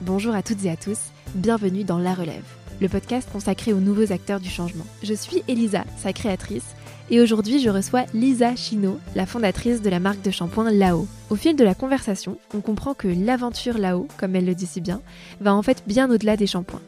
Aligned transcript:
Bonjour 0.00 0.32
à 0.32 0.44
toutes 0.44 0.64
et 0.64 0.70
à 0.70 0.76
tous, 0.76 1.10
bienvenue 1.34 1.82
dans 1.82 1.98
La 1.98 2.14
Relève, 2.14 2.44
le 2.80 2.88
podcast 2.88 3.28
consacré 3.32 3.72
aux 3.72 3.80
nouveaux 3.80 4.12
acteurs 4.12 4.38
du 4.38 4.48
changement. 4.48 4.86
Je 5.02 5.12
suis 5.12 5.42
Elisa, 5.48 5.82
sa 5.96 6.12
créatrice, 6.12 6.76
et 7.10 7.20
aujourd'hui 7.20 7.60
je 7.60 7.68
reçois 7.68 8.04
Lisa 8.14 8.54
Chino, 8.54 9.00
la 9.16 9.26
fondatrice 9.26 9.82
de 9.82 9.90
la 9.90 9.98
marque 9.98 10.22
de 10.22 10.30
shampoing 10.30 10.70
Lao. 10.70 11.08
Au 11.30 11.34
fil 11.34 11.56
de 11.56 11.64
la 11.64 11.74
conversation, 11.74 12.38
on 12.54 12.60
comprend 12.60 12.94
que 12.94 13.08
l'aventure 13.08 13.76
Lao, 13.76 14.06
comme 14.18 14.36
elle 14.36 14.46
le 14.46 14.54
dit 14.54 14.66
si 14.66 14.80
bien, 14.80 15.02
va 15.40 15.52
en 15.52 15.62
fait 15.62 15.82
bien 15.84 16.08
au-delà 16.08 16.36
des 16.36 16.46
shampoings. 16.46 16.82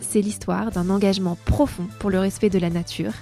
C'est 0.00 0.20
l'histoire 0.20 0.72
d'un 0.72 0.90
engagement 0.90 1.38
profond 1.44 1.86
pour 2.00 2.10
le 2.10 2.18
respect 2.18 2.50
de 2.50 2.58
la 2.58 2.70
nature, 2.70 3.12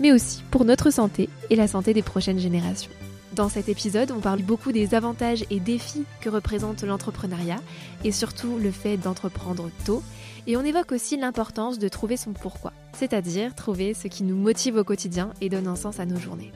mais 0.00 0.12
aussi 0.12 0.42
pour 0.50 0.64
notre 0.64 0.90
santé 0.90 1.28
et 1.50 1.56
la 1.56 1.68
santé 1.68 1.92
des 1.92 2.02
prochaines 2.02 2.38
générations. 2.38 2.90
Dans 3.34 3.48
cet 3.48 3.68
épisode, 3.68 4.10
on 4.10 4.20
parle 4.20 4.42
beaucoup 4.42 4.72
des 4.72 4.94
avantages 4.94 5.44
et 5.50 5.60
défis 5.60 6.04
que 6.20 6.30
représente 6.30 6.82
l'entrepreneuriat 6.82 7.60
et 8.04 8.12
surtout 8.12 8.58
le 8.58 8.70
fait 8.70 8.96
d'entreprendre 8.96 9.70
tôt. 9.84 10.02
Et 10.46 10.56
on 10.56 10.62
évoque 10.62 10.92
aussi 10.92 11.16
l'importance 11.18 11.78
de 11.78 11.88
trouver 11.88 12.16
son 12.16 12.32
pourquoi, 12.32 12.72
c'est-à-dire 12.94 13.54
trouver 13.54 13.92
ce 13.92 14.08
qui 14.08 14.22
nous 14.22 14.36
motive 14.36 14.76
au 14.76 14.84
quotidien 14.84 15.30
et 15.40 15.50
donne 15.50 15.66
un 15.66 15.76
sens 15.76 16.00
à 16.00 16.06
nos 16.06 16.18
journées. 16.18 16.52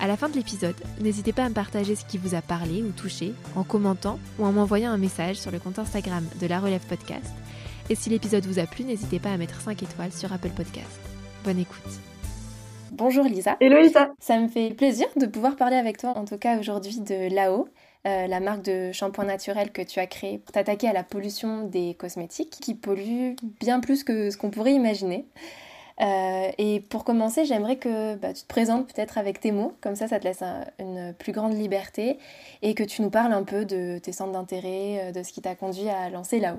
À 0.00 0.06
la 0.06 0.16
fin 0.16 0.28
de 0.28 0.34
l'épisode, 0.34 0.76
n'hésitez 1.00 1.32
pas 1.32 1.44
à 1.44 1.48
me 1.48 1.54
partager 1.54 1.96
ce 1.96 2.04
qui 2.04 2.18
vous 2.18 2.34
a 2.34 2.42
parlé 2.42 2.82
ou 2.82 2.90
touché 2.90 3.32
en 3.56 3.64
commentant 3.64 4.18
ou 4.38 4.44
en 4.44 4.52
m'envoyant 4.52 4.92
un 4.92 4.98
message 4.98 5.36
sur 5.36 5.50
le 5.50 5.58
compte 5.58 5.78
Instagram 5.78 6.24
de 6.40 6.46
La 6.46 6.60
Relève 6.60 6.86
Podcast. 6.88 7.32
Et 7.88 7.94
si 7.94 8.10
l'épisode 8.10 8.46
vous 8.46 8.58
a 8.58 8.66
plu, 8.66 8.84
n'hésitez 8.84 9.18
pas 9.18 9.32
à 9.32 9.36
mettre 9.36 9.60
5 9.60 9.82
étoiles 9.82 10.12
sur 10.12 10.32
Apple 10.32 10.50
Podcast. 10.50 11.00
Bonne 11.44 11.58
écoute. 11.58 12.17
Bonjour 12.98 13.22
Lisa. 13.22 13.56
Hello 13.60 13.78
Lisa. 13.80 14.10
Ça 14.18 14.40
me 14.40 14.48
fait 14.48 14.70
plaisir 14.70 15.06
de 15.14 15.26
pouvoir 15.26 15.54
parler 15.54 15.76
avec 15.76 15.98
toi, 15.98 16.14
en 16.16 16.24
tout 16.24 16.36
cas 16.36 16.58
aujourd'hui, 16.58 16.98
de 16.98 17.32
Lao, 17.32 17.68
euh, 18.08 18.26
la 18.26 18.40
marque 18.40 18.62
de 18.62 18.90
shampoing 18.90 19.24
naturel 19.24 19.70
que 19.70 19.82
tu 19.82 20.00
as 20.00 20.08
créée 20.08 20.38
pour 20.38 20.50
t'attaquer 20.50 20.88
à 20.88 20.92
la 20.92 21.04
pollution 21.04 21.62
des 21.62 21.94
cosmétiques 21.94 22.50
qui 22.60 22.74
polluent 22.74 23.36
bien 23.60 23.78
plus 23.78 24.02
que 24.02 24.30
ce 24.30 24.36
qu'on 24.36 24.50
pourrait 24.50 24.72
imaginer. 24.72 25.28
Euh, 26.00 26.50
et 26.58 26.80
pour 26.90 27.04
commencer, 27.04 27.44
j'aimerais 27.44 27.76
que 27.76 28.16
bah, 28.16 28.32
tu 28.32 28.42
te 28.42 28.48
présentes 28.48 28.92
peut-être 28.92 29.16
avec 29.16 29.38
tes 29.38 29.52
mots, 29.52 29.74
comme 29.80 29.94
ça 29.94 30.08
ça 30.08 30.18
te 30.18 30.24
laisse 30.24 30.42
une 30.80 31.14
plus 31.16 31.30
grande 31.30 31.54
liberté, 31.54 32.18
et 32.62 32.74
que 32.74 32.82
tu 32.82 33.02
nous 33.02 33.10
parles 33.10 33.32
un 33.32 33.44
peu 33.44 33.64
de 33.64 33.98
tes 33.98 34.10
centres 34.10 34.32
d'intérêt, 34.32 35.04
euh, 35.04 35.12
de 35.12 35.22
ce 35.22 35.32
qui 35.32 35.40
t'a 35.40 35.54
conduit 35.54 35.88
à 35.88 36.10
lancer 36.10 36.40
Lao. 36.40 36.56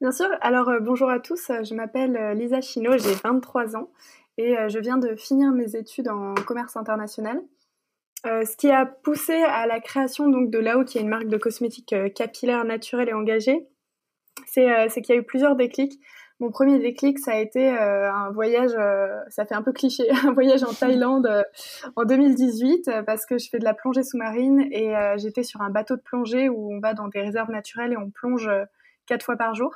Bien 0.00 0.12
sûr, 0.12 0.28
alors 0.40 0.68
bonjour 0.80 1.08
à 1.10 1.20
tous, 1.20 1.52
je 1.62 1.74
m'appelle 1.74 2.36
Lisa 2.36 2.60
Chino, 2.60 2.98
j'ai 2.98 3.14
23 3.22 3.76
ans 3.76 3.88
et 4.38 4.56
euh, 4.56 4.68
je 4.68 4.78
viens 4.78 4.98
de 4.98 5.14
finir 5.14 5.52
mes 5.52 5.76
études 5.76 6.08
en 6.08 6.34
commerce 6.34 6.76
international. 6.76 7.40
Euh, 8.24 8.44
ce 8.44 8.56
qui 8.56 8.70
a 8.70 8.86
poussé 8.86 9.34
à 9.34 9.66
la 9.66 9.80
création 9.80 10.28
donc 10.28 10.50
de 10.50 10.58
Lao, 10.58 10.84
qui 10.84 10.98
est 10.98 11.00
une 11.00 11.08
marque 11.08 11.26
de 11.26 11.36
cosmétiques 11.36 11.92
euh, 11.92 12.08
capillaires, 12.08 12.64
naturelle 12.64 13.08
et 13.08 13.12
engagée, 13.12 13.66
c'est 14.46 14.88
qu'il 15.02 15.14
y 15.14 15.18
a 15.18 15.20
eu 15.20 15.24
plusieurs 15.24 15.56
déclics. 15.56 16.00
Mon 16.40 16.50
premier 16.50 16.78
déclic, 16.78 17.18
ça 17.18 17.32
a 17.32 17.38
été 17.38 17.68
un 17.68 18.30
voyage, 18.32 18.72
ça 19.28 19.44
fait 19.44 19.54
un 19.54 19.62
peu 19.62 19.72
cliché, 19.72 20.10
un 20.26 20.32
voyage 20.32 20.64
en 20.64 20.72
Thaïlande 20.72 21.44
en 21.94 22.04
2018 22.04 22.90
parce 23.06 23.26
que 23.26 23.38
je 23.38 23.48
fais 23.48 23.60
de 23.60 23.64
la 23.64 23.74
plongée 23.74 24.02
sous-marine 24.02 24.60
et 24.72 24.92
j'étais 25.18 25.44
sur 25.44 25.60
un 25.60 25.70
bateau 25.70 25.94
de 25.94 26.00
plongée 26.00 26.48
où 26.48 26.74
on 26.74 26.80
va 26.80 26.94
dans 26.94 27.06
des 27.06 27.20
réserves 27.20 27.50
naturelles 27.50 27.92
et 27.92 27.96
on 27.96 28.10
plonge 28.10 28.50
quatre 29.06 29.24
fois 29.24 29.36
par 29.36 29.54
jour. 29.54 29.74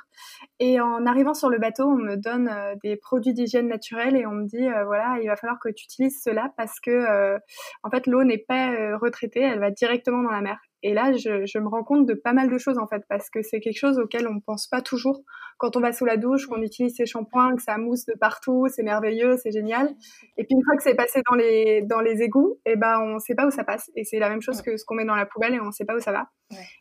Et 0.59 0.81
en 0.81 1.07
arrivant 1.07 1.35
sur 1.35 1.51
le 1.51 1.59
bateau, 1.59 1.85
on 1.85 1.97
me 1.97 2.17
donne 2.17 2.49
euh, 2.49 2.75
des 2.83 2.97
produits 2.97 3.35
d'hygiène 3.35 3.69
naturelle 3.69 4.17
et 4.17 4.27
on 4.27 4.33
me 4.33 4.47
dit 4.47 4.67
euh, 4.67 4.85
voilà, 4.85 5.19
il 5.23 5.29
va 5.29 5.37
falloir 5.37 5.59
que 5.61 5.69
tu 5.69 5.85
utilises 5.85 6.21
cela 6.23 6.53
parce 6.57 6.81
que 6.81 6.91
euh, 6.91 7.39
en 7.83 7.91
fait 7.91 8.07
l'eau 8.07 8.25
n'est 8.25 8.45
pas 8.47 8.97
retraitée, 8.99 9.41
elle 9.41 9.61
va 9.61 9.71
directement 9.71 10.23
dans 10.23 10.31
la 10.31 10.41
mer. 10.41 10.59
Et 10.87 10.95
là, 10.95 11.13
je, 11.13 11.59
me 11.59 11.67
rends 11.67 11.83
compte 11.83 12.07
de 12.07 12.15
pas 12.15 12.33
mal 12.33 12.49
de 12.49 12.59
choses 12.59 12.79
en 12.79 12.87
fait, 12.87 13.03
parce 13.09 13.29
que 13.29 13.43
c'est 13.43 13.59
quelque 13.59 13.77
chose 13.77 13.99
auquel 13.99 14.29
on 14.29 14.35
ne 14.35 14.41
pense 14.41 14.69
pas 14.69 14.81
toujours 14.83 15.21
quand 15.59 15.77
on 15.77 15.81
va 15.81 15.93
sous 15.93 16.05
la 16.05 16.17
douche, 16.17 16.47
qu'on 16.47 16.63
utilise 16.63 16.95
ses 16.95 17.07
shampoings, 17.07 17.57
que 17.57 17.63
ça 17.63 17.77
mousse 17.77 18.05
de 18.07 18.15
partout, 18.15 18.69
c'est 18.69 18.85
merveilleux, 18.85 19.37
c'est 19.37 19.51
génial. 19.51 19.89
Et 20.37 20.45
puis 20.45 20.55
une 20.55 20.63
fois 20.65 20.77
que 20.77 20.85
c'est 20.85 20.95
passé 20.95 21.23
dans 21.29 21.35
les 21.35 21.83
dans 21.83 22.01
les 22.01 22.23
égouts, 22.23 22.61
et 22.65 22.75
eh 22.75 22.77
ben 22.77 23.01
on 23.01 23.19
sait 23.19 23.35
pas 23.35 23.49
où 23.49 23.51
ça 23.51 23.65
passe. 23.65 23.91
Et 23.97 24.05
c'est 24.05 24.21
la 24.21 24.29
même 24.29 24.41
chose 24.41 24.63
que 24.63 24.77
ce 24.77 24.85
qu'on 24.85 24.95
met 24.95 25.05
dans 25.05 25.17
la 25.17 25.27
poubelle 25.27 25.55
et 25.55 25.61
on 25.61 25.73
sait 25.73 25.85
pas 25.85 25.97
où 25.97 25.99
ça 25.99 26.13
va. 26.13 26.29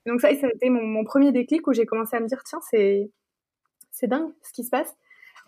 donc 0.05 0.21
ça, 0.21 0.29
ça 0.35 0.45
a 0.45 0.49
été 0.51 0.69
mon, 0.69 1.03
premier 1.03 1.31
déclic 1.31 1.65
où 1.65 1.73
j'ai 1.73 1.87
commencé 1.87 2.15
à 2.15 2.19
me 2.19 2.27
dire 2.27 2.43
tiens 2.45 2.59
c'est 2.69 3.09
c'est 3.89 4.07
dingue 4.07 4.29
ce 4.43 4.53
qui 4.53 4.63
se 4.63 4.69
passe. 4.69 4.95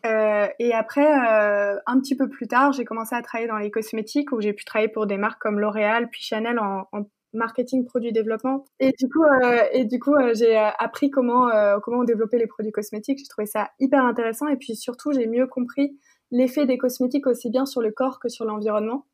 Euh, 0.07 0.47
et 0.57 0.73
après, 0.73 1.05
euh, 1.05 1.77
un 1.85 1.99
petit 1.99 2.15
peu 2.15 2.27
plus 2.27 2.47
tard, 2.47 2.71
j'ai 2.71 2.85
commencé 2.85 3.15
à 3.15 3.21
travailler 3.21 3.47
dans 3.47 3.57
les 3.57 3.69
cosmétiques 3.69 4.31
où 4.31 4.41
j'ai 4.41 4.53
pu 4.53 4.65
travailler 4.65 4.91
pour 4.91 5.05
des 5.05 5.17
marques 5.17 5.41
comme 5.41 5.59
L'Oréal 5.59 6.09
puis 6.09 6.23
Chanel 6.23 6.57
en, 6.59 6.87
en 6.91 7.03
marketing 7.37 7.85
produit 7.85 8.11
développement. 8.11 8.65
Et 8.79 8.91
du 8.91 9.07
coup 9.07 9.23
euh, 9.23 9.63
et 9.71 9.85
du 9.85 9.99
coup 9.99 10.15
euh, 10.15 10.33
j'ai 10.33 10.57
euh, 10.57 10.69
appris 10.79 11.09
comment 11.09 11.49
comment 11.81 12.03
développer 12.03 12.37
les 12.37 12.47
produits 12.47 12.71
cosmétiques. 12.71 13.19
J'ai 13.19 13.27
trouvé 13.27 13.45
ça 13.45 13.69
hyper 13.79 14.03
intéressant. 14.03 14.47
Et 14.47 14.57
puis 14.57 14.75
surtout 14.75 15.13
j'ai 15.13 15.27
mieux 15.27 15.47
compris 15.47 15.97
l'effet 16.31 16.65
des 16.65 16.77
cosmétiques 16.77 17.27
aussi 17.27 17.49
bien 17.49 17.65
sur 17.65 17.81
le 17.81 17.91
corps 17.91 18.19
que 18.19 18.27
sur 18.27 18.43
l'environnement 18.43 19.05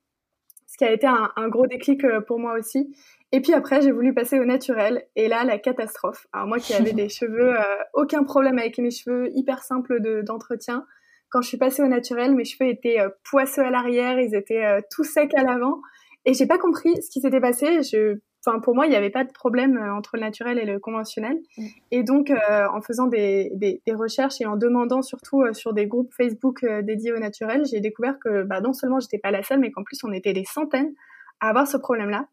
ce 0.66 0.78
qui 0.78 0.86
a 0.86 0.92
été 0.92 1.06
un, 1.06 1.50
gros 1.50 1.68
déclic 1.68 2.04
pour 2.26 2.40
moi 2.40 2.58
aussi. 2.58 2.96
Et 3.32 3.42
puis 3.42 3.54
après 3.54 3.82
j'ai 3.84 3.92
voulu 3.92 4.12
passer 4.12 4.40
au 4.40 4.46
naturel. 4.46 5.04
Et 5.16 5.28
là 5.28 5.44
la 5.44 5.60
catastrophe. 5.60 6.26
Alors 6.34 6.48
moi 6.48 6.58
qui 6.58 6.74
avais 6.74 6.94
des 6.94 7.10
cheveux 7.10 7.54
aucun 7.94 8.24
problème 8.24 8.58
avec 8.58 8.80
mes 8.80 8.90
cheveux 8.90 9.30
hyper 9.36 9.62
simples 9.62 10.02
d'entretien. 10.24 10.86
Quand 11.30 11.42
je 11.42 11.48
suis 11.48 11.58
passée 11.58 11.84
au 11.84 11.88
naturel 11.88 12.34
mes 12.34 12.46
cheveux 12.46 12.70
étaient 12.70 12.98
poisseux 13.24 13.62
à 13.62 13.70
l'arrière. 13.70 14.20
Ils 14.20 14.34
étaient 14.34 14.82
tout 14.90 15.04
secs 15.04 15.36
à 15.36 15.44
l'avant 15.44 15.80
et 16.26 16.34
j'ai 16.34 16.46
pas 16.46 16.58
compris 16.58 17.02
ce 17.02 17.10
qui 17.10 17.22
s'était 17.22 17.42
passé. 17.42 17.84
Je, 17.84 18.20
enfin, 18.46 18.60
pour 18.60 18.76
moi, 18.76 18.86
il 18.86 18.90
n'y 18.90 18.96
avait 18.96 19.10
pas 19.10 19.24
de 19.24 19.32
problème 19.32 19.78
euh, 19.78 19.94
entre 19.94 20.12
le 20.16 20.22
naturel 20.22 20.58
et 20.58 20.66
le 20.66 20.80
conventionnel. 20.80 21.38
Mm. 21.58 21.66
Et 21.92 22.04
donc, 22.04 22.32
euh, 22.32 22.68
en 22.74 22.82
faisant 22.82 23.08
des, 23.08 23.52
des, 23.56 23.82
des, 23.86 23.94
recherches 23.94 24.40
et 24.40 24.46
en 24.46 24.56
demandant 24.56 25.02
surtout 25.02 25.42
euh, 25.42 25.54
sur 25.54 25.74
des 25.74 25.88
groupes 25.88 26.14
Facebook 26.16 26.66
dédiés 26.84 27.12
au 27.12 27.20
naturel, 27.20 27.66
j'ai 27.66 27.82
découvert 27.82 28.18
que 28.20 28.44
bah, 28.44 28.62
non 28.62 28.74
seulement 28.74 29.00
j'étais 29.00 29.20
pas 29.20 29.32
la 29.32 29.44
seule, 29.44 29.60
mais 29.60 29.72
qu'en 29.72 29.84
plus 29.84 30.04
on 30.04 30.12
était 30.12 30.34
des 30.34 30.46
centaines 30.46 30.94
à 31.40 31.50
avoir 31.50 31.68
ce 31.68 31.78
problème-là. 31.78 32.28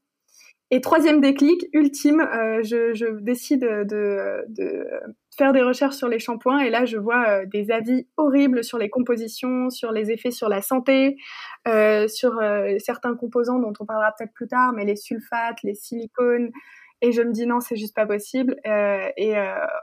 Et 0.72 0.80
troisième 0.80 1.20
déclic, 1.20 1.66
ultime, 1.72 2.20
euh, 2.20 2.62
je, 2.62 2.94
je, 2.94 3.06
décide 3.20 3.62
de, 3.62 4.44
de, 4.48 4.86
faire 5.36 5.52
des 5.52 5.62
recherches 5.62 5.96
sur 5.96 6.08
les 6.08 6.18
shampoings 6.18 6.60
et 6.60 6.68
là 6.70 6.84
je 6.84 6.98
vois 6.98 7.26
euh, 7.28 7.46
des 7.46 7.70
avis 7.70 8.06
horribles 8.18 8.62
sur 8.62 8.76
les 8.78 8.90
compositions, 8.90 9.70
sur 9.70 9.90
les 9.90 10.10
effets 10.10 10.30
sur 10.30 10.50
la 10.50 10.60
santé, 10.60 11.16
euh, 11.66 12.08
sur 12.08 12.38
euh, 12.38 12.76
certains 12.78 13.14
composants 13.16 13.58
dont 13.58 13.72
on 13.80 13.86
parlera 13.86 14.12
peut-être 14.16 14.34
plus 14.34 14.48
tard, 14.48 14.72
mais 14.74 14.84
les 14.84 14.96
sulfates, 14.96 15.62
les 15.62 15.74
silicones. 15.74 16.50
Et 17.00 17.12
je 17.12 17.22
me 17.22 17.32
dis 17.32 17.46
non, 17.46 17.60
c'est 17.60 17.76
juste 17.76 17.96
pas 17.96 18.04
possible. 18.04 18.56
et 18.66 19.34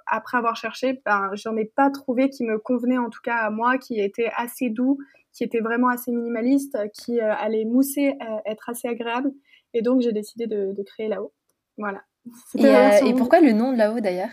après 0.05 0.37
avoir 0.37 0.55
cherché, 0.55 1.01
ben, 1.03 1.31
j'en 1.33 1.57
ai 1.57 1.65
pas 1.65 1.89
trouvé 1.89 2.29
qui 2.29 2.43
me 2.43 2.59
convenait 2.59 2.99
en 2.99 3.09
tout 3.09 3.21
cas 3.23 3.37
à 3.37 3.49
moi, 3.49 3.79
qui 3.79 3.99
était 3.99 4.29
assez 4.37 4.69
doux, 4.69 4.99
qui 5.33 5.43
était 5.43 5.61
vraiment 5.61 5.87
assez 5.87 6.11
minimaliste, 6.11 6.77
qui 6.93 7.19
allait 7.19 7.65
mousser, 7.65 8.13
être 8.45 8.69
assez 8.69 8.87
agréable. 8.87 9.31
Et 9.77 9.81
donc, 9.83 10.01
j'ai 10.01 10.11
décidé 10.11 10.47
de, 10.47 10.83
créer 10.83 11.07
là-haut. 11.07 11.31
Voilà. 11.77 12.01
Et, 12.57 12.65
euh, 12.65 13.05
et, 13.05 13.13
pourquoi 13.13 13.39
le 13.39 13.53
nom 13.53 13.71
de 13.71 13.77
là-haut 13.77 14.01
d'ailleurs? 14.01 14.31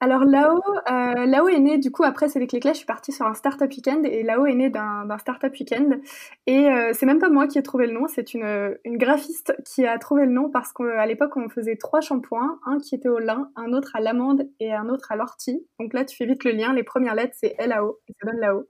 Alors 0.00 0.24
là-haut, 0.24 0.60
euh, 0.90 1.24
là-haut 1.24 1.48
est 1.48 1.60
né, 1.60 1.78
du 1.78 1.90
coup 1.90 2.02
après 2.02 2.28
c'est 2.28 2.38
les 2.38 2.46
clés 2.46 2.60
je 2.62 2.72
suis 2.74 2.84
partie 2.84 3.10
sur 3.10 3.24
un 3.24 3.32
startup 3.32 3.70
weekend 3.70 4.04
et 4.04 4.22
là-haut 4.22 4.44
est 4.44 4.54
né 4.54 4.68
d'un, 4.68 5.06
startup 5.18 5.50
weekend 5.52 6.02
et 6.46 6.68
euh, 6.68 6.90
c'est 6.92 7.06
même 7.06 7.20
pas 7.20 7.30
moi 7.30 7.46
qui 7.46 7.58
ai 7.58 7.62
trouvé 7.62 7.86
le 7.86 7.94
nom, 7.94 8.06
c'est 8.06 8.34
une, 8.34 8.76
une 8.84 8.98
graphiste 8.98 9.56
qui 9.64 9.86
a 9.86 9.96
trouvé 9.98 10.26
le 10.26 10.32
nom 10.32 10.50
parce 10.50 10.74
qu'à 10.74 11.06
l'époque 11.06 11.34
on 11.38 11.48
faisait 11.48 11.76
trois 11.76 12.02
shampoings, 12.02 12.58
un 12.66 12.78
qui 12.80 12.94
était 12.94 13.08
au 13.08 13.18
lin, 13.18 13.50
un 13.56 13.72
autre 13.72 13.96
à 13.96 14.00
l'amande 14.00 14.46
et 14.60 14.74
un 14.74 14.90
autre 14.90 15.10
à 15.10 15.16
l'ortie. 15.16 15.66
Donc 15.80 15.94
là 15.94 16.04
tu 16.04 16.14
fais 16.14 16.26
vite 16.26 16.44
le 16.44 16.50
lien, 16.50 16.74
les 16.74 16.82
premières 16.82 17.14
lettres 17.14 17.36
c'est 17.40 17.56
LAO 17.66 17.98
et 18.06 18.12
ça 18.20 18.30
donne 18.30 18.40
là-haut. 18.40 18.66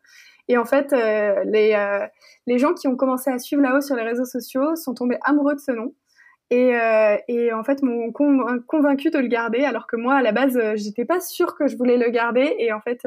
Et 0.48 0.58
en 0.58 0.64
fait, 0.64 0.92
euh, 0.92 1.42
les, 1.44 1.74
euh, 1.74 2.06
les 2.46 2.58
gens 2.58 2.74
qui 2.74 2.88
ont 2.88 2.96
commencé 2.96 3.30
à 3.30 3.38
suivre 3.38 3.62
là-haut 3.62 3.80
sur 3.80 3.96
les 3.96 4.02
réseaux 4.02 4.24
sociaux 4.24 4.76
sont 4.76 4.94
tombés 4.94 5.18
amoureux 5.22 5.54
de 5.54 5.60
ce 5.60 5.72
nom. 5.72 5.94
Et, 6.50 6.76
euh, 6.76 7.16
et 7.28 7.52
en 7.52 7.64
fait, 7.64 7.82
m'ont 7.82 8.12
convaincu 8.12 9.10
de 9.10 9.18
le 9.18 9.28
garder, 9.28 9.64
alors 9.64 9.86
que 9.86 9.96
moi, 9.96 10.16
à 10.16 10.22
la 10.22 10.32
base, 10.32 10.58
j'étais 10.76 11.04
pas 11.04 11.20
sûre 11.20 11.56
que 11.56 11.66
je 11.66 11.76
voulais 11.76 11.96
le 11.96 12.10
garder. 12.10 12.54
Et 12.58 12.72
en 12.72 12.80
fait, 12.80 13.00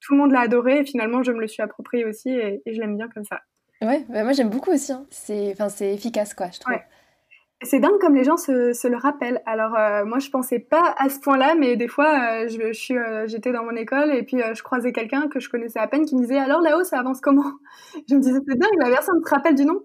tout 0.00 0.12
le 0.12 0.18
monde 0.18 0.32
l'a 0.32 0.40
adoré. 0.40 0.80
Et 0.80 0.84
finalement, 0.84 1.22
je 1.22 1.32
me 1.32 1.40
le 1.40 1.48
suis 1.48 1.62
approprié 1.62 2.04
aussi, 2.04 2.30
et, 2.30 2.62
je 2.66 2.78
l'aime 2.80 2.96
bien 2.96 3.08
comme 3.08 3.24
ça. 3.24 3.40
Ouais, 3.80 4.04
bah 4.08 4.24
moi 4.24 4.32
j'aime 4.32 4.50
beaucoup 4.50 4.72
aussi. 4.72 4.92
Hein. 4.92 5.06
C'est, 5.08 5.52
enfin, 5.52 5.68
c'est 5.68 5.94
efficace, 5.94 6.34
quoi, 6.34 6.48
je 6.52 6.58
trouve. 6.58 6.74
Ouais. 6.74 6.82
C'est 7.62 7.80
dingue 7.80 7.98
comme 8.00 8.14
les 8.14 8.22
gens 8.22 8.36
se, 8.36 8.72
se 8.72 8.86
le 8.86 8.96
rappellent. 8.96 9.42
Alors 9.44 9.74
euh, 9.76 10.04
moi 10.04 10.20
je 10.20 10.30
pensais 10.30 10.60
pas 10.60 10.94
à 10.96 11.08
ce 11.08 11.18
point-là, 11.18 11.56
mais 11.58 11.76
des 11.76 11.88
fois 11.88 12.06
euh, 12.06 12.48
je, 12.48 12.72
suis, 12.72 12.96
euh, 12.96 13.26
j'étais 13.26 13.50
dans 13.50 13.64
mon 13.64 13.74
école 13.74 14.14
et 14.14 14.22
puis 14.22 14.38
je 14.54 14.62
croisais 14.62 14.92
quelqu'un 14.92 15.26
que 15.28 15.40
je 15.40 15.48
connaissais 15.48 15.80
à 15.80 15.88
peine 15.88 16.06
qui 16.06 16.14
me 16.14 16.20
disait 16.20 16.38
alors 16.38 16.60
là-haut 16.60 16.84
ça 16.84 17.00
avance 17.00 17.20
comment? 17.20 17.50
Je 18.08 18.14
me 18.14 18.20
disais 18.20 18.38
c'est 18.46 18.56
dingue, 18.56 18.78
la 18.78 18.90
personne 18.90 19.20
te 19.24 19.28
rappelle 19.28 19.56
du 19.56 19.64
nom. 19.64 19.80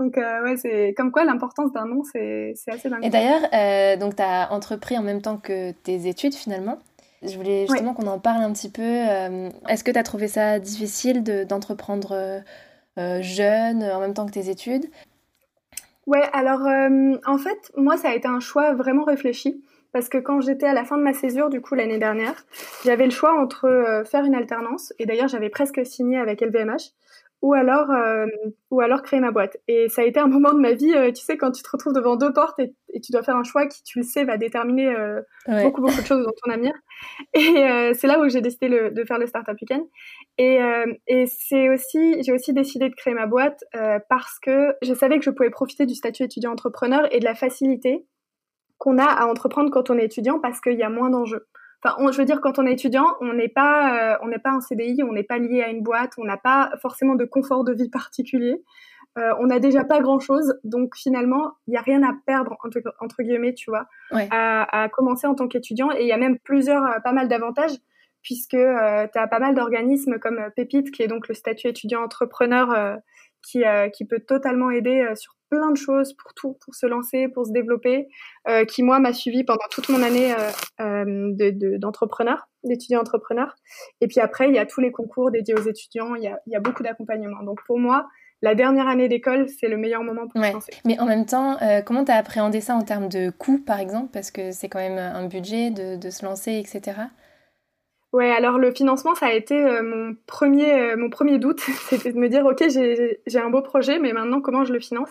Donc 0.00 0.16
ouais 0.16 0.56
c'est 0.56 0.94
comme 0.96 1.12
quoi 1.12 1.24
l'importance 1.24 1.72
d'un 1.72 1.86
nom 1.86 2.02
c'est 2.02 2.54
assez 2.66 2.88
dingue. 2.88 3.04
Et 3.04 3.10
d'ailleurs 3.10 3.98
donc 4.00 4.16
tu 4.16 4.22
as 4.22 4.52
entrepris 4.52 4.98
en 4.98 5.02
même 5.02 5.22
temps 5.22 5.36
que 5.36 5.70
tes 5.70 6.08
études 6.08 6.34
finalement. 6.34 6.78
Je 7.22 7.36
voulais 7.36 7.68
justement 7.68 7.94
qu'on 7.94 8.08
en 8.08 8.18
parle 8.18 8.42
un 8.42 8.52
petit 8.52 8.70
peu. 8.70 8.82
Est-ce 8.82 9.84
que 9.84 9.92
tu 9.92 9.98
as 9.98 10.02
trouvé 10.02 10.26
ça 10.26 10.58
difficile 10.58 11.22
d'entreprendre 11.48 12.42
jeune 12.96 13.84
en 13.84 14.00
même 14.00 14.14
temps 14.14 14.26
que 14.26 14.32
tes 14.32 14.50
études? 14.50 14.86
Ouais, 16.06 16.24
alors 16.32 16.66
euh, 16.66 17.14
en 17.26 17.38
fait, 17.38 17.72
moi, 17.76 17.96
ça 17.96 18.10
a 18.10 18.14
été 18.14 18.26
un 18.26 18.40
choix 18.40 18.74
vraiment 18.74 19.04
réfléchi 19.04 19.62
parce 19.92 20.08
que 20.08 20.18
quand 20.18 20.40
j'étais 20.40 20.66
à 20.66 20.72
la 20.72 20.84
fin 20.84 20.96
de 20.96 21.02
ma 21.02 21.12
césure, 21.12 21.50
du 21.50 21.60
coup 21.60 21.74
l'année 21.74 21.98
dernière, 21.98 22.46
j'avais 22.84 23.04
le 23.04 23.10
choix 23.10 23.38
entre 23.38 23.66
euh, 23.66 24.04
faire 24.04 24.24
une 24.24 24.34
alternance, 24.34 24.92
et 24.98 25.06
d'ailleurs 25.06 25.28
j'avais 25.28 25.50
presque 25.50 25.84
signé 25.84 26.18
avec 26.18 26.40
LVMH, 26.40 26.92
ou 27.42 27.54
alors 27.54 27.90
euh, 27.90 28.26
ou 28.70 28.80
alors 28.80 29.02
créer 29.02 29.20
ma 29.20 29.32
boîte. 29.32 29.56
Et 29.66 29.88
ça 29.88 30.02
a 30.02 30.04
été 30.04 30.20
un 30.20 30.28
moment 30.28 30.52
de 30.52 30.60
ma 30.60 30.72
vie, 30.72 30.94
euh, 30.94 31.10
tu 31.10 31.22
sais, 31.22 31.36
quand 31.36 31.50
tu 31.50 31.62
te 31.62 31.68
retrouves 31.70 31.92
devant 31.92 32.16
deux 32.16 32.32
portes 32.32 32.58
et, 32.60 32.72
tu 33.02 33.10
dois 33.10 33.22
faire 33.22 33.36
un 33.36 33.42
choix 33.42 33.66
qui, 33.66 33.82
tu 33.82 33.98
le 33.98 34.04
sais, 34.04 34.24
va 34.24 34.36
déterminer 34.36 34.94
euh, 34.94 35.20
beaucoup 35.46 35.80
beaucoup 35.80 36.00
de 36.00 36.06
choses 36.06 36.24
dans 36.24 36.32
ton 36.42 36.52
avenir. 36.52 36.72
Et 37.34 37.94
c'est 37.94 38.06
là 38.06 38.20
où 38.20 38.28
j'ai 38.28 38.40
décidé 38.40 38.68
de 38.68 39.04
faire 39.04 39.18
le 39.18 39.26
Startup 39.26 39.56
Weekend. 39.60 39.82
Et, 40.38 40.60
et 41.08 41.26
c'est 41.26 41.68
aussi, 41.70 42.22
j'ai 42.22 42.32
aussi 42.32 42.52
décidé 42.52 42.90
de 42.90 42.94
créer 42.94 43.14
ma 43.14 43.26
boîte 43.26 43.64
parce 44.08 44.38
que 44.40 44.76
je 44.82 44.92
savais 44.92 45.18
que 45.18 45.24
je 45.24 45.30
pouvais 45.30 45.50
profiter 45.50 45.86
du 45.86 45.94
statut 45.94 46.22
étudiant 46.22 46.52
entrepreneur 46.52 47.08
et 47.12 47.18
de 47.18 47.24
la 47.24 47.34
facilité 47.34 48.06
qu'on 48.76 48.98
a 48.98 49.06
à 49.06 49.26
entreprendre 49.26 49.70
quand 49.70 49.90
on 49.90 49.98
est 49.98 50.04
étudiant 50.04 50.38
parce 50.38 50.60
qu'il 50.60 50.74
y 50.74 50.82
a 50.82 50.90
moins 50.90 51.10
d'enjeux. 51.10 51.46
Enfin, 51.84 52.12
je 52.12 52.18
veux 52.18 52.24
dire, 52.24 52.40
quand 52.40 52.58
on 52.58 52.66
est 52.66 52.72
étudiant, 52.72 53.16
on 53.20 53.32
n'est 53.32 53.48
pas, 53.48 54.14
euh, 54.14 54.18
on 54.22 54.28
n'est 54.28 54.38
pas 54.38 54.50
un 54.50 54.60
CDI, 54.60 55.02
on 55.02 55.12
n'est 55.12 55.24
pas 55.24 55.38
lié 55.38 55.62
à 55.62 55.68
une 55.68 55.82
boîte, 55.82 56.12
on 56.16 56.24
n'a 56.24 56.36
pas 56.36 56.70
forcément 56.80 57.16
de 57.16 57.24
confort 57.24 57.64
de 57.64 57.72
vie 57.72 57.88
particulier. 57.90 58.62
Euh, 59.18 59.34
on 59.40 59.46
n'a 59.46 59.58
déjà 59.58 59.84
pas 59.84 60.00
grand 60.00 60.20
chose, 60.20 60.58
donc 60.64 60.96
finalement, 60.96 61.52
il 61.66 61.74
y 61.74 61.76
a 61.76 61.82
rien 61.82 62.02
à 62.02 62.14
perdre 62.24 62.56
entre, 62.64 62.80
entre 62.98 63.22
guillemets, 63.22 63.52
tu 63.52 63.70
vois, 63.70 63.86
à, 64.10 64.82
à, 64.84 64.88
commencer 64.88 65.26
en 65.26 65.34
tant 65.34 65.48
qu'étudiant. 65.48 65.90
Et 65.92 66.02
il 66.02 66.06
y 66.06 66.12
a 66.12 66.16
même 66.16 66.38
plusieurs, 66.38 66.82
euh, 66.84 66.98
pas 67.04 67.12
mal 67.12 67.28
d'avantages, 67.28 67.76
puisque 68.22 68.54
euh, 68.54 69.06
tu 69.12 69.18
as 69.18 69.26
pas 69.26 69.38
mal 69.38 69.54
d'organismes 69.54 70.18
comme 70.18 70.40
Pépite, 70.56 70.90
qui 70.92 71.02
est 71.02 71.08
donc 71.08 71.28
le 71.28 71.34
statut 71.34 71.68
étudiant 71.68 72.02
entrepreneur, 72.02 72.98
qui, 73.42 73.64
qui 73.92 74.04
peut 74.04 74.20
totalement 74.20 74.70
aider 74.70 75.04
sur 75.16 75.34
plein 75.52 75.70
de 75.70 75.76
choses 75.76 76.14
pour 76.14 76.32
tout, 76.32 76.56
pour 76.64 76.74
se 76.74 76.86
lancer, 76.86 77.28
pour 77.28 77.46
se 77.46 77.52
développer, 77.52 78.08
euh, 78.48 78.64
qui 78.64 78.82
moi 78.82 79.00
m'a 79.00 79.12
suivi 79.12 79.44
pendant 79.44 79.66
toute 79.70 79.90
mon 79.90 80.02
année 80.02 80.32
euh, 80.32 80.50
euh, 80.80 81.78
d'entrepreneur, 81.78 82.48
d'étudiant 82.64 83.00
entrepreneur. 83.00 83.54
Et 84.00 84.08
puis 84.08 84.20
après, 84.20 84.48
il 84.48 84.54
y 84.54 84.58
a 84.58 84.64
tous 84.64 84.80
les 84.80 84.90
concours 84.90 85.30
dédiés 85.30 85.54
aux 85.54 85.68
étudiants, 85.68 86.14
il 86.14 86.22
y 86.22 86.28
a, 86.28 86.38
il 86.46 86.54
y 86.54 86.56
a 86.56 86.60
beaucoup 86.60 86.82
d'accompagnement. 86.82 87.42
Donc 87.42 87.60
pour 87.66 87.78
moi, 87.78 88.06
la 88.40 88.54
dernière 88.54 88.88
année 88.88 89.08
d'école, 89.08 89.46
c'est 89.60 89.68
le 89.68 89.76
meilleur 89.76 90.02
moment 90.02 90.26
pour 90.26 90.42
se 90.42 90.52
lancer. 90.52 90.72
Mais 90.86 90.98
en 90.98 91.04
même 91.04 91.26
temps, 91.26 91.58
comment 91.84 92.04
tu 92.04 92.10
as 92.10 92.16
appréhendé 92.16 92.60
ça 92.60 92.74
en 92.74 92.82
termes 92.82 93.08
de 93.08 93.30
coûts, 93.30 93.62
par 93.64 93.78
exemple? 93.78 94.08
Parce 94.12 94.30
que 94.30 94.52
c'est 94.52 94.68
quand 94.68 94.80
même 94.80 94.98
un 94.98 95.28
budget 95.28 95.70
de, 95.70 95.96
de 95.96 96.10
se 96.10 96.24
lancer, 96.24 96.52
etc. 96.58 97.02
Ouais, 98.12 98.30
alors 98.30 98.58
le 98.58 98.72
financement, 98.72 99.14
ça 99.14 99.26
a 99.26 99.32
été 99.32 99.58
mon 99.82 100.14
premier 100.26 100.96
mon 100.96 101.08
premier 101.08 101.38
doute, 101.38 101.60
c'était 101.88 102.12
de 102.12 102.18
me 102.18 102.28
dire 102.28 102.44
ok, 102.44 102.62
j'ai 102.68 103.38
un 103.38 103.50
beau 103.50 103.62
projet, 103.62 103.98
mais 103.98 104.12
maintenant 104.12 104.40
comment 104.40 104.64
je 104.64 104.72
le 104.72 104.80
finance? 104.80 105.10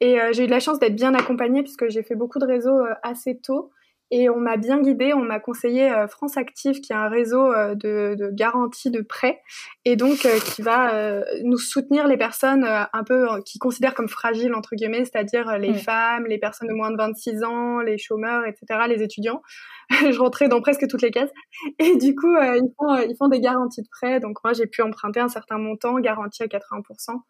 Et 0.00 0.20
euh, 0.20 0.32
j'ai 0.32 0.44
eu 0.44 0.46
de 0.46 0.50
la 0.50 0.60
chance 0.60 0.78
d'être 0.78 0.96
bien 0.96 1.14
accompagnée 1.14 1.62
puisque 1.62 1.88
j'ai 1.88 2.02
fait 2.02 2.14
beaucoup 2.14 2.38
de 2.38 2.46
réseaux 2.46 2.80
euh, 2.80 2.94
assez 3.02 3.38
tôt. 3.38 3.70
Et 4.12 4.28
on 4.28 4.40
m'a 4.40 4.56
bien 4.56 4.80
guidée, 4.80 5.14
on 5.14 5.22
m'a 5.22 5.38
conseillé 5.38 5.88
euh, 5.92 6.08
France 6.08 6.36
Active, 6.36 6.80
qui 6.80 6.92
est 6.92 6.96
un 6.96 7.08
réseau 7.08 7.54
de, 7.54 8.16
de 8.18 8.30
garantie 8.32 8.90
de 8.90 9.02
prêts, 9.02 9.40
et 9.84 9.94
donc 9.94 10.26
qui 10.46 10.62
va 10.62 11.22
nous 11.44 11.58
soutenir 11.58 12.08
les 12.08 12.16
personnes 12.16 12.64
un 12.64 13.04
peu 13.04 13.28
qui 13.46 13.60
considèrent 13.60 13.94
comme 13.94 14.08
fragiles 14.08 14.52
entre 14.52 14.74
guillemets, 14.74 15.04
c'est-à-dire 15.04 15.58
les 15.58 15.74
femmes, 15.74 16.26
les 16.26 16.38
personnes 16.38 16.66
de 16.66 16.74
moins 16.74 16.90
de 16.90 16.96
26 16.96 17.44
ans, 17.44 17.78
les 17.78 17.98
chômeurs, 17.98 18.44
etc., 18.46 18.80
les 18.88 19.00
étudiants. 19.04 19.42
je 20.12 20.18
rentrais 20.18 20.48
dans 20.48 20.60
presque 20.60 20.86
toutes 20.88 21.02
les 21.02 21.10
cases. 21.10 21.30
Et 21.78 21.96
du 21.96 22.14
coup, 22.14 22.34
ils, 22.36 22.72
font, 22.78 22.96
ils 22.96 23.16
font 23.18 23.28
des 23.28 23.40
garanties 23.40 23.82
de 23.82 23.88
prêts. 23.90 24.20
Donc 24.20 24.38
moi, 24.44 24.52
j'ai 24.52 24.66
pu 24.66 24.82
emprunter 24.82 25.20
un 25.20 25.28
certain 25.28 25.58
montant, 25.58 25.98
garanti 25.98 26.42
à 26.42 26.46
80% 26.46 27.20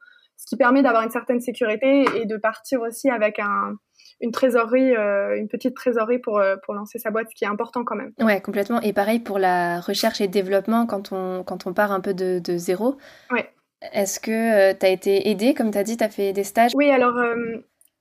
ce 0.41 0.47
qui 0.47 0.57
permet 0.57 0.83
d'avoir 0.83 1.03
une 1.03 1.11
certaine 1.11 1.41
sécurité 1.41 2.05
et 2.17 2.25
de 2.25 2.37
partir 2.39 2.81
aussi 2.81 3.11
avec 3.11 3.39
un, 3.39 3.77
une 4.23 4.31
trésorerie, 4.31 4.97
euh, 4.97 5.37
une 5.37 5.49
petite 5.49 5.77
trésorerie 5.77 6.19
pour, 6.19 6.39
euh, 6.39 6.57
pour 6.65 6.73
lancer 6.73 6.99
sa 6.99 7.11
boîte, 7.11 7.29
ce 7.29 7.35
qui 7.35 7.45
est 7.45 7.49
important 7.49 7.85
quand 7.85 7.95
même. 7.95 8.13
Ouais, 8.19 8.41
complètement. 8.41 8.81
Et 8.81 8.95
pareil 8.95 9.19
pour 9.19 9.39
la 9.39 9.81
recherche 9.81 10.23
et 10.23 10.29
développement 10.29 10.87
quand 10.87 11.13
on, 11.13 11.45
quand 11.45 11.67
on 11.67 11.75
part 11.75 11.93
un 11.93 12.01
peu 12.01 12.15
de, 12.15 12.39
de 12.39 12.57
zéro. 12.57 12.97
Ouais. 13.31 13.51
Est-ce 13.93 14.19
que 14.19 14.31
euh, 14.71 14.75
tu 14.79 14.87
as 14.87 14.89
été 14.89 15.29
aidée, 15.29 15.53
comme 15.53 15.71
tu 15.71 15.79
as 15.79 15.85
dit, 15.85 15.99
tu 15.99 16.05
as 16.05 16.09
fait 16.09 16.33
des 16.33 16.45
stages? 16.45 16.73
Oui, 16.75 16.91
alors 16.91 17.15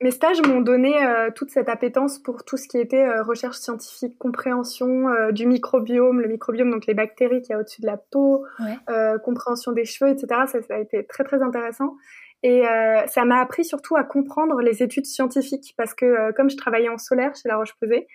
mes 0.02 0.12
stages 0.12 0.42
m'ont 0.42 0.62
donné 0.62 0.94
toute 1.36 1.50
cette 1.50 1.70
appétence 1.70 2.20
pour 2.20 2.44
tout 2.46 2.58
ce 2.58 2.68
qui 2.68 2.78
était 2.78 3.20
recherche 3.20 3.58
scientifique, 3.58 4.18
compréhension 4.18 5.08
du 5.32 5.46
microbiome, 5.46 6.22
le 6.22 6.28
microbiome, 6.28 6.72
donc 6.72 6.86
les 6.86 6.94
bactéries 6.94 7.42
qui 7.42 7.52
y 7.52 7.56
a 7.56 7.60
au-dessus 7.60 7.82
de 7.82 7.88
la 7.88 7.98
peau, 7.98 8.46
compréhension 9.24 9.72
des 9.72 9.86
cheveux, 9.86 10.12
etc. 10.12 10.28
Ça, 10.48 10.62
ça 10.62 10.76
a 10.76 10.80
été 10.80 11.06
très 11.06 11.24
très 11.24 11.42
intéressant. 11.42 11.96
Et 12.42 12.66
euh, 12.66 13.06
ça 13.08 13.26
m'a 13.26 13.42
appris 13.42 13.66
surtout 13.66 13.98
à 13.98 14.04
comprendre 14.04 14.62
les 14.62 14.82
études 14.82 15.06
scientifiques 15.06 15.74
parce 15.78 15.94
que 15.94 16.06
euh, 16.06 16.32
comme 16.32 16.50
je 16.50 16.56
travaillais 16.56 16.90
en 16.90 16.98
solaire 16.98 17.36
chez 17.36 17.50
La 17.50 17.58
Roche-Posay, 17.58 18.08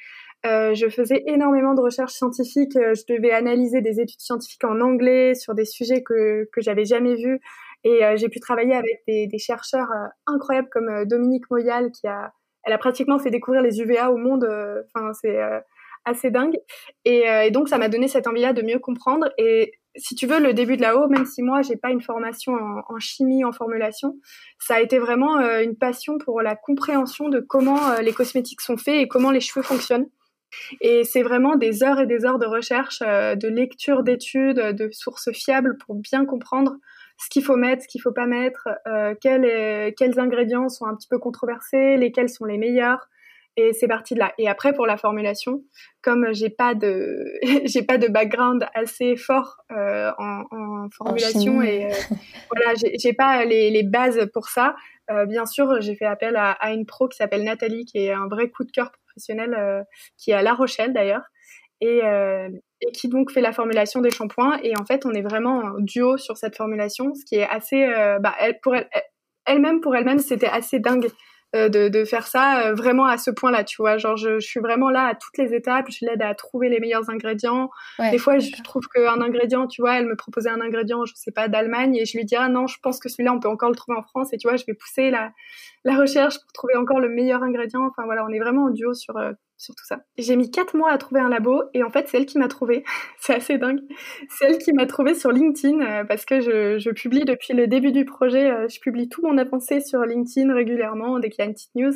euh, 0.46 0.74
je 0.74 0.88
faisais 0.88 1.22
énormément 1.26 1.74
de 1.74 1.80
recherches 1.80 2.12
scientifiques. 2.12 2.76
Euh, 2.76 2.94
je 2.94 3.14
devais 3.14 3.32
analyser 3.32 3.82
des 3.82 4.00
études 4.00 4.20
scientifiques 4.20 4.64
en 4.64 4.80
anglais 4.80 5.34
sur 5.34 5.54
des 5.54 5.66
sujets 5.66 6.02
que 6.02 6.48
que 6.52 6.62
j'avais 6.62 6.84
jamais 6.84 7.16
vus. 7.16 7.40
Et 7.84 8.00
j'ai 8.16 8.28
pu 8.28 8.40
travailler 8.40 8.74
avec 8.74 9.02
des, 9.06 9.38
chercheurs 9.38 9.88
incroyables 10.26 10.68
comme 10.70 11.04
Dominique 11.04 11.44
Moyal 11.50 11.90
qui 11.90 12.06
a, 12.06 12.32
elle 12.62 12.72
a 12.72 12.78
pratiquement 12.78 13.18
fait 13.18 13.30
découvrir 13.30 13.62
les 13.62 13.80
UVA 13.80 14.10
au 14.10 14.16
monde. 14.16 14.48
Enfin, 14.94 15.12
c'est 15.12 15.38
assez 16.06 16.30
dingue. 16.30 16.56
Et, 17.04 17.50
donc 17.50 17.68
ça 17.68 17.76
m'a 17.76 17.88
donné 17.88 18.08
cette 18.08 18.26
envie-là 18.26 18.54
de 18.54 18.62
mieux 18.62 18.78
comprendre. 18.78 19.28
Et 19.36 19.72
si 19.96 20.14
tu 20.14 20.26
veux, 20.26 20.40
le 20.40 20.54
début 20.54 20.76
de 20.76 20.82
la 20.82 20.96
haut, 20.96 21.08
même 21.08 21.24
si 21.24 21.42
moi 21.42 21.62
j'ai 21.62 21.76
pas 21.76 21.90
une 21.90 22.00
formation 22.00 22.52
en, 22.88 22.98
chimie, 22.98 23.44
en 23.44 23.52
formulation, 23.52 24.16
ça 24.58 24.76
a 24.76 24.80
été 24.80 24.98
vraiment 24.98 25.38
euh, 25.38 25.62
une 25.62 25.76
passion 25.76 26.18
pour 26.18 26.42
la 26.42 26.56
compréhension 26.56 27.28
de 27.28 27.40
comment 27.40 27.90
euh, 27.90 28.00
les 28.00 28.12
cosmétiques 28.12 28.60
sont 28.60 28.76
faits 28.76 28.96
et 28.96 29.08
comment 29.08 29.30
les 29.30 29.40
cheveux 29.40 29.62
fonctionnent. 29.62 30.08
Et 30.80 31.04
c'est 31.04 31.22
vraiment 31.22 31.56
des 31.56 31.82
heures 31.82 32.00
et 32.00 32.06
des 32.06 32.24
heures 32.24 32.38
de 32.38 32.46
recherche, 32.46 33.02
euh, 33.02 33.34
de 33.34 33.48
lecture 33.48 34.02
d'études, 34.02 34.58
de 34.58 34.88
sources 34.92 35.30
fiables 35.32 35.76
pour 35.78 35.94
bien 35.96 36.24
comprendre 36.24 36.76
ce 37.18 37.28
qu'il 37.30 37.44
faut 37.44 37.56
mettre, 37.56 37.82
ce 37.82 37.88
qu'il 37.88 38.00
faut 38.00 38.12
pas 38.12 38.26
mettre, 38.26 38.68
quels, 39.20 39.94
quels 39.94 40.18
ingrédients 40.18 40.68
sont 40.68 40.86
un 40.86 40.94
petit 40.94 41.08
peu 41.08 41.18
controversés, 41.18 41.96
lesquels 41.96 42.28
sont 42.28 42.44
les 42.44 42.58
meilleurs, 42.58 43.08
et 43.56 43.72
c'est 43.72 43.86
parti 43.86 44.14
de 44.14 44.18
là. 44.18 44.32
Et 44.38 44.48
après 44.48 44.72
pour 44.72 44.86
la 44.86 44.96
formulation, 44.96 45.62
comme 46.02 46.32
j'ai 46.32 46.50
pas 46.50 46.74
de 46.74 47.24
j'ai 47.64 47.82
pas 47.82 47.98
de 47.98 48.08
background 48.08 48.66
assez 48.74 49.16
fort 49.16 49.58
euh, 49.70 50.10
en, 50.18 50.42
en, 50.50 50.88
formulation 50.90 51.62
et 51.62 51.86
euh, 51.86 51.94
voilà 52.50 52.74
j'ai 52.74 53.12
pas 53.12 53.44
les, 53.44 53.70
les, 53.70 53.82
bases 53.82 54.28
pour 54.32 54.48
ça. 54.48 54.74
Euh, 55.10 55.26
bien 55.26 55.46
sûr, 55.46 55.80
j'ai 55.80 55.94
fait 55.94 56.06
appel 56.06 56.34
à, 56.36 56.52
à, 56.52 56.72
une 56.72 56.86
pro 56.86 57.08
qui 57.08 57.16
s'appelle 57.16 57.44
Nathalie, 57.44 57.84
qui 57.84 57.98
est 57.98 58.12
un 58.12 58.26
vrai 58.26 58.48
coup 58.48 58.64
de 58.64 58.70
cœur 58.70 58.90
professionnel, 59.06 59.54
euh, 59.54 59.82
qui 60.16 60.30
est 60.30 60.34
à 60.34 60.42
La 60.42 60.54
Rochelle 60.54 60.94
d'ailleurs, 60.94 61.24
et, 61.80 62.02
euh, 62.04 62.48
et, 62.86 62.92
qui 62.92 63.08
donc 63.08 63.30
fait 63.30 63.40
la 63.40 63.52
formulation 63.52 64.00
des 64.00 64.10
shampoings. 64.10 64.58
Et 64.62 64.76
en 64.76 64.84
fait, 64.84 65.06
on 65.06 65.12
est 65.12 65.22
vraiment 65.22 65.60
en 65.60 65.80
duo 65.80 66.16
sur 66.16 66.36
cette 66.36 66.56
formulation, 66.56 67.14
ce 67.14 67.24
qui 67.24 67.36
est 67.36 67.48
assez, 67.48 67.86
bah, 68.20 68.34
elle, 68.40 68.58
pour 68.60 68.74
elle, 68.74 68.88
elle-même 69.46 69.80
pour 69.80 69.94
elle-même, 69.94 70.18
c'était 70.18 70.46
assez 70.46 70.78
dingue 70.78 71.08
euh, 71.54 71.68
de, 71.68 71.88
de, 71.88 72.04
faire 72.04 72.26
ça 72.26 72.66
euh, 72.66 72.74
vraiment 72.74 73.06
à 73.06 73.16
ce 73.16 73.30
point-là, 73.30 73.62
tu 73.62 73.76
vois. 73.78 73.96
Genre, 73.96 74.16
je, 74.16 74.40
je, 74.40 74.46
suis 74.46 74.58
vraiment 74.58 74.90
là 74.90 75.06
à 75.06 75.14
toutes 75.14 75.38
les 75.38 75.54
étapes, 75.54 75.86
je 75.88 76.04
l'aide 76.04 76.20
à 76.20 76.34
trouver 76.34 76.68
les 76.68 76.80
meilleurs 76.80 77.08
ingrédients. 77.10 77.70
Des 78.10 78.18
fois, 78.18 78.40
je 78.40 78.50
trouve 78.64 78.82
qu'un 78.92 79.20
ingrédient, 79.20 79.68
tu 79.68 79.80
vois, 79.80 79.96
elle 79.96 80.06
me 80.06 80.16
proposait 80.16 80.50
un 80.50 80.60
ingrédient, 80.60 81.04
je 81.04 81.12
sais 81.14 81.30
pas, 81.30 81.46
d'Allemagne, 81.46 81.94
et 81.94 82.06
je 82.06 82.16
lui 82.16 82.24
dis, 82.24 82.34
ah 82.34 82.48
non, 82.48 82.66
je 82.66 82.78
pense 82.82 82.98
que 82.98 83.08
celui-là, 83.08 83.32
on 83.32 83.38
peut 83.38 83.48
encore 83.48 83.68
le 83.68 83.76
trouver 83.76 83.96
en 83.96 84.02
France, 84.02 84.32
et 84.32 84.36
tu 84.36 84.48
vois, 84.48 84.56
je 84.56 84.64
vais 84.66 84.74
pousser 84.74 85.10
la, 85.10 85.30
la 85.84 85.96
recherche 85.96 86.40
pour 86.40 86.52
trouver 86.52 86.74
encore 86.74 86.98
le 86.98 87.08
meilleur 87.08 87.44
ingrédient. 87.44 87.86
Enfin, 87.86 88.04
voilà, 88.04 88.24
on 88.24 88.32
est 88.32 88.40
vraiment 88.40 88.64
en 88.64 88.70
duo 88.70 88.92
sur, 88.92 89.16
euh, 89.16 89.30
sur 89.56 89.74
tout 89.74 89.84
ça. 89.86 90.00
J'ai 90.18 90.36
mis 90.36 90.50
quatre 90.50 90.76
mois 90.76 90.90
à 90.90 90.98
trouver 90.98 91.20
un 91.20 91.28
labo 91.28 91.62
et 91.72 91.82
en 91.82 91.90
fait 91.90 92.08
c'est 92.08 92.18
elle 92.18 92.26
qui 92.26 92.38
m'a 92.38 92.48
trouvé. 92.48 92.84
c'est 93.20 93.34
assez 93.34 93.58
dingue. 93.58 93.80
C'est 94.28 94.46
elle 94.46 94.58
qui 94.58 94.72
m'a 94.72 94.86
trouvé 94.86 95.14
sur 95.14 95.30
LinkedIn 95.30 95.80
euh, 95.80 96.04
parce 96.04 96.24
que 96.24 96.40
je, 96.40 96.78
je, 96.78 96.90
publie 96.90 97.24
depuis 97.24 97.54
le 97.54 97.66
début 97.66 97.92
du 97.92 98.04
projet. 98.04 98.50
Euh, 98.50 98.68
je 98.68 98.80
publie 98.80 99.08
tout 99.08 99.22
mon 99.22 99.38
avancée 99.38 99.80
sur 99.80 100.00
LinkedIn 100.00 100.52
régulièrement 100.52 101.18
dès 101.18 101.30
qu'il 101.30 101.42
y 101.42 101.46
a 101.46 101.48
une 101.48 101.54
petite 101.54 101.74
news. 101.74 101.94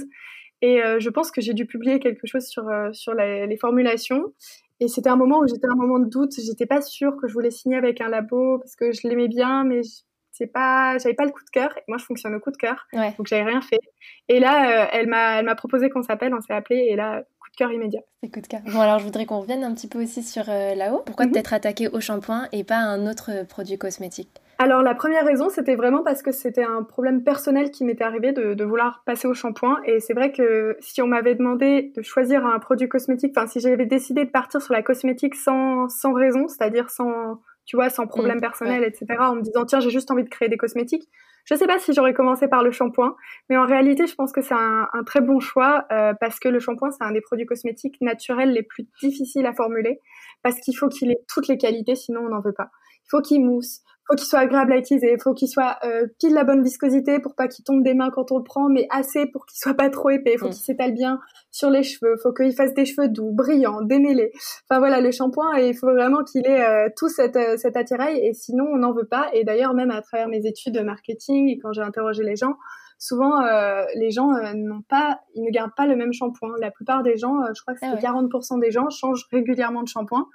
Et 0.60 0.82
euh, 0.82 0.98
je 0.98 1.10
pense 1.10 1.30
que 1.30 1.40
j'ai 1.40 1.54
dû 1.54 1.66
publier 1.66 2.00
quelque 2.00 2.26
chose 2.26 2.46
sur 2.46 2.64
sur 2.92 3.14
les 3.14 3.56
formulations. 3.60 4.32
Et 4.80 4.86
c'était 4.86 5.10
un 5.10 5.16
moment 5.16 5.40
où 5.40 5.46
j'étais 5.48 5.66
un 5.66 5.76
moment 5.76 5.98
de 5.98 6.08
doute. 6.08 6.32
J'étais 6.34 6.66
pas 6.66 6.80
sûre 6.80 7.16
que 7.20 7.26
je 7.26 7.32
voulais 7.32 7.50
signer 7.50 7.76
avec 7.76 8.00
un 8.00 8.08
labo 8.08 8.58
parce 8.58 8.76
que 8.76 8.92
je 8.92 9.08
l'aimais 9.08 9.28
bien, 9.28 9.64
mais 9.64 9.82
c'est 10.30 10.46
pas, 10.46 10.98
j'avais 10.98 11.14
pas 11.14 11.24
le 11.24 11.32
coup 11.32 11.44
de 11.44 11.50
cœur. 11.50 11.74
Moi, 11.88 11.98
je 11.98 12.04
fonctionne 12.04 12.34
au 12.34 12.38
coup 12.38 12.52
de 12.52 12.56
cœur, 12.56 12.86
donc 12.92 13.26
j'avais 13.26 13.42
rien 13.42 13.60
fait. 13.60 13.80
Et 14.28 14.38
là, 14.38 14.88
elle 14.92 15.08
m'a, 15.08 15.40
elle 15.40 15.44
m'a 15.44 15.56
proposé 15.56 15.90
qu'on 15.90 16.02
s'appelle, 16.02 16.32
on 16.32 16.40
s'est 16.40 16.52
appelé, 16.52 16.86
et 16.90 16.94
là, 16.94 17.24
cœur 17.58 17.72
immédiat. 17.72 18.00
Coup 18.32 18.40
de 18.40 18.46
cœur. 18.46 18.60
Bon, 18.72 18.80
alors 18.80 19.00
je 19.00 19.04
voudrais 19.04 19.26
qu'on 19.26 19.40
revienne 19.40 19.64
un 19.64 19.74
petit 19.74 19.88
peu 19.88 20.02
aussi 20.02 20.22
sur 20.22 20.44
euh, 20.48 20.74
là-haut. 20.74 21.02
Pourquoi 21.04 21.26
mm 21.26 21.32
t'être 21.32 21.52
attaqué 21.52 21.88
au 21.88 22.00
shampoing 22.00 22.46
et 22.52 22.64
pas 22.64 22.76
à 22.76 22.84
un 22.84 23.06
autre 23.06 23.46
produit 23.48 23.76
cosmétique? 23.78 24.30
Alors 24.60 24.82
la 24.82 24.94
première 24.94 25.24
raison, 25.24 25.48
c'était 25.50 25.76
vraiment 25.76 26.02
parce 26.02 26.22
que 26.22 26.32
c'était 26.32 26.64
un 26.64 26.82
problème 26.82 27.22
personnel 27.22 27.70
qui 27.70 27.84
m'était 27.84 28.02
arrivé 28.02 28.32
de, 28.32 28.54
de, 28.54 28.64
vouloir 28.64 29.02
passer 29.06 29.28
au 29.28 29.34
shampoing. 29.34 29.80
Et 29.84 30.00
c'est 30.00 30.14
vrai 30.14 30.32
que 30.32 30.76
si 30.80 31.00
on 31.00 31.06
m'avait 31.06 31.36
demandé 31.36 31.92
de 31.96 32.02
choisir 32.02 32.44
un 32.44 32.58
produit 32.58 32.88
cosmétique, 32.88 33.34
enfin 33.36 33.46
si 33.46 33.60
j'avais 33.60 33.86
décidé 33.86 34.24
de 34.24 34.30
partir 34.30 34.60
sur 34.60 34.74
la 34.74 34.82
cosmétique 34.82 35.36
sans, 35.36 35.88
sans 35.88 36.12
raison, 36.12 36.48
c'est-à-dire 36.48 36.90
sans, 36.90 37.40
tu 37.66 37.76
vois, 37.76 37.88
sans 37.88 38.06
problème 38.06 38.38
mm, 38.38 38.40
personnel, 38.40 38.82
etc., 38.82 39.06
en 39.20 39.36
me 39.36 39.42
disant 39.42 39.64
tiens 39.64 39.78
j'ai 39.78 39.90
juste 39.90 40.10
envie 40.10 40.24
de 40.24 40.28
créer 40.28 40.48
des 40.48 40.56
cosmétiques, 40.56 41.08
Je 41.48 41.54
sais 41.54 41.66
pas 41.66 41.78
si 41.78 41.94
j'aurais 41.94 42.12
commencé 42.12 42.46
par 42.46 42.62
le 42.62 42.70
shampoing, 42.70 43.16
mais 43.48 43.56
en 43.56 43.64
réalité, 43.64 44.06
je 44.06 44.14
pense 44.14 44.32
que 44.32 44.42
c'est 44.42 44.54
un, 44.54 44.86
un, 44.92 45.02
très 45.02 45.22
bon 45.22 45.40
choix 45.40 45.86
euh, 45.90 46.12
parce 46.20 46.38
que 46.38 46.48
le 46.48 46.60
shampoing, 46.60 46.90
c'est 46.90 47.02
un 47.02 47.12
des 47.12 47.22
produits 47.22 47.46
cosmétiques 47.46 47.96
naturels 48.02 48.52
les 48.52 48.62
plus 48.62 48.86
difficiles 49.00 49.46
à 49.46 49.54
formuler 49.54 50.00
parce 50.42 50.60
qu'il 50.60 50.76
faut 50.76 50.88
qu'il 50.88 51.10
ait 51.10 51.24
toutes 51.26 51.48
les 51.48 51.56
qualités, 51.56 51.94
sinon 51.94 52.20
on 52.26 52.28
n'en 52.28 52.40
veut 52.40 52.52
pas. 52.52 52.68
Faut 53.10 53.20
qu'il 53.20 53.44
mousse, 53.44 53.82
faut 54.08 54.16
qu'il 54.16 54.26
soit 54.26 54.40
agréable 54.40 54.72
à 54.72 54.78
utiliser, 54.78 55.16
faut 55.18 55.34
qu'il 55.34 55.48
soit 55.48 55.76
euh, 55.84 56.06
pile 56.18 56.32
la 56.32 56.44
bonne 56.44 56.62
viscosité 56.62 57.18
pour 57.20 57.34
pas 57.34 57.46
qu'il 57.46 57.64
tombe 57.64 57.82
des 57.82 57.92
mains 57.92 58.10
quand 58.10 58.32
on 58.32 58.38
le 58.38 58.44
prend, 58.44 58.68
mais 58.68 58.86
assez 58.90 59.26
pour 59.26 59.44
qu'il 59.44 59.58
soit 59.58 59.74
pas 59.74 59.90
trop 59.90 60.10
épais, 60.10 60.38
faut 60.38 60.46
mm. 60.46 60.50
qu'il 60.50 60.62
s'étale 60.62 60.92
bien 60.92 61.20
sur 61.50 61.68
les 61.68 61.82
cheveux, 61.82 62.16
faut 62.22 62.32
qu'il 62.32 62.54
fasse 62.54 62.72
des 62.72 62.86
cheveux 62.86 63.08
doux, 63.08 63.32
brillants, 63.32 63.82
démêlés. 63.82 64.32
Enfin 64.64 64.78
voilà, 64.78 65.00
le 65.00 65.10
shampoing, 65.10 65.58
il 65.58 65.76
faut 65.76 65.92
vraiment 65.92 66.24
qu'il 66.24 66.46
ait 66.46 66.64
euh, 66.64 66.88
tout 66.96 67.10
cet, 67.10 67.36
euh, 67.36 67.58
cet 67.58 67.76
attirail, 67.76 68.18
et 68.18 68.32
sinon 68.32 68.64
on 68.72 68.78
n'en 68.78 68.92
veut 68.92 69.06
pas. 69.06 69.28
Et 69.34 69.44
d'ailleurs, 69.44 69.74
même 69.74 69.90
à 69.90 70.00
travers 70.00 70.28
mes 70.28 70.46
études 70.46 70.74
de 70.74 70.80
marketing 70.80 71.50
et 71.50 71.58
quand 71.58 71.72
j'ai 71.72 71.82
interrogé 71.82 72.22
les 72.22 72.36
gens, 72.36 72.56
souvent 72.98 73.42
euh, 73.42 73.84
les 73.94 74.10
gens 74.10 74.30
n'ont 74.54 74.82
pas, 74.88 75.20
ils 75.34 75.44
ne 75.44 75.50
gardent 75.50 75.74
pas 75.76 75.86
le 75.86 75.96
même 75.96 76.14
shampoing. 76.14 76.54
La 76.60 76.70
plupart 76.70 77.02
des 77.02 77.18
gens, 77.18 77.34
je 77.54 77.60
crois 77.60 77.74
que 77.74 77.80
c'est 77.80 77.86
40% 77.86 78.54
ah 78.56 78.60
des 78.60 78.70
gens 78.70 78.88
changent 78.88 79.26
régulièrement 79.30 79.82
de 79.82 79.88
shampoing 79.88 80.26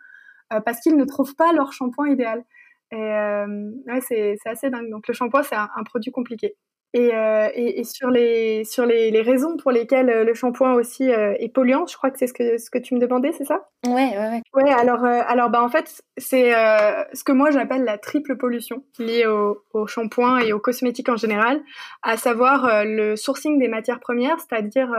parce 0.65 0.81
qu'ils 0.81 0.97
ne 0.97 1.05
trouvent 1.05 1.35
pas 1.35 1.51
leur 1.51 1.73
shampoing 1.73 2.09
idéal. 2.09 2.43
Et 2.91 2.95
euh, 2.95 3.71
ouais, 3.87 4.01
c'est 4.01 4.37
assez 4.45 4.69
dingue. 4.69 4.89
Donc 4.89 5.07
le 5.07 5.13
shampoing, 5.13 5.43
c'est 5.43 5.55
un, 5.55 5.83
produit 5.85 6.11
compliqué. 6.11 6.55
Et, 6.95 7.15
euh, 7.15 7.49
et, 7.55 7.79
et, 7.79 7.83
sur 7.85 8.11
les 8.11 8.63
sur 8.65 8.85
les, 8.85 9.09
les, 9.09 9.21
raisons 9.23 9.57
pour 9.57 9.71
lesquelles 9.71 10.11
euh, 10.11 10.23
le 10.23 10.35
shampoing 10.35 10.73
aussi 10.73 11.05
est 11.05 11.51
polluant, 11.51 11.87
je 11.87 11.97
crois 11.97 12.11
que 12.11 12.19
c'est 12.19 12.27
ce 12.27 12.33
que 12.33 12.59
ce 12.59 12.69
que 12.69 12.77
tu 12.77 12.93
me 12.93 12.99
demandais, 12.99 13.31
c'est 13.31 13.45
ça? 13.45 13.67
Ouais, 13.87 13.93
ouais, 13.93 14.29
ouais. 14.29 14.41
Ouais, 14.53 14.71
alors 14.71 15.03
euh, 15.03 15.21
alors 15.25 15.49
bah 15.49 15.63
en 15.63 15.69
fait 15.69 16.03
c'est 16.17 16.51
ce 16.51 17.23
que 17.23 17.31
moi 17.31 17.49
j'appelle 17.49 17.83
la 17.83 17.97
triple 17.97 18.37
pollution 18.37 18.83
liée 18.99 19.25
au, 19.25 19.63
au 19.73 19.87
shampoing 19.87 20.37
et 20.41 20.53
aux 20.53 20.59
cosmétiques 20.59 21.09
en 21.09 21.17
général, 21.17 21.63
à 22.03 22.15
savoir 22.15 22.85
le 22.85 23.15
sourcing 23.15 23.57
des 23.57 23.69
matières 23.69 23.99
premières, 23.99 24.39
c'est-à-dire 24.39 24.91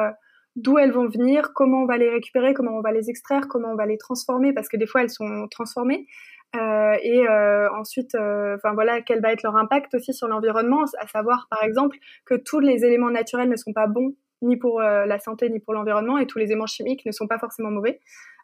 d'où 0.57 0.79
elles 0.79 0.93
vont 0.93 1.09
venir, 1.09 1.53
comment 1.55 1.83
on 1.83 1.87
va 1.87 1.97
les 1.97 2.11
récupérer, 2.11 2.55
comment 2.55 2.77
on 2.77 2.81
va 2.81 2.93
les 2.93 3.11
extraire, 3.11 3.49
comment 3.49 3.69
on 3.71 3.77
va 3.77 3.87
les 3.87 3.99
transformer, 3.99 4.53
parce 4.53 4.69
que 4.69 4.77
des 4.77 4.87
fois 4.87 5.03
elles 5.03 5.11
sont 5.11 5.47
transformées, 5.51 6.07
euh, 6.55 6.97
et 7.03 7.27
euh, 7.29 7.69
ensuite, 7.73 8.15
euh, 8.15 8.57
enfin 8.57 8.75
voilà, 8.75 9.01
quel 9.03 9.21
va 9.21 9.33
être 9.33 9.43
leur 9.43 9.57
impact 9.57 9.95
aussi 9.95 10.13
sur 10.13 10.29
l'environnement, 10.29 10.85
à 11.01 11.07
savoir 11.07 11.49
par 11.51 11.63
exemple 11.65 11.97
que 12.27 12.35
tous 12.35 12.61
les 12.61 12.85
éléments 12.85 13.11
naturels 13.11 13.49
ne 13.49 13.57
sont 13.57 13.73
pas 13.73 13.87
bons 13.87 14.15
ni 14.43 14.57
pour 14.57 14.81
la 14.81 15.19
santé 15.19 15.49
ni 15.49 15.59
pour 15.59 15.73
l'environnement 15.73 16.19
et 16.19 16.27
tous 16.27 16.39
les 16.39 16.47
éléments 16.47 16.67
chimiques 16.67 17.07
ne 17.07 17.13
sont 17.13 17.27
pas 17.27 17.39
forcément 17.39 17.71
mauvais. 17.71 18.01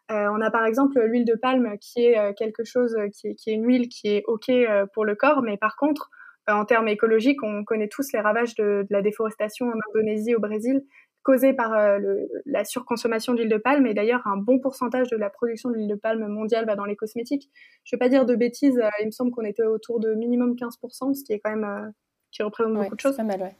on 0.09 0.41
a 0.41 0.49
par 0.49 0.65
exemple 0.65 0.99
l'huile 0.99 1.25
de 1.25 1.35
palme 1.35 1.77
qui 1.79 2.07
est 2.07 2.33
quelque 2.33 2.63
chose 2.63 2.97
qui 3.13 3.27
est, 3.27 3.35
qui 3.35 3.51
est, 3.51 3.53
une 3.53 3.67
huile 3.67 3.87
qui 3.87 4.07
est 4.07 4.23
ok 4.25 4.51
pour 4.95 5.05
le 5.05 5.13
corps, 5.13 5.43
mais 5.43 5.57
par 5.57 5.75
contre 5.75 6.09
en 6.47 6.65
termes 6.65 6.87
écologiques, 6.87 7.43
on 7.43 7.63
connaît 7.63 7.87
tous 7.87 8.11
les 8.13 8.19
ravages 8.19 8.55
de, 8.55 8.81
de 8.81 8.87
la 8.89 9.03
déforestation 9.03 9.67
en 9.67 9.77
Indonésie, 9.91 10.33
au 10.33 10.39
Brésil, 10.39 10.81
causée 11.23 11.53
par 11.53 11.73
euh, 11.73 11.97
le, 11.97 12.29
la 12.45 12.63
surconsommation 12.63 13.33
d'huile 13.33 13.49
de 13.49 13.57
palme. 13.57 13.85
Et 13.85 13.93
d'ailleurs, 13.93 14.25
un 14.25 14.37
bon 14.37 14.59
pourcentage 14.59 15.09
de 15.09 15.17
la 15.17 15.29
production 15.29 15.69
d'huile 15.69 15.87
de 15.87 15.95
palme 15.95 16.27
mondiale 16.27 16.65
va 16.65 16.75
dans 16.75 16.85
les 16.85 16.95
cosmétiques. 16.95 17.49
Je 17.83 17.95
ne 17.95 17.97
vais 17.97 17.99
pas 17.99 18.09
dire 18.09 18.25
de 18.25 18.35
bêtises, 18.35 18.77
euh, 18.77 18.89
il 19.01 19.07
me 19.07 19.11
semble 19.11 19.31
qu'on 19.31 19.43
était 19.43 19.63
autour 19.63 19.99
de 19.99 20.13
minimum 20.13 20.55
15%, 20.55 21.13
ce 21.13 21.23
qui 21.23 21.33
est 21.33 21.39
quand 21.39 21.51
même 21.51 21.63
euh, 21.63 21.89
qui 22.31 22.43
représente 22.43 22.73
beaucoup 22.73 22.95
de 22.95 22.99
choses. 22.99 23.17
Pas 23.17 23.23
mal, 23.23 23.41
ouais. 23.41 23.55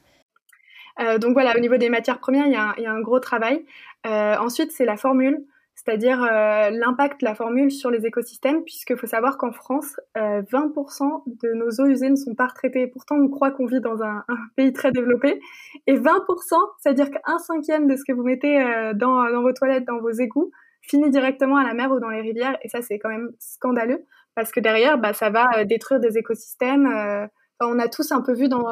Donc 1.20 1.34
voilà, 1.34 1.56
au 1.56 1.60
niveau 1.60 1.78
des 1.78 1.90
matières 1.90 2.20
premières, 2.20 2.46
il 2.46 2.52
y 2.52 2.56
a, 2.56 2.76
y 2.78 2.86
a 2.86 2.92
un, 2.92 3.02
gros 3.02 3.20
travail. 3.20 3.66
Ensuite, 4.06 4.72
c'est 4.72 4.86
la 4.86 4.98
formule 4.98 5.44
c'est-à-dire 5.76 6.22
euh, 6.24 6.70
l'impact 6.70 7.22
de 7.22 7.26
la 7.26 7.34
formule 7.34 7.72
sur 7.72 7.90
les 7.90 8.06
écosystèmes, 8.06 8.64
puisqu'il 8.64 8.98
faut 8.98 9.08
savoir 9.08 9.38
qu'en 9.38 9.52
France, 9.52 10.00
euh, 10.18 10.42
20% 10.44 11.24
de 11.26 11.54
nos 11.54 11.70
eaux 11.80 11.88
usées 11.88 12.10
ne 12.10 12.16
sont 12.16 12.36
pas 12.36 12.48
retraitées. 12.48 12.88
Pourtant, 12.88 13.16
on 13.16 13.30
croit 13.30 13.52
qu'on 13.52 13.66
vit 13.66 13.82
dans 13.82 14.04
un, 14.04 14.24
pays 14.56 14.74
très 14.74 14.92
développé. 14.92 15.40
Et 15.88 15.96
20%, 15.96 16.56
c'est-à-dire 16.80 17.10
qu'un 17.10 17.40
cinquième 17.40 17.88
de 17.88 17.96
ce 17.96 18.04
que 18.08 18.14
vous 18.14 18.24
mettez 18.24 18.62
euh, 18.62 18.94
dans, 18.94 19.32
dans 19.32 19.42
vos 19.42 19.54
toilettes, 19.54 19.86
dans 19.86 20.00
vos 20.00 20.12
égouts, 20.12 20.52
finit 20.82 21.10
directement 21.10 21.58
à 21.58 21.64
la 21.64 21.74
mer 21.74 21.92
ou 21.92 22.00
dans 22.00 22.10
les 22.10 22.22
rivières. 22.22 22.58
Et 22.64 22.70
ça, 22.70 22.82
c'est 22.82 23.00
quand 23.00 23.10
même 23.10 23.32
scandaleux, 23.40 24.06
parce 24.36 24.52
que 24.52 24.60
derrière, 24.60 24.98
bah, 24.98 25.14
ça 25.14 25.30
va 25.30 25.50
euh, 25.58 25.66
détruire 25.66 26.00
des 26.00 26.18
écosystèmes 26.18 27.30
on 27.68 27.80
a 27.80 27.88
tous 27.88 28.12
un 28.12 28.22
peu 28.22 28.34
vu 28.34 28.48
dans, 28.48 28.64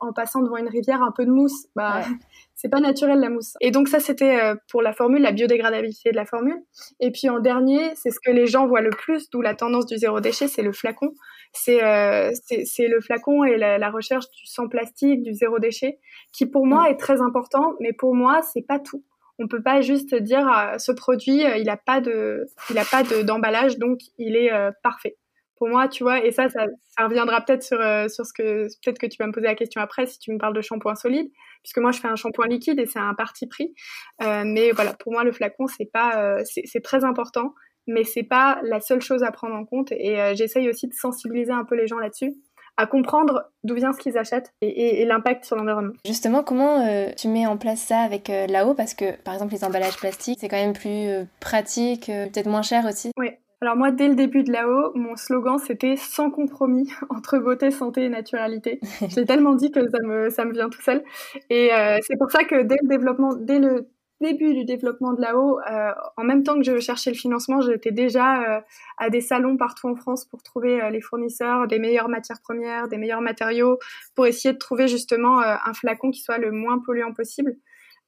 en, 0.00 0.12
passant 0.12 0.42
devant 0.42 0.56
une 0.56 0.68
rivière 0.68 1.02
un 1.02 1.12
peu 1.12 1.24
de 1.24 1.30
mousse. 1.30 1.66
Bah, 1.76 2.02
c'est 2.54 2.68
pas 2.68 2.80
naturel 2.80 3.20
la 3.20 3.30
mousse. 3.30 3.54
Et 3.60 3.70
donc 3.70 3.88
ça, 3.88 4.00
c'était 4.00 4.40
euh, 4.40 4.54
pour 4.70 4.82
la 4.82 4.92
formule, 4.92 5.22
la 5.22 5.32
biodégradabilité 5.32 6.10
de 6.10 6.16
la 6.16 6.24
formule. 6.24 6.58
Et 7.00 7.10
puis 7.10 7.28
en 7.28 7.40
dernier, 7.40 7.94
c'est 7.94 8.10
ce 8.10 8.18
que 8.24 8.30
les 8.30 8.46
gens 8.46 8.66
voient 8.66 8.80
le 8.80 8.90
plus, 8.90 9.30
d'où 9.30 9.42
la 9.42 9.54
tendance 9.54 9.86
du 9.86 9.96
zéro 9.96 10.20
déchet, 10.20 10.48
c'est 10.48 10.62
le 10.62 10.72
flacon. 10.72 11.12
C'est 11.52 11.84
euh, 11.84 12.32
c'est 12.64 12.88
le 12.88 13.00
flacon 13.00 13.44
et 13.44 13.56
la, 13.56 13.90
recherche 13.90 14.28
du 14.30 14.46
sans 14.46 14.68
plastique, 14.68 15.22
du 15.22 15.34
zéro 15.34 15.58
déchet, 15.58 15.98
qui 16.32 16.46
pour 16.46 16.66
moi 16.66 16.90
est 16.90 16.96
très 16.96 17.20
important, 17.20 17.74
mais 17.80 17.92
pour 17.92 18.14
moi, 18.14 18.42
c'est 18.42 18.66
pas 18.66 18.80
tout. 18.80 19.04
On 19.38 19.48
peut 19.48 19.62
pas 19.62 19.80
juste 19.80 20.14
dire 20.14 20.48
euh, 20.48 20.78
ce 20.78 20.90
produit, 20.90 21.42
il 21.58 21.68
a 21.68 21.76
pas 21.76 22.00
de, 22.00 22.46
il 22.70 22.78
a 22.78 22.84
pas 22.84 23.02
d'emballage, 23.02 23.78
donc 23.78 24.00
il 24.18 24.36
est 24.36 24.50
parfait 24.82 25.16
pour 25.64 25.70
moi, 25.70 25.88
tu 25.88 26.02
vois, 26.02 26.22
et 26.22 26.30
ça, 26.30 26.50
ça, 26.50 26.66
reviendra 26.98 27.40
peut-être 27.40 27.62
sur, 27.62 27.80
euh, 27.80 28.06
sur 28.08 28.26
ce 28.26 28.34
que, 28.34 28.64
peut-être 28.84 28.98
que 28.98 29.06
tu 29.06 29.16
vas 29.18 29.26
me 29.26 29.32
poser 29.32 29.46
la 29.46 29.54
question 29.54 29.80
après 29.80 30.04
si 30.04 30.18
tu 30.18 30.30
me 30.30 30.36
parles 30.36 30.52
de 30.52 30.60
shampoing 30.60 30.94
solide, 30.94 31.30
puisque 31.62 31.78
moi, 31.78 31.90
je 31.90 32.00
fais 32.00 32.08
un 32.08 32.16
shampoing 32.16 32.48
liquide 32.48 32.78
et 32.78 32.84
c'est 32.84 32.98
un 32.98 33.14
parti 33.14 33.46
pris. 33.46 33.74
Euh, 34.22 34.42
mais 34.44 34.72
voilà, 34.72 34.92
pour 34.92 35.12
moi, 35.12 35.24
le 35.24 35.32
flacon, 35.32 35.66
c'est 35.66 35.90
pas, 35.90 36.22
euh, 36.22 36.42
c'est 36.44 36.82
très 36.82 37.02
important, 37.02 37.54
mais 37.86 38.04
c'est 38.04 38.24
pas 38.24 38.60
la 38.62 38.82
seule 38.82 39.00
chose 39.00 39.22
à 39.22 39.32
prendre 39.32 39.54
en 39.54 39.64
compte. 39.64 39.90
Et 39.92 40.34
j'essaye 40.34 40.68
aussi 40.68 40.86
de 40.86 40.92
sensibiliser 40.92 41.52
un 41.52 41.64
peu 41.64 41.76
les 41.76 41.86
gens 41.86 41.98
là-dessus 41.98 42.34
à 42.76 42.86
comprendre 42.86 43.44
d'où 43.62 43.74
vient 43.74 43.94
ce 43.94 44.00
qu'ils 44.00 44.18
achètent 44.18 44.52
et, 44.60 45.00
et, 45.00 45.04
l'impact 45.06 45.44
sur 45.44 45.56
l'environnement. 45.56 45.92
Justement, 46.04 46.42
comment 46.42 46.84
tu 47.16 47.28
mets 47.28 47.46
en 47.46 47.56
place 47.56 47.80
ça 47.80 48.00
avec 48.00 48.28
euh, 48.28 48.46
là-haut? 48.48 48.74
Parce 48.74 48.92
que, 48.92 49.16
par 49.22 49.32
exemple, 49.32 49.54
les 49.54 49.64
emballages 49.64 49.96
plastiques, 49.96 50.40
c'est 50.40 50.48
quand 50.48 50.60
même 50.60 50.74
plus 50.74 51.26
pratique, 51.40 52.06
peut-être 52.06 52.48
moins 52.48 52.62
cher 52.62 52.84
aussi. 52.84 53.12
Oui, 53.16 53.30
alors 53.64 53.76
moi, 53.76 53.90
dès 53.90 54.08
le 54.08 54.14
début 54.14 54.42
de 54.42 54.52
là-haut, 54.52 54.92
mon 54.94 55.16
slogan 55.16 55.58
c'était 55.58 55.96
sans 55.96 56.30
compromis 56.30 56.90
entre 57.08 57.38
beauté, 57.38 57.70
santé 57.70 58.04
et 58.04 58.08
naturalité. 58.10 58.78
J'ai 59.08 59.24
tellement 59.24 59.54
dit 59.54 59.70
que 59.70 59.80
ça 59.88 59.98
me 60.02 60.28
ça 60.28 60.44
me 60.44 60.52
vient 60.52 60.68
tout 60.68 60.82
seul. 60.82 61.02
Et 61.48 61.72
euh, 61.72 61.98
c'est 62.02 62.18
pour 62.18 62.30
ça 62.30 62.44
que 62.44 62.62
dès 62.62 62.76
le 62.82 62.88
développement, 62.88 63.34
dès 63.34 63.58
le 63.58 63.88
début 64.20 64.54
du 64.54 64.64
développement 64.64 65.12
de 65.12 65.20
là-haut, 65.20 65.60
euh, 65.70 65.92
en 66.16 66.24
même 66.24 66.42
temps 66.42 66.56
que 66.56 66.64
je 66.64 66.78
cherchais 66.78 67.10
le 67.10 67.16
financement, 67.16 67.60
j'étais 67.60 67.90
déjà 67.90 68.56
euh, 68.56 68.60
à 68.98 69.10
des 69.10 69.20
salons 69.20 69.56
partout 69.56 69.88
en 69.88 69.96
France 69.96 70.24
pour 70.24 70.42
trouver 70.42 70.82
euh, 70.82 70.90
les 70.90 71.00
fournisseurs 71.00 71.66
des 71.66 71.78
meilleures 71.78 72.08
matières 72.08 72.40
premières, 72.40 72.88
des 72.88 72.96
meilleurs 72.96 73.20
matériaux, 73.20 73.78
pour 74.14 74.26
essayer 74.26 74.52
de 74.52 74.58
trouver 74.58 74.88
justement 74.88 75.40
un 75.40 75.74
flacon 75.74 76.10
qui 76.10 76.20
soit 76.20 76.38
le 76.38 76.52
moins 76.52 76.78
polluant 76.78 77.12
possible. 77.12 77.56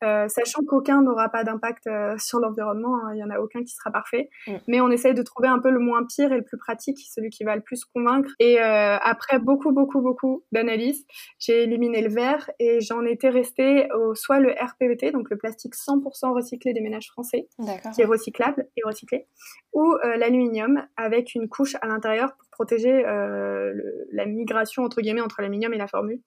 Euh, 0.04 0.28
sachant 0.28 0.62
qu'aucun 0.62 1.00
n'aura 1.00 1.30
pas 1.30 1.42
d'impact 1.42 1.86
euh, 1.86 2.18
sur 2.18 2.38
l'environnement, 2.38 2.96
hein, 2.96 3.14
il 3.14 3.18
y 3.18 3.24
en 3.24 3.30
a 3.30 3.38
aucun 3.38 3.62
qui 3.62 3.74
sera 3.74 3.90
parfait, 3.90 4.28
mm. 4.46 4.56
mais 4.68 4.80
on 4.82 4.90
essaye 4.90 5.14
de 5.14 5.22
trouver 5.22 5.48
un 5.48 5.58
peu 5.58 5.70
le 5.70 5.78
moins 5.78 6.04
pire 6.04 6.32
et 6.32 6.36
le 6.36 6.44
plus 6.44 6.58
pratique, 6.58 6.98
celui 7.10 7.30
qui 7.30 7.44
va 7.44 7.56
le 7.56 7.62
plus 7.62 7.84
convaincre. 7.86 8.30
Et 8.38 8.60
euh, 8.60 8.98
après 8.98 9.38
beaucoup, 9.38 9.72
beaucoup, 9.72 10.02
beaucoup 10.02 10.44
d'analyses, 10.52 11.06
j'ai 11.38 11.62
éliminé 11.62 12.02
le 12.02 12.10
verre 12.10 12.50
et 12.58 12.80
j'en 12.80 13.04
étais 13.06 13.30
restée 13.30 13.88
au 13.92 14.14
soit 14.14 14.38
le 14.38 14.50
RPVT, 14.50 15.12
donc 15.12 15.30
le 15.30 15.38
plastique 15.38 15.74
100% 15.74 16.34
recyclé 16.34 16.74
des 16.74 16.82
ménages 16.82 17.08
français, 17.08 17.48
qui 17.94 18.02
est 18.02 18.06
recyclable 18.06 18.68
et 18.76 18.82
recyclé, 18.84 19.26
ou 19.72 19.94
l'aluminium 20.18 20.86
avec 20.96 21.34
une 21.34 21.48
couche 21.48 21.76
à 21.80 21.86
l'intérieur 21.86 22.36
pour 22.36 22.48
protéger 22.50 23.02
le, 23.02 24.06
la 24.12 24.26
migration 24.26 24.82
entre 24.84 25.00
guillemets 25.00 25.20
entre 25.20 25.40
l'aluminium 25.40 25.72
et 25.72 25.78
la 25.78 25.86
formule. 25.86 26.20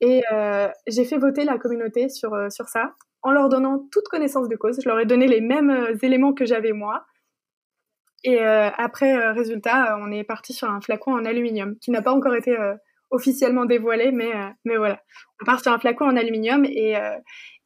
Et 0.00 0.22
euh, 0.32 0.68
j'ai 0.86 1.04
fait 1.04 1.18
voter 1.18 1.44
la 1.44 1.58
communauté 1.58 2.08
sur, 2.08 2.34
euh, 2.34 2.50
sur 2.50 2.68
ça 2.68 2.94
en 3.22 3.30
leur 3.30 3.48
donnant 3.48 3.86
toute 3.90 4.08
connaissance 4.08 4.48
de 4.48 4.56
cause. 4.56 4.80
Je 4.82 4.88
leur 4.88 4.98
ai 4.98 5.06
donné 5.06 5.26
les 5.26 5.40
mêmes 5.40 5.70
euh, 5.70 5.96
éléments 6.02 6.32
que 6.32 6.44
j'avais 6.44 6.72
moi. 6.72 7.04
Et 8.24 8.38
après, 8.38 9.32
résultat, 9.32 9.98
on 10.00 10.12
est 10.12 10.22
parti 10.22 10.52
sur 10.52 10.70
un 10.70 10.80
flacon 10.80 11.12
en 11.12 11.24
aluminium 11.24 11.76
qui 11.80 11.90
n'a 11.90 12.02
pas 12.02 12.12
encore 12.12 12.36
été 12.36 12.56
officiellement 13.10 13.64
dévoilé, 13.64 14.12
mais, 14.12 14.30
mais 14.64 14.76
voilà. 14.76 15.02
On 15.40 15.44
part 15.44 15.60
sur 15.60 15.72
un 15.72 15.78
flacon 15.80 16.04
en 16.04 16.16
aluminium 16.16 16.64
et, 16.64 16.94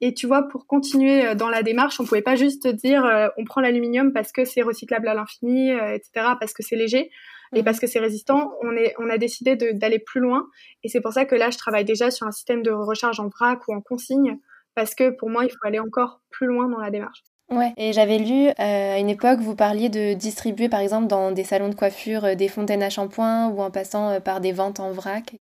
et 0.00 0.15
tu 0.15 0.26
vois, 0.26 0.49
pour 0.49 0.67
continuer 0.67 1.35
dans 1.35 1.50
la 1.50 1.62
démarche, 1.62 2.00
on 2.00 2.07
pouvait 2.07 2.23
pas 2.23 2.37
juste 2.37 2.67
dire 2.69 3.05
on 3.37 3.45
prend 3.45 3.61
l'aluminium 3.61 4.15
parce 4.15 4.33
que 4.33 4.47
c'est 4.47 4.62
recyclable 4.62 5.09
à 5.09 5.12
l'infini, 5.12 5.73
etc., 5.73 6.11
parce 6.41 6.55
que 6.55 6.62
c'est 6.62 6.76
léger. 6.76 7.11
Et 7.55 7.62
parce 7.62 7.79
que 7.81 7.87
c'est 7.87 8.00
résistant, 8.00 8.53
on, 8.62 8.73
est, 8.73 8.95
on 8.99 9.09
a 9.09 9.19
décidé 9.19 9.57
d'aller 9.57 9.99
plus 9.99 10.21
loin. 10.21 10.47
Et 10.83 10.88
c'est 10.88 11.00
pour 11.00 11.12
ça 11.12 11.25
que 11.25 11.35
là, 11.35 11.50
je 11.50 11.59
travaille 11.59 11.85
déjà 11.85 12.11
sur 12.11 12.26
un 12.26 12.33
système 12.33 12.62
de 12.62 12.71
recharge 12.71 13.21
en 13.21 13.29
vrac 13.29 13.61
ou 13.69 13.75
en 13.75 13.81
consigne, 13.81 14.38
parce 14.75 14.95
que 14.95 15.11
pour 15.11 15.31
moi, 15.31 15.45
il 15.45 15.50
faut 15.50 15.65
aller 15.65 15.81
encore 15.81 16.21
plus 16.31 16.47
loin 16.47 16.69
dans 16.69 16.81
la 16.81 16.91
démarche. 16.91 17.23
Ouais, 17.50 17.73
et 17.76 17.93
j'avais 17.93 18.19
lu 18.19 18.49
euh, 18.49 18.55
à 18.59 18.99
une 18.99 19.09
époque, 19.09 19.38
vous 19.38 19.55
parliez 19.55 19.88
de 19.88 20.15
distribuer 20.15 20.69
par 20.69 20.81
exemple 20.81 21.07
dans 21.07 21.31
des 21.31 21.45
salons 21.45 21.69
de 21.69 21.76
coiffure 21.76 22.25
euh, 22.25 22.35
des 22.35 22.49
fontaines 22.49 22.83
à 22.83 22.91
shampoing 22.91 23.50
ou 23.50 23.61
en 23.61 23.71
passant 23.71 24.11
euh, 24.11 24.21
par 24.21 24.41
des 24.41 24.50
ventes 24.50 24.81
en 24.81 24.91
vrac. 24.91 25.37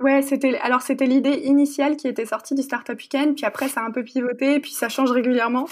Ouais, 0.00 0.22
c'était 0.22 0.58
alors 0.58 0.82
c'était 0.82 1.06
l'idée 1.06 1.42
initiale 1.44 1.96
qui 1.96 2.08
était 2.08 2.26
sortie 2.26 2.56
du 2.56 2.62
Startup 2.62 2.98
Weekend, 2.98 3.36
puis 3.36 3.44
après 3.44 3.68
ça 3.68 3.82
a 3.82 3.84
un 3.84 3.92
peu 3.92 4.02
pivoté, 4.02 4.58
puis 4.58 4.72
ça 4.72 4.88
change 4.88 5.12
régulièrement. 5.12 5.68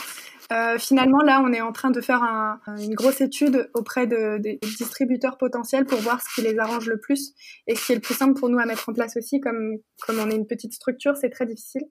Euh, 0.52 0.78
finalement, 0.78 1.20
là, 1.22 1.42
on 1.44 1.52
est 1.52 1.60
en 1.60 1.72
train 1.72 1.90
de 1.90 2.00
faire 2.00 2.22
un, 2.22 2.60
une 2.78 2.94
grosse 2.94 3.20
étude 3.20 3.70
auprès 3.74 4.06
de, 4.06 4.38
des 4.38 4.58
distributeurs 4.62 5.38
potentiels 5.38 5.84
pour 5.84 6.00
voir 6.00 6.20
ce 6.20 6.34
qui 6.34 6.42
les 6.42 6.58
arrange 6.58 6.88
le 6.88 6.98
plus 6.98 7.34
et 7.68 7.76
ce 7.76 7.86
qui 7.86 7.92
est 7.92 7.94
le 7.96 8.00
plus 8.00 8.14
simple 8.14 8.38
pour 8.38 8.48
nous 8.48 8.58
à 8.58 8.66
mettre 8.66 8.88
en 8.88 8.92
place 8.92 9.16
aussi. 9.16 9.40
Comme, 9.40 9.76
comme 10.06 10.18
on 10.18 10.28
est 10.28 10.34
une 10.34 10.48
petite 10.48 10.72
structure, 10.72 11.16
c'est 11.16 11.30
très 11.30 11.46
difficile. 11.46 11.82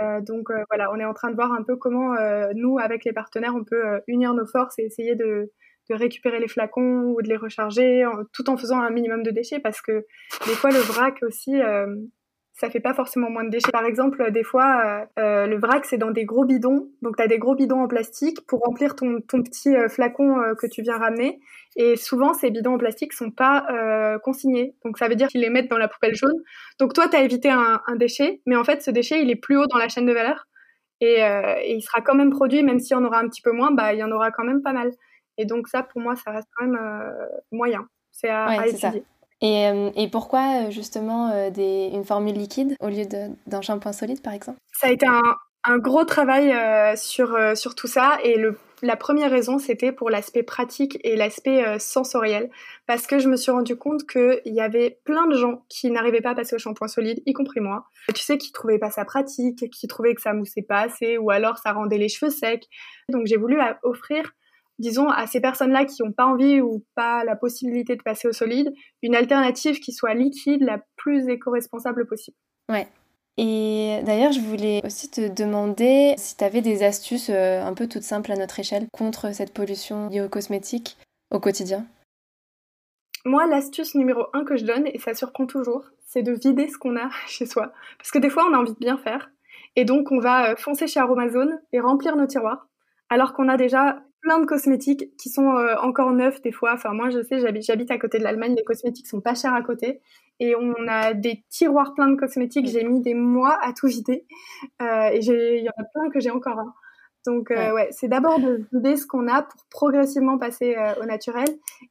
Euh, 0.00 0.20
donc 0.20 0.50
euh, 0.50 0.62
voilà, 0.70 0.90
on 0.92 0.98
est 0.98 1.04
en 1.04 1.14
train 1.14 1.30
de 1.30 1.34
voir 1.34 1.52
un 1.52 1.62
peu 1.62 1.76
comment 1.76 2.14
euh, 2.14 2.52
nous, 2.54 2.78
avec 2.78 3.04
les 3.04 3.12
partenaires, 3.12 3.54
on 3.54 3.64
peut 3.64 3.84
euh, 3.84 4.00
unir 4.06 4.34
nos 4.34 4.46
forces 4.46 4.78
et 4.78 4.84
essayer 4.84 5.16
de, 5.16 5.52
de 5.90 5.94
récupérer 5.94 6.38
les 6.38 6.48
flacons 6.48 7.12
ou 7.12 7.20
de 7.20 7.28
les 7.28 7.36
recharger 7.36 8.04
tout 8.32 8.48
en 8.48 8.56
faisant 8.56 8.80
un 8.80 8.90
minimum 8.90 9.22
de 9.22 9.30
déchets 9.30 9.58
parce 9.58 9.82
que 9.82 10.06
des 10.46 10.52
fois 10.52 10.70
le 10.70 10.78
vrac 10.78 11.18
aussi 11.22 11.60
ça 12.60 12.68
fait 12.68 12.80
pas 12.80 12.92
forcément 12.92 13.30
moins 13.30 13.44
de 13.44 13.48
déchets. 13.48 13.72
Par 13.72 13.86
exemple, 13.86 14.30
des 14.32 14.42
fois, 14.42 14.82
euh, 14.84 15.06
euh, 15.18 15.46
le 15.46 15.58
vrac, 15.58 15.86
c'est 15.86 15.96
dans 15.96 16.10
des 16.10 16.26
gros 16.26 16.44
bidons. 16.44 16.90
Donc, 17.00 17.16
tu 17.16 17.22
as 17.22 17.26
des 17.26 17.38
gros 17.38 17.54
bidons 17.54 17.80
en 17.80 17.88
plastique 17.88 18.46
pour 18.46 18.60
remplir 18.60 18.94
ton, 18.94 19.22
ton 19.22 19.42
petit 19.42 19.74
euh, 19.74 19.88
flacon 19.88 20.36
que 20.58 20.66
tu 20.66 20.82
viens 20.82 20.98
ramener. 20.98 21.40
Et 21.76 21.96
souvent, 21.96 22.34
ces 22.34 22.50
bidons 22.50 22.74
en 22.74 22.78
plastique 22.78 23.14
sont 23.14 23.30
pas 23.30 23.66
consignés. 24.22 24.74
Donc, 24.84 24.98
ça 24.98 25.08
veut 25.08 25.14
dire 25.14 25.28
qu'ils 25.28 25.40
les 25.40 25.48
mettent 25.48 25.70
dans 25.70 25.78
la 25.78 25.88
poubelle 25.88 26.14
jaune. 26.14 26.36
Donc, 26.78 26.92
toi, 26.92 27.08
tu 27.08 27.16
as 27.16 27.22
évité 27.22 27.48
un, 27.48 27.80
un, 27.86 27.96
déchet. 27.96 28.42
Mais 28.44 28.56
en 28.56 28.64
fait, 28.64 28.82
ce 28.82 28.90
déchet, 28.90 29.22
il 29.22 29.30
est 29.30 29.36
plus 29.36 29.56
haut 29.56 29.66
dans 29.66 29.78
la 29.78 29.88
chaîne 29.88 30.04
de 30.04 30.12
valeur. 30.12 30.46
Et, 31.00 31.20
et 31.20 31.74
il 31.74 31.80
sera 31.80 32.02
quand 32.02 32.14
même 32.14 32.30
produit, 32.30 32.62
même 32.62 32.78
s'il 32.78 32.94
y 32.94 33.00
en 33.00 33.04
aura 33.04 33.20
un 33.20 33.28
petit 33.28 33.40
peu 33.40 33.52
moins, 33.52 33.70
bah, 33.70 33.94
il 33.94 34.00
y 34.00 34.04
en 34.04 34.10
aura 34.10 34.30
quand 34.32 34.44
même 34.44 34.60
pas 34.60 34.74
mal. 34.74 34.90
Et 35.38 35.46
donc, 35.46 35.68
ça, 35.68 35.82
pour 35.82 36.02
moi, 36.02 36.14
ça 36.16 36.30
reste 36.30 36.48
quand 36.56 36.66
même 36.66 36.78
moyen. 37.52 37.86
C'est 38.10 38.28
à, 38.28 38.46
à 38.46 38.66
étudier. 38.66 39.04
Et, 39.40 39.66
euh, 39.68 39.90
et, 39.96 40.08
pourquoi 40.08 40.66
euh, 40.66 40.70
justement 40.70 41.30
euh, 41.32 41.50
une 41.92 42.04
formule 42.04 42.34
liquide 42.34 42.74
au 42.80 42.88
lieu 42.88 43.04
d'un 43.46 43.62
shampoing 43.62 43.92
solide 43.92 44.22
par 44.22 44.34
exemple? 44.34 44.58
Ça 44.72 44.88
a 44.88 44.90
été 44.90 45.06
un, 45.06 45.78
gros 45.78 46.04
travail 46.04 46.54
sur, 46.96 47.36
tout 47.76 47.86
ça 47.86 48.18
et 48.24 48.36
la 48.82 48.96
première 48.96 49.30
raison 49.30 49.58
c'était 49.58 49.92
pour 49.92 50.08
l'aspect 50.08 50.42
pratique 50.42 50.98
et 51.04 51.16
l'aspect 51.16 51.78
sensoriel 51.78 52.50
parce 52.86 53.06
que 53.06 53.18
je 53.18 53.28
me 53.28 53.36
suis 53.36 53.50
rendu 53.50 53.76
compte 53.76 54.06
qu'il 54.06 54.40
y 54.46 54.60
avait 54.60 54.98
plein 55.04 55.26
de 55.26 55.36
gens 55.36 55.64
qui 55.68 55.90
n'arrivaient 55.90 56.22
pas 56.22 56.30
à 56.30 56.34
passer 56.34 56.56
au 56.56 56.58
shampoing 56.58 56.88
solide, 56.88 57.22
y 57.26 57.34
compris 57.34 57.60
moi. 57.60 57.84
Tu 58.14 58.22
sais, 58.22 58.38
qui 58.38 58.52
trouvaient 58.52 58.78
pas 58.78 58.90
ça 58.90 59.04
pratique, 59.04 59.70
qui 59.70 59.86
trouvaient 59.86 60.14
que 60.14 60.22
ça 60.22 60.32
moussait 60.32 60.62
pas 60.62 60.80
assez 60.80 61.18
ou 61.18 61.30
alors 61.30 61.58
ça 61.58 61.72
rendait 61.72 61.98
les 61.98 62.08
cheveux 62.08 62.30
secs. 62.30 62.66
Donc 63.10 63.26
j'ai 63.26 63.36
voulu 63.36 63.58
offrir 63.82 64.32
disons, 64.80 65.08
à 65.08 65.26
ces 65.26 65.40
personnes-là 65.40 65.84
qui 65.84 66.02
n'ont 66.02 66.12
pas 66.12 66.26
envie 66.26 66.60
ou 66.60 66.84
pas 66.94 67.22
la 67.24 67.36
possibilité 67.36 67.96
de 67.96 68.02
passer 68.02 68.26
au 68.26 68.32
solide, 68.32 68.72
une 69.02 69.14
alternative 69.14 69.78
qui 69.78 69.92
soit 69.92 70.14
liquide, 70.14 70.62
la 70.62 70.80
plus 70.96 71.28
éco-responsable 71.28 72.06
possible. 72.06 72.36
Ouais. 72.68 72.88
Et 73.36 74.00
d'ailleurs, 74.04 74.32
je 74.32 74.40
voulais 74.40 74.80
aussi 74.84 75.10
te 75.10 75.28
demander 75.28 76.14
si 76.18 76.36
tu 76.36 76.44
avais 76.44 76.62
des 76.62 76.82
astuces 76.82 77.30
euh, 77.30 77.62
un 77.62 77.74
peu 77.74 77.86
toutes 77.86 78.02
simples 78.02 78.32
à 78.32 78.36
notre 78.36 78.58
échelle 78.58 78.86
contre 78.92 79.34
cette 79.34 79.54
pollution 79.54 80.08
liée 80.08 80.20
aux 80.20 80.28
cosmétiques 80.28 80.98
au 81.30 81.40
quotidien. 81.40 81.86
Moi, 83.24 83.46
l'astuce 83.46 83.94
numéro 83.94 84.24
un 84.32 84.44
que 84.44 84.56
je 84.56 84.64
donne, 84.64 84.86
et 84.86 84.98
ça 84.98 85.14
surprend 85.14 85.46
toujours, 85.46 85.84
c'est 86.06 86.22
de 86.22 86.32
vider 86.32 86.68
ce 86.68 86.78
qu'on 86.78 86.96
a 86.96 87.10
chez 87.26 87.46
soi. 87.46 87.72
Parce 87.98 88.10
que 88.10 88.18
des 88.18 88.30
fois, 88.30 88.46
on 88.50 88.54
a 88.54 88.58
envie 88.58 88.72
de 88.72 88.78
bien 88.78 88.98
faire. 88.98 89.30
Et 89.76 89.84
donc, 89.84 90.10
on 90.10 90.18
va 90.18 90.50
euh, 90.50 90.56
foncer 90.56 90.86
chez 90.86 91.00
Aromazone 91.00 91.60
et 91.72 91.80
remplir 91.80 92.16
nos 92.16 92.26
tiroirs. 92.26 92.66
Alors 93.08 93.32
qu'on 93.32 93.48
a 93.48 93.56
déjà 93.56 94.02
plein 94.22 94.38
de 94.38 94.46
cosmétiques 94.46 95.16
qui 95.16 95.28
sont 95.28 95.56
euh, 95.56 95.76
encore 95.82 96.12
neufs 96.12 96.42
des 96.42 96.52
fois. 96.52 96.72
Enfin, 96.74 96.92
moi, 96.92 97.10
je 97.10 97.22
sais, 97.22 97.38
j'habite 97.60 97.90
à 97.90 97.98
côté 97.98 98.18
de 98.18 98.24
l'Allemagne, 98.24 98.54
les 98.56 98.64
cosmétiques 98.64 99.06
sont 99.06 99.20
pas 99.20 99.34
chers 99.34 99.54
à 99.54 99.62
côté. 99.62 100.00
Et 100.40 100.56
on 100.56 100.74
a 100.88 101.12
des 101.12 101.44
tiroirs 101.50 101.94
pleins 101.94 102.08
de 102.08 102.16
cosmétiques. 102.16 102.66
J'ai 102.66 102.82
mis 102.82 103.00
des 103.00 103.14
mois 103.14 103.58
à 103.62 103.72
tout 103.74 103.86
vider. 103.86 104.26
Euh, 104.80 105.10
et 105.12 105.18
il 105.18 105.64
y 105.64 105.68
en 105.68 105.82
a 105.82 105.84
plein 105.84 106.10
que 106.10 106.18
j'ai 106.18 106.30
encore. 106.30 106.58
Hein. 106.58 106.74
Donc, 107.26 107.50
euh, 107.50 107.74
ouais, 107.74 107.88
c'est 107.90 108.08
d'abord 108.08 108.40
de 108.40 108.64
vider 108.72 108.96
ce 108.96 109.06
qu'on 109.06 109.28
a 109.28 109.42
pour 109.42 109.60
progressivement 109.70 110.38
passer 110.38 110.74
euh, 110.74 110.94
au 111.02 111.04
naturel. 111.04 111.46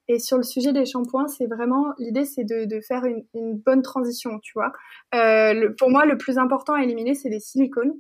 Et 0.08 0.18
sur 0.18 0.38
le 0.38 0.44
sujet 0.44 0.74
des 0.74 0.88
shampoings, 0.88 1.28
c'est 1.28 1.46
vraiment, 1.46 1.94
l'idée, 2.00 2.26
c'est 2.26 2.44
de, 2.44 2.66
de, 2.66 2.82
faire 2.82 3.06
une, 3.06 3.24
une, 3.36 3.56
bonne 3.56 3.84
transition, 3.84 4.40
tu 4.40 4.54
vois. 4.56 4.74
Le, 5.14 5.70
pour 5.76 5.92
moi, 5.92 6.06
le 6.06 6.18
plus 6.18 6.40
important 6.40 6.74
à 6.74 6.82
éliminer, 6.82 7.14
c'est 7.14 7.30
les 7.30 7.40
silicones. 7.40 7.94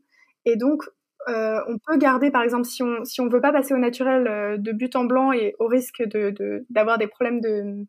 Et 0.45 0.55
donc, 0.55 0.83
euh, 1.27 1.59
on 1.67 1.77
peut 1.77 1.97
garder, 1.97 2.31
par 2.31 2.43
exemple, 2.43 2.65
si 2.65 2.81
on 2.81 3.03
si 3.03 3.21
veut 3.21 3.41
pas 3.41 3.51
passer 3.51 3.73
au 3.73 3.77
naturel 3.77 4.27
euh, 4.27 4.57
de 4.57 4.71
but 4.71 4.95
en 4.95 5.03
blanc 5.03 5.31
et 5.31 5.55
au 5.59 5.67
risque 5.67 6.01
de 6.03 6.65
d'avoir 6.69 6.97
des 6.97 7.07
problèmes 7.07 7.41
de 7.41 7.85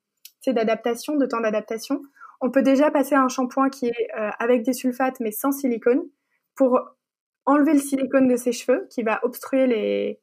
d'adaptation, 0.49 1.17
de 1.17 1.27
temps 1.27 1.41
d'adaptation, 1.41 2.03
on 2.41 2.51
peut 2.51 2.63
déjà 2.63 2.91
passer 2.91 3.15
à 3.15 3.23
un 3.23 3.29
shampoing 3.29 3.69
qui 3.69 3.87
est 3.87 4.09
euh, 4.19 4.31
avec 4.39 4.63
des 4.65 4.73
sulfates 4.73 5.21
mais 5.21 5.31
sans 5.31 5.53
silicone 5.53 6.03
pour 6.57 6.81
enlever 7.47 7.75
le 7.75 7.79
silicone 7.79 8.27
de 8.27 8.37
ses 8.37 8.53
cheveux 8.53 8.87
qui 8.91 9.03
va 9.03 9.21
obstruer 9.23 9.67
les 9.67 10.21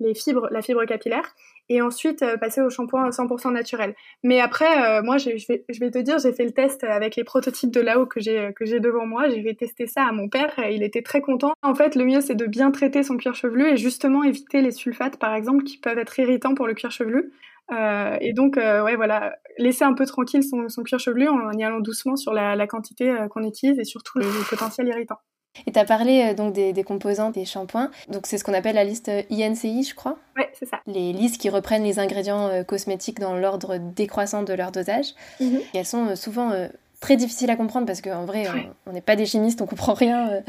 les 0.00 0.14
fibres, 0.14 0.48
la 0.50 0.62
fibre 0.62 0.84
capillaire, 0.84 1.34
et 1.68 1.80
ensuite 1.80 2.22
euh, 2.22 2.36
passer 2.36 2.60
au 2.60 2.70
shampoing 2.70 3.08
100% 3.10 3.52
naturel. 3.52 3.94
Mais 4.22 4.40
après, 4.40 4.98
euh, 4.98 5.02
moi, 5.02 5.16
je 5.18 5.30
vais, 5.30 5.90
te 5.90 5.98
dire, 5.98 6.18
j'ai 6.18 6.32
fait 6.32 6.44
le 6.44 6.52
test 6.52 6.84
avec 6.84 7.16
les 7.16 7.24
prototypes 7.24 7.70
de 7.70 7.80
là-haut 7.80 8.06
que 8.06 8.20
j'ai 8.20 8.80
devant 8.80 9.06
moi. 9.06 9.28
J'ai 9.28 9.42
fait 9.42 9.54
tester 9.54 9.86
ça 9.86 10.04
à 10.04 10.12
mon 10.12 10.28
père, 10.28 10.52
il 10.70 10.82
était 10.82 11.02
très 11.02 11.20
content. 11.20 11.52
En 11.62 11.74
fait, 11.74 11.94
le 11.94 12.04
mieux, 12.04 12.20
c'est 12.20 12.34
de 12.34 12.46
bien 12.46 12.70
traiter 12.70 13.02
son 13.02 13.16
cuir 13.16 13.34
chevelu 13.34 13.68
et 13.68 13.76
justement 13.76 14.24
éviter 14.24 14.60
les 14.60 14.72
sulfates, 14.72 15.18
par 15.18 15.34
exemple, 15.34 15.64
qui 15.64 15.78
peuvent 15.78 15.98
être 15.98 16.18
irritants 16.18 16.54
pour 16.54 16.66
le 16.66 16.74
cuir 16.74 16.90
chevelu. 16.90 17.32
Euh, 17.72 18.18
et 18.20 18.34
donc, 18.34 18.56
ouais, 18.56 18.96
voilà, 18.96 19.36
laisser 19.58 19.84
un 19.84 19.94
peu 19.94 20.04
tranquille 20.04 20.42
son, 20.42 20.66
cuir 20.82 20.98
chevelu 20.98 21.28
en 21.28 21.52
y 21.52 21.64
allant 21.64 21.80
doucement 21.80 22.16
sur 22.16 22.34
la, 22.34 22.66
quantité 22.66 23.14
qu'on 23.30 23.42
utilise 23.42 23.78
et 23.78 23.84
surtout 23.84 24.18
le 24.18 24.26
potentiel 24.50 24.88
irritant. 24.88 25.18
Et 25.66 25.72
tu 25.72 25.78
as 25.78 25.84
parlé 25.84 26.22
euh, 26.22 26.34
donc 26.34 26.52
des, 26.52 26.72
des, 26.72 26.84
composants 26.84 27.30
des 27.30 27.44
shampoings. 27.44 27.90
Donc 28.08 28.26
c'est 28.26 28.38
ce 28.38 28.44
qu'on 28.44 28.54
appelle 28.54 28.74
la 28.74 28.84
liste 28.84 29.08
euh, 29.08 29.22
INCI, 29.30 29.84
je 29.84 29.94
crois. 29.94 30.16
Oui, 30.36 30.44
c'est 30.58 30.66
ça. 30.66 30.80
Les 30.86 31.12
listes 31.12 31.40
qui 31.40 31.48
reprennent 31.48 31.84
les 31.84 31.98
ingrédients 31.98 32.48
euh, 32.48 32.62
cosmétiques 32.64 33.20
dans 33.20 33.36
l'ordre 33.36 33.76
décroissant 33.78 34.42
de 34.42 34.52
leur 34.52 34.72
dosage. 34.72 35.14
Et 35.40 35.62
elles 35.74 35.86
sont 35.86 36.16
souvent 36.16 36.52
très 37.00 37.16
difficiles 37.16 37.50
à 37.50 37.56
comprendre 37.56 37.86
parce 37.86 38.00
qu'en 38.00 38.24
vrai, 38.24 38.46
on 38.86 38.92
n'est 38.92 39.00
pas 39.00 39.16
des 39.16 39.26
chimistes, 39.26 39.60
on 39.60 39.66
comprend 39.66 39.94
rien 39.94 40.42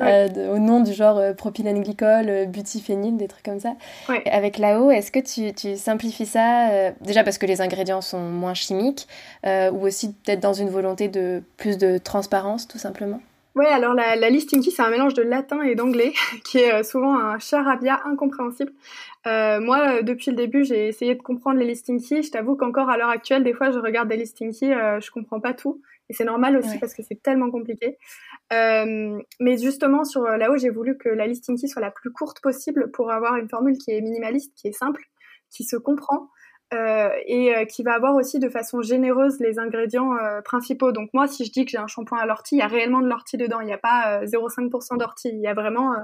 ouais. 0.00 0.28
au 0.48 0.58
nom 0.58 0.80
du 0.80 0.92
genre 0.92 1.34
propylène 1.36 1.82
glycol, 1.82 2.50
des 2.50 3.28
trucs 3.28 3.44
comme 3.44 3.60
ça. 3.60 3.74
Ouais. 4.08 4.22
Avec 4.28 4.58
l'AO, 4.58 4.90
est-ce 4.90 5.12
que 5.12 5.20
tu, 5.20 5.52
tu, 5.54 5.76
simplifies 5.76 6.26
ça 6.26 6.90
déjà 7.00 7.22
parce 7.22 7.38
que 7.38 7.46
les 7.46 7.60
ingrédients 7.60 8.00
sont 8.00 8.20
moins 8.20 8.54
chimiques 8.54 9.06
ou 9.44 9.82
aussi 9.82 10.12
peut-être 10.12 10.40
dans 10.40 10.54
une 10.54 10.70
volonté 10.70 11.08
de 11.08 11.42
plus 11.56 11.78
de 11.78 11.98
transparence 11.98 12.66
tout 12.66 12.78
simplement? 12.78 13.20
Ouais, 13.60 13.66
alors 13.66 13.92
la, 13.92 14.16
la 14.16 14.30
liste 14.30 14.54
Inky, 14.54 14.70
c'est 14.70 14.80
un 14.80 14.88
mélange 14.88 15.12
de 15.12 15.20
latin 15.20 15.60
et 15.60 15.74
d'anglais, 15.74 16.14
qui 16.46 16.56
est 16.56 16.72
euh, 16.72 16.82
souvent 16.82 17.18
un 17.18 17.38
charabia 17.38 18.00
incompréhensible. 18.06 18.72
Euh, 19.26 19.60
moi, 19.60 19.98
euh, 19.98 20.02
depuis 20.02 20.30
le 20.30 20.36
début, 20.38 20.64
j'ai 20.64 20.88
essayé 20.88 21.14
de 21.14 21.20
comprendre 21.20 21.58
les 21.58 21.66
listings 21.66 22.00
key. 22.00 22.22
Je 22.22 22.30
t'avoue 22.30 22.56
qu'encore 22.56 22.88
à 22.88 22.96
l'heure 22.96 23.10
actuelle, 23.10 23.44
des 23.44 23.52
fois, 23.52 23.70
je 23.70 23.78
regarde 23.78 24.08
des 24.08 24.16
listings 24.16 24.58
key, 24.58 24.74
euh, 24.74 24.98
je 25.00 25.10
comprends 25.10 25.40
pas 25.40 25.52
tout. 25.52 25.82
Et 26.08 26.14
c'est 26.14 26.24
normal 26.24 26.56
aussi 26.56 26.70
ouais. 26.70 26.78
parce 26.78 26.94
que 26.94 27.02
c'est 27.02 27.22
tellement 27.22 27.50
compliqué. 27.50 27.98
Euh, 28.50 29.20
mais 29.40 29.58
justement, 29.58 30.04
sur 30.04 30.22
là-haut, 30.22 30.56
j'ai 30.56 30.70
voulu 30.70 30.96
que 30.96 31.10
la 31.10 31.26
listing 31.26 31.60
key 31.60 31.66
soit 31.66 31.82
la 31.82 31.90
plus 31.90 32.12
courte 32.12 32.40
possible 32.40 32.90
pour 32.92 33.10
avoir 33.10 33.36
une 33.36 33.50
formule 33.50 33.76
qui 33.76 33.90
est 33.90 34.00
minimaliste, 34.00 34.54
qui 34.56 34.68
est 34.68 34.72
simple, 34.72 35.02
qui 35.50 35.64
se 35.64 35.76
comprend 35.76 36.30
et 36.72 37.54
euh, 37.54 37.64
qui 37.64 37.82
va 37.82 37.94
avoir 37.94 38.14
aussi 38.14 38.38
de 38.38 38.48
façon 38.48 38.82
généreuse 38.82 39.40
les 39.40 39.58
ingrédients 39.58 40.16
euh, 40.16 40.40
principaux. 40.42 40.92
Donc 40.92 41.10
moi, 41.12 41.26
si 41.26 41.44
je 41.44 41.50
dis 41.50 41.64
que 41.64 41.70
j'ai 41.72 41.78
un 41.78 41.86
shampoing 41.86 42.18
à 42.18 42.26
l'ortie, 42.26 42.56
il 42.56 42.58
y 42.58 42.62
a 42.62 42.68
réellement 42.68 43.00
de 43.00 43.08
l'ortie 43.08 43.36
dedans. 43.36 43.60
Il 43.60 43.66
n'y 43.66 43.72
a 43.72 43.78
pas 43.78 44.24
0,5% 44.24 44.98
d'ortie. 44.98 45.30
Il 45.30 45.40
y 45.40 45.46
a 45.46 45.54
vraiment 45.54 45.94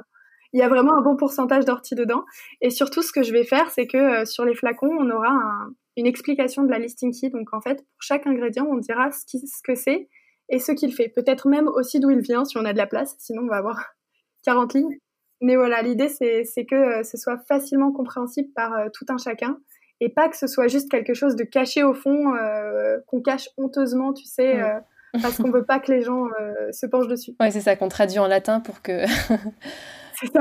il 0.53 0.61
y 0.61 0.63
a 0.63 0.69
vraiment 0.69 0.95
un 0.95 1.03
bon 1.03 1.17
pourcentage 1.17 1.65
d'ortie 1.65 1.95
dedans. 1.95 2.25
Et 2.61 2.71
surtout, 2.71 3.03
ce 3.03 3.13
que 3.13 3.23
je 3.23 3.33
vais 3.33 3.45
faire, 3.45 3.71
c'est 3.71 3.87
que 3.87 4.25
sur 4.25 4.45
les 4.45 4.55
flacons, 4.55 4.91
on 4.99 5.11
aura 5.11 5.29
un, 5.29 5.75
une 5.97 6.07
explication 6.07 6.63
de 6.65 6.71
la 6.71 6.79
listing 6.79 7.13
key. 7.13 7.31
Donc 7.31 7.53
en 7.53 7.61
fait, 7.61 7.77
pour 7.77 8.01
chaque 8.01 8.27
ingrédient, 8.27 8.67
on 8.69 8.77
dira 8.77 9.13
ce, 9.13 9.25
qui, 9.27 9.39
ce 9.47 9.63
que 9.63 9.75
c'est 9.75 10.09
et 10.49 10.59
ce 10.59 10.73
qu'il 10.73 10.95
fait. 10.95 11.09
Peut-être 11.09 11.49
même 11.49 11.69
aussi 11.69 12.01
d'où 12.01 12.11
il 12.11 12.21
vient, 12.21 12.45
si 12.45 12.57
on 12.59 12.65
a 12.65 12.73
de 12.73 12.79
la 12.79 12.87
place. 12.87 13.17
Sinon, 13.19 13.43
on 13.43 13.49
va 13.49 13.57
avoir 13.57 13.85
40 14.45 14.75
lignes. 14.75 14.99
Mais 15.43 15.57
voilà, 15.57 15.83
l'idée, 15.83 16.09
c'est 16.09 16.65
que 16.65 17.03
ce 17.03 17.17
soit 17.19 17.37
facilement 17.47 17.93
compréhensible 17.93 18.49
par 18.55 18.91
tout 18.93 19.05
un 19.11 19.19
chacun 19.19 19.59
et 20.01 20.09
pas 20.09 20.29
que 20.29 20.37
ce 20.37 20.47
soit 20.47 20.69
juste 20.69 20.91
quelque 20.91 21.15
chose 21.15 21.37
de 21.37 21.45
caché 21.45 21.83
au 21.83 21.95
fond, 21.95 22.35
euh, 22.35 22.99
qu'on 23.07 23.21
cache 23.21 23.49
honteusement, 23.57 24.13
tu 24.13 24.25
sais, 24.25 24.61
euh, 24.61 24.79
parce 25.23 25.39
qu'on 25.39 25.51
veut 25.51 25.65
pas 25.65 25.79
que 25.79 25.93
les 25.93 26.03
gens 26.03 26.27
euh, 26.27 26.71
se 26.73 26.87
penchent 26.87 27.09
dessus. 27.09 27.35
Ouais, 27.41 27.51
c'est 27.51 27.61
ça, 27.61 27.77
qu'on 27.77 27.89
traduit 27.89 28.19
en 28.19 28.27
latin 28.27 28.61
pour 28.61 28.83
que. 28.83 29.07
c'est 30.21 30.33
ça. 30.33 30.41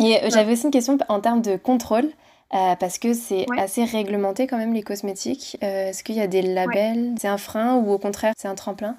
Et 0.00 0.30
j'avais 0.30 0.52
aussi 0.52 0.64
une 0.64 0.70
question 0.70 0.98
en 1.08 1.20
termes 1.20 1.42
de 1.42 1.56
contrôle. 1.56 2.08
Parce 2.78 2.98
que 2.98 3.14
c'est 3.14 3.50
ouais. 3.50 3.58
assez 3.58 3.82
réglementé 3.82 4.46
quand 4.46 4.58
même 4.58 4.74
les 4.74 4.84
cosmétiques. 4.84 5.58
Est-ce 5.60 6.04
qu'il 6.04 6.14
y 6.14 6.20
a 6.20 6.28
des 6.28 6.40
labels 6.40 6.98
ouais. 6.98 7.14
C'est 7.18 7.26
un 7.26 7.38
frein 7.38 7.74
ou 7.74 7.90
au 7.90 7.98
contraire 7.98 8.32
c'est 8.36 8.46
un 8.46 8.54
tremplin? 8.54 8.96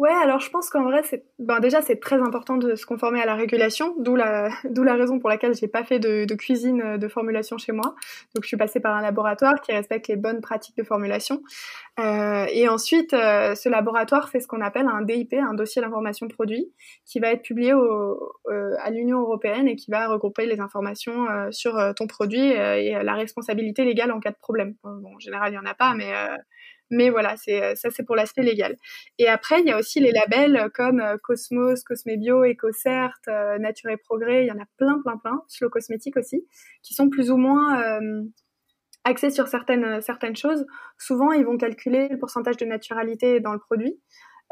Ouais, 0.00 0.10
alors 0.10 0.40
je 0.40 0.50
pense 0.50 0.70
qu'en 0.70 0.82
vrai, 0.82 1.02
c'est 1.04 1.24
ben 1.38 1.60
déjà 1.60 1.80
c'est 1.80 2.00
très 2.00 2.16
important 2.16 2.56
de 2.56 2.74
se 2.74 2.84
conformer 2.84 3.22
à 3.22 3.26
la 3.26 3.36
régulation, 3.36 3.94
d'où 4.00 4.16
la 4.16 4.48
d'où 4.64 4.82
la 4.82 4.94
raison 4.94 5.20
pour 5.20 5.28
laquelle 5.28 5.54
j'ai 5.54 5.68
pas 5.68 5.84
fait 5.84 6.00
de, 6.00 6.24
de, 6.24 6.34
cuisine 6.34 6.82
euh, 6.82 6.98
de 6.98 7.06
formulation 7.06 7.58
chez 7.58 7.70
moi. 7.70 7.94
Donc 8.34 8.42
je 8.42 8.48
suis 8.48 8.56
passée 8.56 8.80
par 8.80 8.96
un 8.96 9.02
laboratoire 9.02 9.60
qui 9.60 9.70
respecte 9.70 10.08
les 10.08 10.16
bonnes 10.16 10.40
pratiques 10.40 10.76
de 10.76 10.82
formulation. 10.82 11.42
Euh, 12.00 12.46
et 12.50 12.68
ensuite, 12.68 13.14
euh, 13.14 13.54
ce 13.54 13.68
laboratoire 13.68 14.30
fait 14.30 14.40
ce 14.40 14.48
qu'on 14.48 14.62
appelle 14.62 14.88
un 14.88 15.02
DIP, 15.02 15.34
un 15.34 15.54
dossier 15.54 15.80
d'information 15.80 16.26
produit, 16.26 16.72
qui 17.06 17.20
va 17.20 17.30
être 17.30 17.42
publié 17.42 17.72
au, 17.72 18.32
euh, 18.48 18.74
à 18.82 18.90
l'Union 18.90 19.20
européenne 19.20 19.68
et 19.68 19.76
qui 19.76 19.92
va 19.92 20.08
regrouper 20.08 20.46
les 20.46 20.58
informations 20.58 21.26
sur 21.52 21.94
ton 21.94 22.08
produit 22.08 22.40
et 22.40 22.98
la 23.02 23.14
responsabilité 23.14 23.84
légale 23.84 24.10
en 24.10 24.18
cas 24.18 24.30
de 24.30 24.36
problème. 24.36 24.74
Bon, 24.82 25.14
en 25.14 25.18
général, 25.20 25.52
il 25.52 25.54
y 25.54 25.58
en 25.58 25.66
a 25.66 25.74
pas, 25.74 25.94
mais 25.94 26.12
mais 26.94 27.10
voilà, 27.10 27.36
c'est 27.36 27.62
euh, 27.62 27.74
ça, 27.74 27.90
c'est 27.90 28.04
pour 28.04 28.16
l'aspect 28.16 28.42
légal. 28.42 28.76
Et 29.18 29.28
après, 29.28 29.60
il 29.60 29.66
y 29.66 29.72
a 29.72 29.78
aussi 29.78 30.00
les 30.00 30.12
labels 30.12 30.70
comme 30.74 31.00
euh, 31.00 31.16
Cosmos, 31.22 31.82
Cosmebio, 31.82 32.44
EcoCert, 32.44 33.18
euh, 33.28 33.58
Nature 33.58 33.90
et 33.90 33.96
Progrès. 33.96 34.44
Il 34.44 34.48
y 34.48 34.52
en 34.52 34.60
a 34.60 34.66
plein, 34.76 35.00
plein, 35.02 35.18
plein. 35.18 35.42
Slow 35.48 35.68
Cosmétique 35.68 36.16
aussi, 36.16 36.46
qui 36.82 36.94
sont 36.94 37.10
plus 37.10 37.30
ou 37.30 37.36
moins 37.36 37.82
axés 39.04 39.30
sur 39.30 39.48
certaines 39.48 40.00
certaines 40.00 40.36
choses. 40.36 40.64
Souvent, 40.98 41.32
ils 41.32 41.44
vont 41.44 41.58
calculer 41.58 42.08
le 42.08 42.18
pourcentage 42.18 42.56
de 42.56 42.64
naturalité 42.64 43.40
dans 43.40 43.52
le 43.52 43.58
produit. 43.58 44.00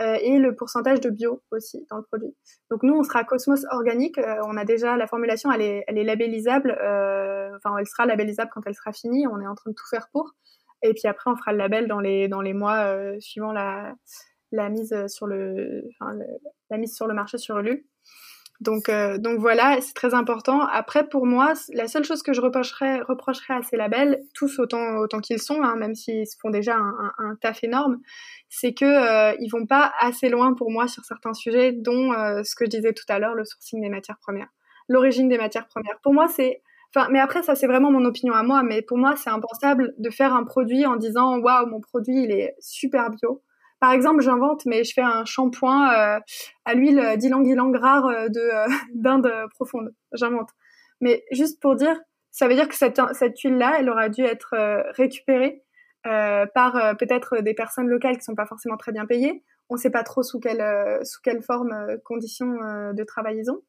et 0.00 0.38
le 0.38 0.54
pourcentage 0.56 1.00
de 1.00 1.10
bio 1.10 1.42
aussi 1.52 1.86
dans 1.90 1.98
le 1.98 2.02
produit. 2.02 2.34
Donc 2.70 2.82
nous, 2.82 2.94
on 2.94 3.04
sera 3.04 3.24
Cosmos 3.24 3.64
organique. 3.70 4.18
on 4.44 4.56
a 4.56 4.64
déjà 4.64 4.96
la 4.96 5.06
formulation, 5.06 5.50
elle 5.52 5.62
est 5.62 6.04
labellisable. 6.04 6.72
enfin, 7.56 7.76
elle 7.78 7.86
sera 7.86 8.06
labellisable 8.06 8.50
quand 8.52 8.62
elle 8.66 8.74
sera 8.74 8.92
finie. 8.92 9.26
On 9.26 9.40
est 9.40 9.46
en 9.46 9.54
train 9.54 9.70
de 9.70 9.76
tout 9.76 9.88
faire 9.88 10.08
pour. 10.12 10.34
Et 10.82 10.94
puis 10.94 11.06
après, 11.06 11.30
on 11.30 11.36
fera 11.36 11.52
le 11.52 11.58
label 11.58 11.86
dans 11.86 12.00
les, 12.00 12.28
dans 12.28 12.40
les 12.40 12.54
mois 12.54 12.86
euh, 12.86 13.18
suivant 13.20 13.52
la, 13.52 13.94
la 14.50 14.68
mise 14.68 15.06
sur 15.08 15.26
le, 15.26 15.88
enfin, 16.00 16.16
la 16.70 16.78
mise 16.78 16.94
sur 16.94 17.06
le 17.06 17.14
marché 17.14 17.38
sur 17.38 17.58
Ulu. 17.58 17.86
Donc, 18.62 18.88
euh, 18.88 19.18
donc 19.18 19.40
voilà, 19.40 19.80
c'est 19.80 19.92
très 19.92 20.14
important. 20.14 20.60
Après, 20.60 21.08
pour 21.08 21.26
moi, 21.26 21.54
la 21.72 21.88
seule 21.88 22.04
chose 22.04 22.22
que 22.22 22.32
je 22.32 22.40
reprocherais, 22.40 23.00
reprocherais 23.00 23.54
à 23.54 23.62
ces 23.62 23.76
labels, 23.76 24.22
tous 24.34 24.60
autant, 24.60 24.98
autant 24.98 25.18
qu'ils 25.18 25.42
sont, 25.42 25.64
hein, 25.64 25.74
même 25.74 25.96
s'ils 25.96 26.26
font 26.40 26.50
déjà 26.50 26.76
un, 26.76 27.12
un, 27.18 27.34
taf 27.34 27.64
énorme, 27.64 27.98
c'est 28.48 28.72
que 28.72 28.84
euh, 28.84 29.34
ils 29.40 29.48
vont 29.48 29.66
pas 29.66 29.92
assez 29.98 30.28
loin 30.28 30.54
pour 30.54 30.70
moi 30.70 30.86
sur 30.86 31.04
certains 31.04 31.34
sujets, 31.34 31.72
dont 31.72 32.12
euh, 32.12 32.44
ce 32.44 32.54
que 32.54 32.66
je 32.66 32.70
disais 32.70 32.92
tout 32.92 33.04
à 33.08 33.18
l'heure, 33.18 33.34
le 33.34 33.44
sourcing 33.44 33.80
des 33.82 33.88
matières 33.88 34.18
premières, 34.18 34.50
l'origine 34.88 35.28
des 35.28 35.38
matières 35.38 35.66
premières. 35.66 35.98
Pour 36.00 36.14
moi, 36.14 36.28
c'est 36.28 36.62
Mais 37.10 37.20
après, 37.20 37.42
ça, 37.42 37.54
c'est 37.54 37.66
vraiment 37.66 37.90
mon 37.90 38.04
opinion 38.04 38.34
à 38.34 38.42
moi. 38.42 38.62
Mais 38.62 38.82
pour 38.82 38.98
moi, 38.98 39.14
c'est 39.16 39.30
impensable 39.30 39.94
de 39.98 40.10
faire 40.10 40.34
un 40.34 40.44
produit 40.44 40.86
en 40.86 40.96
disant 40.96 41.38
waouh, 41.38 41.66
mon 41.66 41.80
produit, 41.80 42.24
il 42.24 42.30
est 42.30 42.54
super 42.60 43.10
bio. 43.10 43.42
Par 43.82 43.90
exemple, 43.90 44.22
j'invente, 44.22 44.64
mais 44.64 44.84
je 44.84 44.92
fais 44.94 45.02
un 45.02 45.24
shampoing 45.24 45.92
euh, 45.92 46.20
à 46.64 46.74
l'huile 46.74 47.16
d'ylang-ylang 47.16 47.74
rare 47.76 48.06
euh, 48.06 48.28
de 48.28 48.38
euh, 48.38 48.68
d'Inde 48.94 49.32
profonde. 49.50 49.92
J'invente. 50.12 50.50
Mais 51.00 51.24
juste 51.32 51.60
pour 51.60 51.74
dire, 51.74 51.98
ça 52.30 52.46
veut 52.46 52.54
dire 52.54 52.68
que 52.68 52.76
cette, 52.76 53.00
cette 53.12 53.40
huile-là, 53.40 53.78
elle 53.80 53.90
aura 53.90 54.08
dû 54.08 54.22
être 54.22 54.54
récupérée 54.94 55.64
par 56.04 56.96
peut-être 56.96 57.42
des 57.42 57.54
personnes 57.54 57.88
locales 57.88 58.16
qui 58.16 58.22
sont 58.22 58.36
pas 58.36 58.46
forcément 58.46 58.76
très 58.76 58.92
bien 58.92 59.04
payées. 59.04 59.42
On 59.68 59.74
ne 59.74 59.80
sait 59.80 59.90
pas 59.90 60.04
trop 60.04 60.22
sous 60.22 60.38
quelle 60.38 60.64
sous 61.04 61.20
quelle 61.22 61.42
forme, 61.42 61.74
conditions 62.04 62.52
de 62.92 63.04
travail 63.04 63.38
ils 63.38 63.50
ont. 63.50 63.62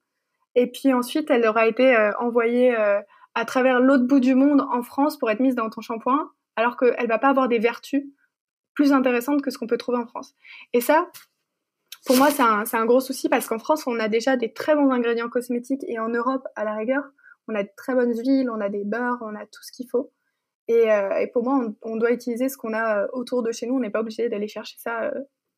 Et 0.56 0.68
puis 0.72 0.94
ensuite, 0.94 1.30
elle 1.30 1.46
aura 1.46 1.68
été 1.68 1.96
euh, 1.96 2.12
envoyée 2.20 2.78
euh, 2.78 3.00
à 3.36 3.46
travers 3.46 3.80
l'autre 3.80 4.06
bout 4.06 4.20
du 4.20 4.36
monde 4.36 4.62
en 4.62 4.84
France 4.84 5.18
pour 5.18 5.30
être 5.32 5.40
mise 5.40 5.56
dans 5.56 5.70
ton 5.70 5.82
shampoing, 5.82 6.32
alors 6.56 6.78
qu'elle 6.78 7.08
va 7.08 7.18
pas 7.18 7.30
avoir 7.30 7.48
des 7.48 7.60
vertus 7.60 8.04
plus 8.76 8.92
intéressantes 8.92 9.42
que 9.42 9.52
ce 9.52 9.58
qu'on 9.58 9.68
peut 9.68 9.78
trouver 9.78 9.98
en 9.98 10.08
France. 10.08 10.34
Et 10.74 10.82
ça, 10.82 11.10
pour 12.06 12.18
moi, 12.18 12.30
c'est 12.32 12.44
un, 12.44 12.64
un, 12.72 12.86
gros 12.86 13.00
souci 13.00 13.30
parce 13.30 13.48
qu'en 13.48 13.60
France, 13.60 13.88
on 13.88 14.00
a 14.00 14.08
déjà 14.08 14.36
des 14.36 14.54
très 14.54 14.76
bons 14.76 14.92
ingrédients 14.92 15.30
cosmétiques 15.30 15.84
et 15.88 16.00
en 16.00 16.10
Europe, 16.10 16.48
à 16.56 16.64
la 16.64 16.76
rigueur, 16.76 17.04
on 17.48 17.56
a 17.56 17.64
de 17.64 17.70
très 17.76 17.94
bonnes 17.94 18.16
huiles, 18.16 18.50
on 18.50 18.62
a 18.62 18.70
des 18.70 18.84
beurres, 18.84 19.20
on 19.22 19.36
a 19.36 19.46
tout 19.46 19.64
ce 19.64 19.72
qu'il 19.72 19.88
faut. 19.90 20.12
Et, 20.68 20.92
euh, 20.92 21.18
et, 21.18 21.28
pour 21.28 21.44
moi, 21.44 21.60
on, 21.60 21.76
on 21.82 21.98
doit 21.98 22.12
utiliser 22.12 22.48
ce 22.50 22.58
qu'on 22.58 22.74
a 22.74 23.08
autour 23.12 23.44
de 23.44 23.52
chez 23.52 23.68
nous. 23.68 23.76
On 23.76 23.80
n'est 23.80 23.90
pas 23.90 24.00
obligé 24.00 24.30
d'aller 24.30 24.48
chercher 24.48 24.78
ça 24.80 25.12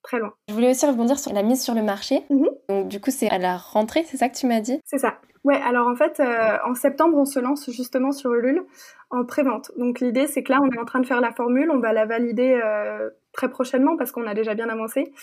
très 0.06 0.20
loin. 0.20 0.34
Je 0.48 0.54
voulais 0.54 0.70
aussi 0.70 0.86
rebondir 0.86 1.20
sur 1.20 1.34
la 1.34 1.44
mise 1.44 1.62
sur 1.62 1.74
le 1.74 1.82
marché. 1.82 2.24
Mhm. 2.30 2.50
Donc 2.70 2.88
du 2.88 3.02
coup, 3.02 3.12
c'est 3.12 3.30
à 3.30 3.38
la 3.38 3.58
rentrée, 3.58 4.04
c'est 4.06 4.18
ça 4.18 4.30
que 4.30 4.36
tu 4.36 4.48
m'as 4.48 4.62
dit? 4.62 4.80
C'est 4.86 5.00
ça. 5.00 5.16
Ouais, 5.44 5.62
alors 5.62 5.88
en 5.88 5.96
fait, 5.96 6.20
euh, 6.20 6.58
en 6.66 6.74
septembre, 6.74 7.18
on 7.18 7.26
se 7.26 7.40
lance 7.40 7.70
justement 7.70 8.12
sur 8.12 8.34
Ulule 8.34 8.64
en 9.12 9.26
pré-vente. 9.26 9.72
Donc 9.78 10.00
l'idée, 10.00 10.26
c'est 10.26 10.44
que 10.44 10.52
là, 10.52 10.60
on 10.62 10.72
est 10.72 10.80
en 10.80 10.86
train 10.86 11.00
de 11.00 11.06
faire 11.06 11.22
la 11.22 11.32
formule, 11.32 11.70
on 11.70 11.80
va 11.80 11.94
la 11.94 12.06
valider 12.06 12.60
euh, 12.64 13.10
très 13.32 13.50
prochainement 13.50 13.96
parce 13.98 14.12
qu'on 14.12 14.26
a 14.26 14.34
déjà 14.34 14.56
bien 14.56 14.70
avancé. 14.70 15.14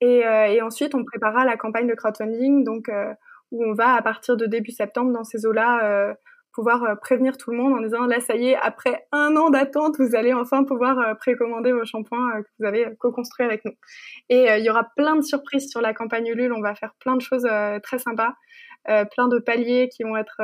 Et, 0.00 0.26
euh, 0.26 0.46
et, 0.46 0.62
ensuite, 0.62 0.94
on 0.94 1.04
préparera 1.04 1.44
la 1.44 1.56
campagne 1.56 1.86
de 1.86 1.94
crowdfunding, 1.94 2.64
donc 2.64 2.90
où 3.50 3.64
on 3.64 3.72
va 3.74 3.94
à 3.94 4.02
partir 4.02 4.36
de 4.36 4.46
début 4.46 4.70
septembre 4.70 5.12
dans 5.12 5.24
ces 5.24 5.46
eaux-là 5.46 6.16
pouvoir 6.52 6.82
euh, 6.84 6.94
prévenir 6.94 7.36
tout 7.36 7.50
le 7.50 7.56
monde 7.56 7.74
en 7.74 7.80
disant 7.80 8.06
là 8.06 8.20
ça 8.20 8.36
y 8.36 8.48
est 8.48 8.56
après 8.56 9.06
un 9.12 9.36
an 9.36 9.50
d'attente 9.50 9.96
vous 9.98 10.14
allez 10.14 10.32
enfin 10.32 10.64
pouvoir 10.64 10.98
euh, 10.98 11.14
précommander 11.14 11.72
vos 11.72 11.84
shampoings 11.84 12.36
euh, 12.36 12.42
que 12.42 12.48
vous 12.58 12.66
avez 12.66 12.88
co-construits 12.98 13.46
avec 13.46 13.64
nous. 13.64 13.72
Et 14.28 14.46
il 14.58 14.64
y 14.64 14.70
aura 14.70 14.84
plein 14.96 15.16
de 15.16 15.22
surprises 15.22 15.70
sur 15.70 15.80
la 15.80 15.94
campagne 15.94 16.26
Ulule. 16.26 16.52
On 16.52 16.60
va 16.60 16.74
faire 16.74 16.94
plein 17.00 17.16
de 17.16 17.22
choses 17.22 17.46
très 17.82 17.98
sympas 17.98 18.34
plein 18.84 19.28
de 19.28 19.38
paliers 19.38 19.88
qui 19.88 20.02
vont 20.02 20.16
être 20.16 20.40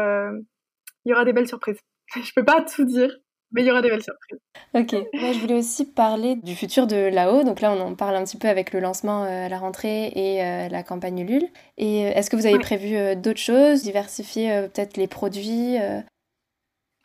il 1.04 1.10
y 1.10 1.12
aura 1.12 1.24
des 1.24 1.32
belles 1.32 1.48
surprises. 1.48 1.78
Je 2.14 2.32
peux 2.34 2.44
pas 2.44 2.62
tout 2.62 2.84
dire 2.84 3.14
mais 3.54 3.62
il 3.62 3.66
y 3.66 3.70
aura 3.70 3.80
des 3.80 3.88
belles 3.88 4.02
surprises. 4.02 4.38
Ok. 4.74 4.92
Moi, 5.14 5.32
je 5.32 5.38
voulais 5.38 5.54
aussi 5.54 5.86
parler 5.86 6.36
du 6.36 6.54
futur 6.54 6.86
de 6.86 6.96
là-haut. 6.96 7.44
Donc 7.44 7.60
là, 7.60 7.72
on 7.72 7.80
en 7.80 7.94
parle 7.94 8.16
un 8.16 8.24
petit 8.24 8.36
peu 8.36 8.48
avec 8.48 8.72
le 8.72 8.80
lancement 8.80 9.22
à 9.22 9.48
la 9.48 9.58
rentrée 9.58 10.08
et 10.08 10.68
la 10.68 10.82
campagne 10.82 11.20
Ulule. 11.20 11.46
Et 11.78 12.00
est-ce 12.02 12.28
que 12.28 12.36
vous 12.36 12.46
avez 12.46 12.58
prévu 12.58 12.96
d'autres 13.16 13.40
choses, 13.40 13.82
diversifier 13.82 14.68
peut-être 14.72 14.96
les 14.96 15.06
produits 15.06 15.78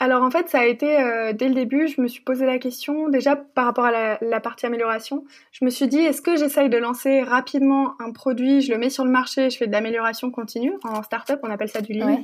alors 0.01 0.23
en 0.23 0.31
fait, 0.31 0.47
ça 0.47 0.59
a 0.59 0.65
été 0.65 0.97
euh, 0.97 1.33
dès 1.33 1.49
le 1.49 1.53
début, 1.53 1.89
je 1.89 1.99
me 1.99 2.07
suis 2.07 2.21
posé 2.21 2.45
la 2.45 2.57
question 2.57 3.09
déjà 3.09 3.35
par 3.35 3.65
rapport 3.65 3.83
à 3.83 4.17
la, 4.21 4.39
partie 4.39 4.65
amélioration. 4.65 5.25
Je 5.51 5.65
me 5.65 5.69
suis 5.69 5.89
dit, 5.89 5.99
est-ce 5.99 6.21
que 6.21 6.37
j'essaye 6.37 6.69
de 6.69 6.77
lancer 6.77 7.21
rapidement 7.21 7.95
un 7.99 8.13
produit, 8.13 8.61
je 8.61 8.71
le 8.71 8.77
mets 8.77 8.89
sur 8.89 9.03
le 9.03 9.11
marché, 9.11 9.49
je 9.49 9.57
fais 9.57 9.67
de 9.67 9.73
l'amélioration 9.73 10.31
continue? 10.31 10.73
En 10.83 11.03
startup, 11.03 11.39
on 11.43 11.51
appelle 11.51 11.69
ça 11.69 11.81
du 11.81 11.91
lean. 11.91 12.23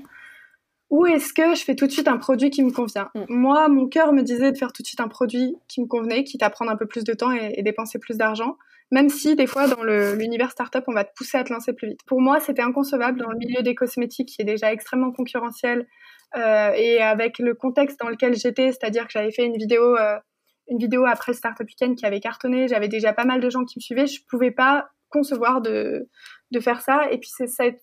Ou 0.89 1.06
est-ce 1.08 1.34
que 1.34 1.56
je 1.56 1.63
fais 1.63 1.76
tout 1.76 1.88
de 1.88 1.91
suite 1.91 2.08
un 2.08 2.17
produit 2.17 2.50
qui 2.50 2.63
me 2.63 2.71
convient 2.71 3.10
mm. 3.15 3.26
Moi, 3.30 3.67
mon 3.67 3.88
cœur 3.88 4.13
me 4.13 4.21
disait 4.21 4.52
de 4.52 4.58
faire 4.58 4.71
tout 4.71 4.82
de 4.82 4.88
suite 4.88 5.02
un 5.02 5.08
produit 5.08 5.56
qui 5.67 5.82
me 5.82 5.88
convenait, 5.88 6.24
quitte 6.24 6.43
à 6.43 6.50
prendre 6.50 6.71
un 6.71 6.78
peu 6.78 6.86
plus 6.86 7.04
de 7.04 7.13
temps 7.13 7.32
et, 7.32 7.54
et 7.56 7.63
dépenser 7.63 8.00
plus 8.00 8.17
d'argent. 8.17 8.58
Même 8.91 9.10
si 9.10 9.36
des 9.36 9.48
fois 9.48 9.67
dans 9.67 9.84
l'univers 9.84 10.52
startup, 10.52 10.84
on 10.88 10.93
va 10.93 11.04
te 11.04 11.12
pousser 11.15 11.38
à 11.38 11.43
te 11.43 11.52
lancer 11.52 11.74
plus 11.74 11.89
vite. 11.89 12.02
Pour 12.06 12.21
moi, 12.21 12.39
c'était 12.39 12.62
inconcevable 12.62 13.19
dans 13.19 13.30
le 13.30 13.38
milieu 13.38 13.63
des 13.63 13.74
cosmétiques 13.74 14.30
qui 14.30 14.41
est 14.41 14.45
déjà 14.45 14.71
extrêmement 14.71 15.12
concurrentiel, 15.12 15.88
euh, 16.36 16.71
et 16.76 17.02
avec 17.02 17.39
le 17.39 17.54
contexte 17.54 18.00
dans 18.00 18.10
lequel 18.10 18.36
j'étais, 18.36 18.71
c'est-à-dire 18.71 19.06
que 19.06 19.12
j'avais 19.13 19.32
fait 19.32 19.45
une 19.45 19.58
vidéo, 19.58 19.95
euh, 19.95 20.17
une 20.67 20.78
vidéo 20.78 21.06
après 21.06 21.32
le 21.32 21.38
Startup 21.38 21.65
Weekend 21.65 21.95
qui 21.95 22.06
avait 22.06 22.19
cartonné, 22.19 22.67
j'avais 22.67 22.89
déjà 22.89 23.13
pas 23.13 23.26
mal 23.26 23.39
de 23.39 23.50
gens 23.50 23.63
qui 23.63 23.80
me 23.80 23.82
suivaient, 23.82 24.08
je 24.08 24.19
pouvais 24.30 24.52
pas 24.52 24.89
concevoir 25.15 25.62
de, 25.62 26.10
de 26.51 26.60
faire 26.60 26.82
ça. 26.82 27.10
Et 27.12 27.17
puis 27.17 27.30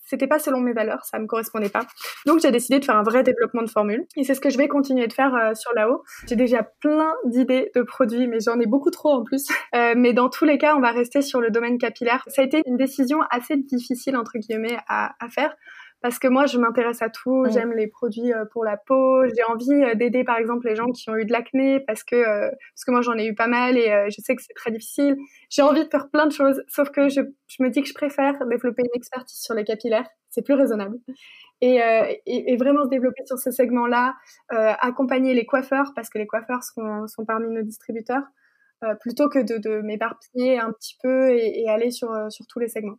c'était 0.05 0.27
pas 0.27 0.39
selon 0.39 0.61
mes 0.61 0.73
valeurs 0.73 1.05
ça 1.05 1.19
me 1.19 1.27
correspondait 1.27 1.71
pas. 1.71 1.87
Donc 2.27 2.41
j'ai 2.41 2.51
décidé 2.51 2.79
de 2.79 2.85
faire 2.85 2.97
un 2.97 3.03
vrai 3.03 3.23
développement 3.23 3.63
de 3.63 3.71
formule. 3.71 4.05
Et 4.17 4.25
c'est 4.25 4.35
ce 4.35 4.41
que 4.41 4.51
je 4.51 4.59
vais 4.59 4.69
continuer 4.69 5.07
de 5.07 5.13
faire 5.13 5.35
euh, 5.35 5.55
sur 5.55 5.73
là-haut. 5.75 6.03
J'ai 6.29 6.37
déjà 6.37 6.63
plein 6.81 7.15
d'idées 7.25 7.71
de 7.75 7.83
produits 7.83 8.27
mais 8.27 8.41
j'en 8.41 8.61
ai 8.61 8.67
beaucoup 8.67 8.91
trop 8.91 9.11
en 9.11 9.25
plus. 9.25 9.47
Euh, 9.75 9.95
mais 9.97 10.13
dans 10.13 10.29
tous 10.29 10.45
les 10.45 10.59
cas 10.59 10.77
on 10.77 10.81
va 10.81 10.91
rester 10.91 11.23
sur 11.23 11.41
le 11.41 11.51
domaine 11.51 11.79
capillaire. 11.79 12.23
Ça 12.27 12.43
a 12.43 12.45
été 12.45 12.63
une 12.67 12.77
décision 12.77 13.21
assez 13.31 13.57
difficile 13.57 14.17
entre 14.19 14.33
guillemets 14.39 14.77
à, 14.87 15.15
à 15.19 15.31
faire 15.31 15.55
parce 16.03 16.19
que 16.19 16.27
moi 16.27 16.47
je 16.47 16.59
m'intéresse 16.59 17.01
à 17.01 17.09
tout, 17.09 17.47
j'aime 17.51 17.73
les 17.73 17.87
produits 17.87 18.33
euh, 18.33 18.45
pour 18.45 18.65
la 18.65 18.77
peau, 18.77 19.25
j'ai 19.27 19.45
envie 19.45 19.73
euh, 19.73 19.95
d'aider 19.95 20.25
par 20.25 20.37
exemple 20.37 20.67
les 20.67 20.75
gens 20.75 20.87
qui 20.87 21.09
ont 21.09 21.17
eu 21.17 21.25
de 21.25 21.33
l'acné 21.33 21.81
parce 21.81 22.03
que 22.03 22.17
euh, 22.17 22.51
parce 22.51 22.85
que 22.85 22.91
moi 22.91 23.03
j'en 23.03 23.17
ai 23.17 23.27
eu 23.27 23.35
pas 23.35 23.47
mal 23.47 23.79
et 23.79 24.11
je 24.11 24.21
sais 24.21 24.35
que 24.35 24.43
c'est 24.43 24.55
très 24.55 24.73
difficile. 24.73 25.17
J'ai 25.49 25.63
envie 25.63 25.85
de 25.85 25.89
faire 25.89 26.11
plein 26.11 26.27
de 26.27 26.33
choses, 26.33 26.63
sauf 26.67 26.91
que 26.91 27.09
je, 27.09 27.21
je, 27.47 27.63
me 27.63 27.71
dis 27.71 27.83
que 27.83 27.89
je 27.89 27.95
préfère 27.95 28.45
développer 28.47 28.83
une 28.83 28.95
expertise 28.95 29.39
sur 29.41 29.55
les 29.55 29.65
capillaires, 29.65 30.09
c'est 30.29 30.43
plus 30.43 30.55
raisonnable. 30.55 30.99
Et, 31.61 31.77
et, 31.77 32.53
et, 32.53 32.57
vraiment 32.57 32.83
se 32.83 32.89
développer 32.89 33.25
sur 33.25 33.39
ce 33.39 33.53
segment-là, 33.53 34.17
accompagner 34.49 35.33
les 35.33 35.47
coiffeurs 35.47 35.93
parce 35.95 36.09
que 36.09 36.19
les 36.19 36.27
coiffeurs 36.27 36.65
sont, 36.65 37.07
sont 37.07 37.25
parmi 37.25 37.49
nos 37.55 37.63
distributeurs, 37.63 38.25
plutôt 39.01 39.29
que 39.29 39.39
de, 39.39 39.59
de 39.59 39.81
m'éparpiller 39.81 40.59
un 40.59 40.73
petit 40.73 40.97
peu 41.01 41.31
et, 41.31 41.63
et 41.63 41.71
aller 41.71 41.93
sur, 41.93 42.11
sur 42.31 42.47
tous 42.49 42.59
les 42.59 42.69
segments 42.69 42.99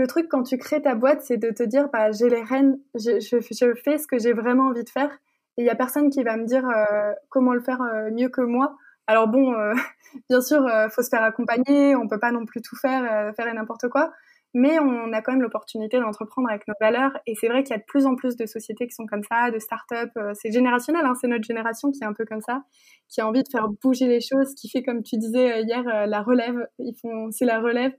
le 0.00 0.06
truc 0.06 0.28
quand 0.28 0.42
tu 0.42 0.56
crées 0.56 0.80
ta 0.80 0.94
boîte, 0.94 1.20
c'est 1.22 1.36
de 1.36 1.50
te 1.50 1.62
dire, 1.62 1.88
bah, 1.92 2.10
j'ai 2.10 2.30
les 2.30 2.42
rênes, 2.42 2.78
je, 2.94 3.74
fais 3.84 3.98
ce 3.98 4.06
que 4.06 4.18
j'ai 4.18 4.32
vraiment 4.32 4.68
envie 4.68 4.82
de 4.82 4.88
faire. 4.88 5.10
Et 5.56 5.62
il 5.62 5.66
y 5.66 5.70
a 5.70 5.74
personne 5.74 6.08
qui 6.08 6.22
va 6.22 6.36
me 6.38 6.46
dire 6.46 6.66
euh, 6.66 7.12
comment 7.28 7.52
le 7.52 7.60
faire 7.60 7.82
euh, 7.82 8.10
mieux 8.10 8.30
que 8.30 8.40
moi. 8.40 8.76
Alors 9.06 9.28
bon, 9.28 9.52
euh, 9.52 9.74
bien 10.30 10.40
sûr, 10.40 10.66
faut 10.90 11.02
se 11.02 11.10
faire 11.10 11.22
accompagner, 11.22 11.94
on 11.96 12.08
peut 12.08 12.18
pas 12.18 12.32
non 12.32 12.46
plus 12.46 12.62
tout 12.62 12.76
faire, 12.76 13.34
faire 13.34 13.52
n'importe 13.52 13.88
quoi, 13.88 14.10
mais 14.54 14.78
on 14.78 15.12
a 15.12 15.20
quand 15.20 15.32
même 15.32 15.42
l'opportunité 15.42 16.00
d'entreprendre 16.00 16.48
avec 16.48 16.66
nos 16.66 16.74
valeurs. 16.80 17.12
Et 17.26 17.34
c'est 17.34 17.48
vrai 17.48 17.62
qu'il 17.62 17.74
y 17.74 17.78
a 17.78 17.80
de 17.80 17.86
plus 17.86 18.06
en 18.06 18.14
plus 18.14 18.36
de 18.36 18.46
sociétés 18.46 18.86
qui 18.86 18.94
sont 18.94 19.06
comme 19.06 19.22
ça, 19.22 19.50
de 19.50 19.58
start-up. 19.58 20.10
c'est 20.32 20.50
générationnel, 20.50 21.04
hein, 21.04 21.14
c'est 21.20 21.28
notre 21.28 21.44
génération 21.44 21.90
qui 21.90 22.02
est 22.02 22.06
un 22.06 22.14
peu 22.14 22.24
comme 22.24 22.40
ça, 22.40 22.62
qui 23.08 23.20
a 23.20 23.28
envie 23.28 23.42
de 23.42 23.48
faire 23.52 23.68
bouger 23.68 24.06
les 24.06 24.20
choses, 24.22 24.54
qui 24.54 24.70
fait, 24.70 24.82
comme 24.82 25.02
tu 25.02 25.18
disais 25.18 25.62
hier, 25.62 25.82
la 25.84 26.22
relève. 26.22 26.66
Ils 26.78 26.94
font, 26.94 27.30
c'est 27.32 27.44
la 27.44 27.60
relève 27.60 27.92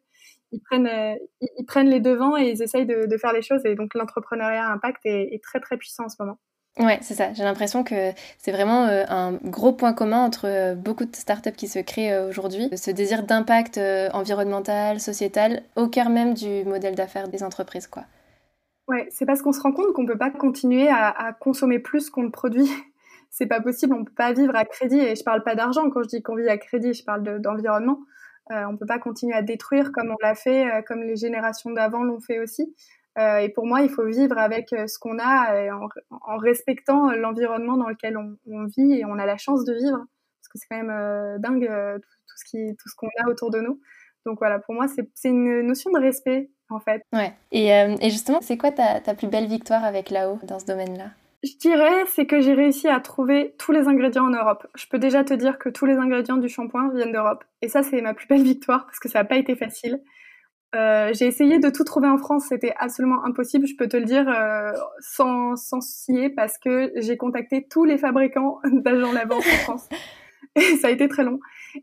ils 0.52 0.62
prennent, 0.62 1.18
ils, 1.42 1.66
prennent 1.66 1.90
les 1.90 2.00
devants 2.00 2.38
et 2.38 2.50
ils 2.50 2.62
essayent 2.62 2.86
de, 2.86 3.18
faire 3.18 3.34
les 3.34 3.42
choses. 3.42 3.62
Et 3.66 3.76
donc 3.76 3.94
l'entrepreneuriat 3.94 4.68
impact 4.68 5.02
est, 5.06 5.34
est, 5.34 5.44
très 5.44 5.60
très 5.60 5.78
puissant 5.78 6.06
en 6.06 6.10
ce 6.10 6.16
moment. 6.20 6.38
Ouais, 6.80 7.00
c'est 7.02 7.16
ça. 7.16 7.34
J'ai 7.34 7.44
l'impression 7.44 7.84
que 7.84 8.12
c'est 8.38 8.52
vraiment 8.52 8.86
un 8.86 9.34
gros 9.44 9.74
point 9.74 9.92
commun 9.92 10.24
entre 10.24 10.74
beaucoup 10.76 11.04
de 11.04 11.16
startups 11.16 11.52
qui 11.52 11.68
se 11.68 11.80
créent 11.80 12.18
aujourd'hui. 12.18 12.70
Ce 12.78 12.92
désir 12.92 13.24
d'impact 13.24 13.78
environnemental, 14.14 15.02
sociétal, 15.02 15.64
au 15.76 15.88
cœur 15.88 16.10
même 16.10 16.34
du 16.34 16.64
modèle 16.64 16.96
d'affaires 16.96 17.28
des 17.28 17.44
entreprises, 17.44 17.88
quoi. 17.88 18.04
Ouais, 18.92 19.08
c'est 19.10 19.26
parce 19.26 19.42
qu'on 19.42 19.54
se 19.54 19.62
rend 19.62 19.72
compte 19.72 19.94
qu'on 19.94 20.06
peut 20.06 20.18
pas 20.18 20.32
continuer 20.32 20.90
à, 20.90 21.34
consommer 21.40 21.80
plus 21.80 22.10
qu'on 22.10 22.24
ne 22.24 22.30
produit. 22.30 22.70
c'est 23.30 23.46
pas 23.46 23.62
possible, 23.62 23.94
on 23.94 24.04
peut 24.04 24.12
pas 24.12 24.34
vivre 24.34 24.54
à 24.54 24.66
crédit. 24.66 25.00
Et 25.00 25.16
je 25.16 25.24
parle 25.24 25.44
pas 25.44 25.56
d'argent 25.56 25.90
quand 25.90 26.04
je 26.04 26.10
dis 26.10 26.22
qu'on 26.22 26.36
vit 26.36 26.50
à 26.50 26.58
crédit, 26.58 26.94
je 26.94 27.06
parle 27.06 27.24
d'environnement. 27.42 28.00
Euh, 28.50 28.66
on 28.66 28.76
peut 28.76 28.86
pas 28.86 29.00
continuer 29.00 29.36
à 29.36 29.42
détruire 29.42 29.92
comme 29.92 30.12
on 30.12 30.18
l'a 30.22 30.36
fait, 30.36 30.70
euh, 30.70 30.82
comme 30.82 31.04
les 31.04 31.16
générations 31.16 31.72
d'avant 31.72 32.04
l'ont 32.04 32.20
fait 32.20 32.40
aussi. 32.40 32.76
Euh, 33.18 33.38
et 33.38 33.50
pour 33.50 33.66
moi, 33.66 33.82
il 33.82 33.90
faut 33.90 34.06
vivre 34.06 34.38
avec 34.38 34.70
ce 34.70 34.98
qu'on 34.98 35.20
a 35.20 35.72
en, 35.74 35.90
en, 36.10 36.38
respectant 36.38 37.12
l'environnement 37.12 37.78
dans 37.78 37.90
lequel 37.90 38.18
on, 38.18 38.66
vit 38.66 38.94
et 38.94 39.06
on 39.06 39.20
a 39.20 39.26
la 39.26 39.38
chance 39.38 39.66
de 39.66 39.74
vivre, 39.74 39.98
parce 39.98 40.48
que 40.50 40.58
c'est 40.58 40.68
quand 40.70 40.82
même 40.82 41.40
dingue 41.40 41.70
tout, 42.02 42.38
ce 42.38 42.46
qui, 42.46 42.78
qu'on 42.98 43.10
a 43.22 43.28
autour 43.28 43.52
de 43.52 43.60
nous. 43.60 43.82
Donc 44.26 44.40
voilà, 44.40 44.60
pour 44.60 44.74
moi, 44.74 44.86
c'est 44.88 45.30
une 45.30 45.62
notion 45.62 45.92
de 45.92 46.00
respect 46.00 46.52
en 46.70 46.80
fait. 46.80 47.04
Ouais. 47.12 47.34
Et, 47.52 48.10
justement, 48.10 48.40
c'est 48.42 48.58
quoi 48.58 48.72
ta, 48.72 49.02
ta, 49.02 49.14
plus 49.14 49.28
belle 49.28 49.48
victoire 49.48 49.84
avec 49.84 50.10
Lao 50.10 50.40
dans 50.44 50.60
ce 50.60 50.66
domaine-là? 50.66 51.10
Je 51.44 51.58
dirais, 51.58 52.06
c'est 52.08 52.28
que 52.28 52.40
j'ai 52.40 52.54
réussi 52.54 52.88
à 52.88 53.00
trouver 53.00 53.56
tous 53.58 53.72
les 53.72 53.88
ingrédients 53.88 54.26
en 54.26 54.30
Europe. 54.30 54.68
Je 54.76 54.86
peux 54.88 55.00
déjà 55.00 55.24
te 55.24 55.34
dire 55.34 55.58
que 55.58 55.70
tous 55.70 55.86
les 55.86 55.96
ingrédients 55.96 56.38
du 56.38 56.50
shampoing 56.50 56.92
viennent 56.94 57.12
d'Europe. 57.12 57.44
Et 57.64 57.68
ça, 57.68 57.82
c'est 57.82 58.00
ma 58.02 58.14
plus 58.14 58.28
belle 58.28 58.44
victoire 58.44 58.86
parce 58.86 59.00
que 59.00 59.10
ça 59.10 59.20
n'a 59.20 59.26
pas 59.26 59.38
été 59.38 59.56
facile. 59.56 60.02
Euh, 60.74 61.12
j'ai 61.14 61.26
essayé 61.26 61.60
de 61.60 61.70
tout 61.70 61.84
trouver 61.84 62.08
en 62.08 62.18
France, 62.18 62.46
c'était 62.48 62.74
absolument 62.78 63.26
impossible, 63.26 63.68
je 63.68 63.76
peux 63.76 63.90
te 63.90 63.98
le 63.98 64.06
dire 64.06 64.26
euh, 64.30 64.72
sans, 65.02 65.58
sans 65.58 65.82
scier, 65.82 66.30
parce 66.30 66.58
que 66.58 66.94
j'ai 66.96 67.18
contacté 67.18 67.68
tous 67.70 67.84
les 67.84 67.98
fabricants 67.98 68.62
d'agents 68.72 69.12
lavants 69.12 69.40
en 69.40 69.42
France. 69.42 69.90
Et 70.56 70.78
ça 70.78 70.88
a 70.88 70.92
été 70.92 71.08
très 71.08 71.24
long. 71.24 71.40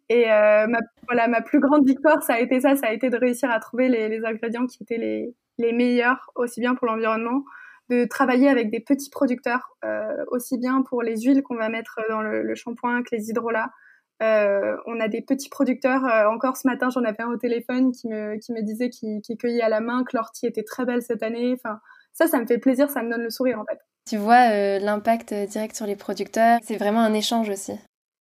Et 0.09 0.31
euh, 0.31 0.67
ma, 0.67 0.79
voilà, 1.07 1.29
ma 1.29 1.43
plus 1.43 1.61
grande 1.61 1.87
victoire, 1.87 2.23
ça 2.23 2.35
a 2.35 2.41
été 2.41 2.61
ça, 2.61 2.77
ça 2.77 2.87
a 2.87 2.93
été 2.93 3.11
de 3.11 3.17
réussir 3.17 3.51
à 3.51 3.61
trouver 3.61 3.89
les, 3.89 4.09
les 4.09 4.25
ingrédients 4.25 4.67
qui 4.67 4.83
étaient 4.83 4.99
les, 4.99 5.35
les, 5.59 5.73
meilleurs, 5.73 6.31
aussi 6.35 6.61
bien 6.61 6.75
pour 6.75 6.87
l'environnement, 6.87 7.45
de 7.91 8.05
travailler 8.05 8.49
avec 8.49 8.71
des 8.71 8.81
petits 8.81 9.11
producteurs, 9.11 9.77
euh, 9.85 10.25
aussi 10.29 10.59
bien 10.59 10.83
pour 10.83 11.03
les 11.03 11.21
huiles 11.21 11.43
qu'on 11.43 11.57
va 11.57 11.69
mettre 11.69 12.01
dans 12.09 12.21
le, 12.21 12.43
le 12.43 12.55
shampoing 12.55 13.03
que 13.03 13.15
les 13.15 13.31
hydrolats. 13.31 13.71
Euh, 14.23 14.77
on 14.87 15.01
a 15.01 15.09
des 15.09 15.23
petits 15.23 15.49
producteurs. 15.49 16.05
Euh, 16.05 16.29
encore 16.29 16.57
ce 16.57 16.67
matin, 16.67 16.91
j'en 16.91 17.05
avais 17.05 17.23
un 17.23 17.29
au 17.29 17.37
téléphone 17.37 17.93
qui 17.93 18.09
me, 18.09 18.37
qui 18.39 18.53
me 18.53 18.63
disait 18.63 18.91
qu'il 18.91 19.21
qu 19.23 19.37
cueillait 19.37 19.63
à 19.63 19.69
la 19.69 19.81
main, 19.81 20.05
que 20.05 20.17
l'ortie 20.17 20.47
était 20.47 20.65
très 20.65 20.85
belle 20.85 21.03
cette 21.03 21.23
année. 21.23 21.55
Enfin, 21.55 21.79
ça, 22.13 22.27
ça 22.27 22.41
me 22.41 22.47
fait 22.47 22.59
plaisir, 22.59 22.91
ça 22.91 23.03
me 23.03 23.11
donne 23.11 23.23
le 23.23 23.31
sourire 23.31 23.61
en 23.61 23.65
fait. 23.65 23.79
Tu 24.09 24.17
vois 24.17 24.79
l'impact 24.79 25.35
direct 25.35 25.77
sur 25.77 25.87
les 25.87 25.95
producteurs. 25.95 26.59
C'est 26.63 26.79
vraiment 26.79 27.01
un 27.01 27.13
échange 27.13 27.49
aussi. 27.51 27.75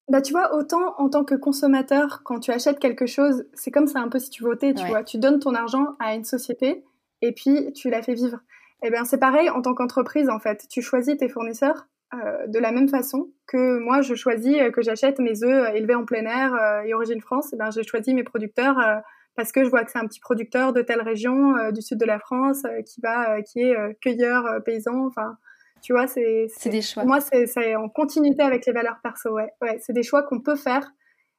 Bah, 0.10 0.22
tu 0.22 0.32
vois, 0.32 0.56
autant 0.56 0.96
en 1.00 1.10
tant 1.10 1.26
que 1.26 1.36
consommateur, 1.36 2.22
quand 2.24 2.40
tu 2.40 2.52
achètes 2.52 2.80
quelque 2.80 3.06
chose, 3.06 3.46
c'est 3.54 3.72
comme 3.72 3.88
ça 3.88 4.00
un 4.00 4.08
peu 4.08 4.20
si 4.20 4.30
tu 4.30 4.44
votais, 4.44 4.74
tu 4.74 4.86
vois. 4.86 5.04
Tu 5.04 5.18
donnes 5.18 5.40
ton 5.40 5.54
argent 5.54 5.96
à 6.00 6.16
une 6.16 6.24
société 6.24 6.84
et 7.22 7.34
puis 7.34 7.74
tu 7.74 7.90
la 7.90 8.02
fais 8.02 8.14
vivre. 8.14 8.40
Eh 8.84 8.92
bien, 8.92 9.06
c'est 9.06 9.18
pareil 9.18 9.50
en 9.50 9.62
tant 9.62 9.74
qu'entreprise, 9.74 10.30
en 10.30 10.40
fait. 10.40 10.68
Tu 10.70 10.82
choisis 10.82 11.18
tes 11.18 11.30
fournisseurs 11.30 11.88
euh, 12.14 12.48
de 12.48 12.60
la 12.60 12.72
même 12.72 12.88
façon 12.88 13.32
que 13.48 13.80
moi, 13.80 14.02
je 14.02 14.16
choisis 14.16 14.56
euh, 14.60 14.72
que 14.72 14.82
j'achète 14.82 15.20
mes 15.20 15.44
œufs 15.44 15.76
élevés 15.76 15.96
en 15.96 16.06
plein 16.06 16.26
air 16.26 16.54
euh, 16.54 16.82
et 16.84 16.94
origine 16.94 17.22
France. 17.22 17.50
Eh 17.54 17.58
ben, 17.58 17.72
j'ai 17.72 17.84
choisi 17.84 18.14
mes 18.14 18.24
producteurs 18.24 18.80
euh, 18.80 18.98
parce 19.36 19.52
que 19.52 19.64
je 19.64 19.70
vois 19.70 19.84
que 19.84 19.92
c'est 19.92 20.00
un 20.00 20.08
petit 20.08 20.20
producteur 20.20 20.74
de 20.74 20.82
telle 20.82 21.02
région 21.02 21.56
euh, 21.58 21.72
du 21.72 21.82
sud 21.82 22.00
de 22.00 22.06
la 22.06 22.20
France 22.20 22.64
qui 22.86 23.02
va, 23.02 23.42
qui 23.42 23.62
est 23.62 23.76
cueilleur 24.02 24.46
paysan. 24.64 25.06
Enfin, 25.06 25.38
tu 25.82 25.94
vois, 25.94 26.08
c'est 26.08 26.48
des 26.66 26.82
choix. 26.82 27.04
Moi, 27.04 27.20
c'est 27.22 27.76
en 27.76 27.90
continuité 27.90 28.42
avec 28.42 28.66
les 28.66 28.74
valeurs 28.74 28.98
perso. 29.04 29.32
Ouais, 29.32 29.52
ouais 29.62 29.80
c'est 29.80 29.94
des 29.94 30.04
choix 30.04 30.24
qu'on 30.24 30.40
peut 30.40 30.56
faire, 30.56 30.92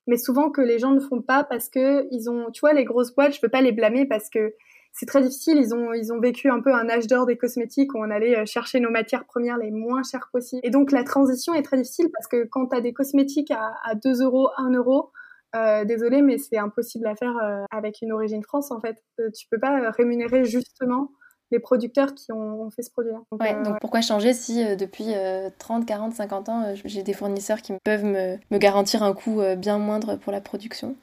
mais 0.06 0.16
souvent 0.16 0.50
que 0.50 0.60
les 0.60 0.78
gens 0.78 0.92
ne 0.92 1.00
font 1.00 1.22
pas 1.22 1.42
parce 1.42 1.68
que 1.68 2.06
ils 2.12 2.30
ont, 2.30 2.50
tu 2.52 2.60
vois, 2.60 2.72
les 2.72 2.84
grosses 2.84 3.14
boîtes, 3.14 3.34
je 3.34 3.40
peux 3.40 3.48
pas 3.48 3.62
les 3.62 3.72
blâmer 3.72 4.06
parce 4.06 4.30
que 4.30 4.54
c'est 4.98 5.06
très 5.06 5.22
difficile. 5.22 5.58
Ils 5.58 5.74
ont, 5.74 5.92
ils 5.92 6.12
ont 6.12 6.20
vécu 6.20 6.50
un 6.50 6.60
peu 6.60 6.74
un 6.74 6.88
âge 6.88 7.06
d'or 7.06 7.26
des 7.26 7.36
cosmétiques 7.36 7.94
où 7.94 7.98
on 7.98 8.10
allait 8.10 8.36
euh, 8.36 8.46
chercher 8.46 8.80
nos 8.80 8.90
matières 8.90 9.24
premières 9.24 9.56
les 9.56 9.70
moins 9.70 10.02
chères 10.02 10.28
possibles. 10.32 10.60
Et 10.64 10.70
donc 10.70 10.92
la 10.92 11.04
transition 11.04 11.54
est 11.54 11.62
très 11.62 11.76
difficile 11.76 12.08
parce 12.12 12.26
que 12.26 12.44
quand 12.44 12.68
tu 12.68 12.76
as 12.76 12.80
des 12.80 12.92
cosmétiques 12.92 13.50
à, 13.50 13.72
à 13.84 13.94
2 13.94 14.22
euros, 14.22 14.48
1 14.56 14.72
euro, 14.72 15.12
euh, 15.56 15.84
désolé, 15.84 16.20
mais 16.20 16.36
c'est 16.36 16.58
impossible 16.58 17.06
à 17.06 17.16
faire 17.16 17.34
euh, 17.42 17.64
avec 17.70 18.02
une 18.02 18.12
origine 18.12 18.42
France 18.42 18.70
en 18.70 18.80
fait. 18.80 19.02
Euh, 19.18 19.30
tu 19.30 19.46
peux 19.50 19.58
pas 19.58 19.90
rémunérer 19.90 20.44
justement 20.44 21.10
les 21.50 21.58
producteurs 21.58 22.14
qui 22.14 22.30
ont, 22.32 22.68
fait 22.70 22.82
ce 22.82 22.90
produit-là. 22.90 23.20
Donc, 23.32 23.40
ouais, 23.40 23.62
donc 23.62 23.80
pourquoi 23.80 24.02
changer 24.02 24.34
si 24.34 24.62
depuis 24.76 25.14
30, 25.58 25.86
40, 25.86 26.12
50 26.12 26.48
ans, 26.50 26.74
j'ai 26.84 27.02
des 27.02 27.14
fournisseurs 27.14 27.62
qui 27.62 27.72
peuvent 27.84 28.04
me, 28.04 28.36
me 28.50 28.58
garantir 28.58 29.02
un 29.02 29.14
coût 29.14 29.40
bien 29.56 29.78
moindre 29.78 30.16
pour 30.16 30.30
la 30.30 30.42
production? 30.42 30.94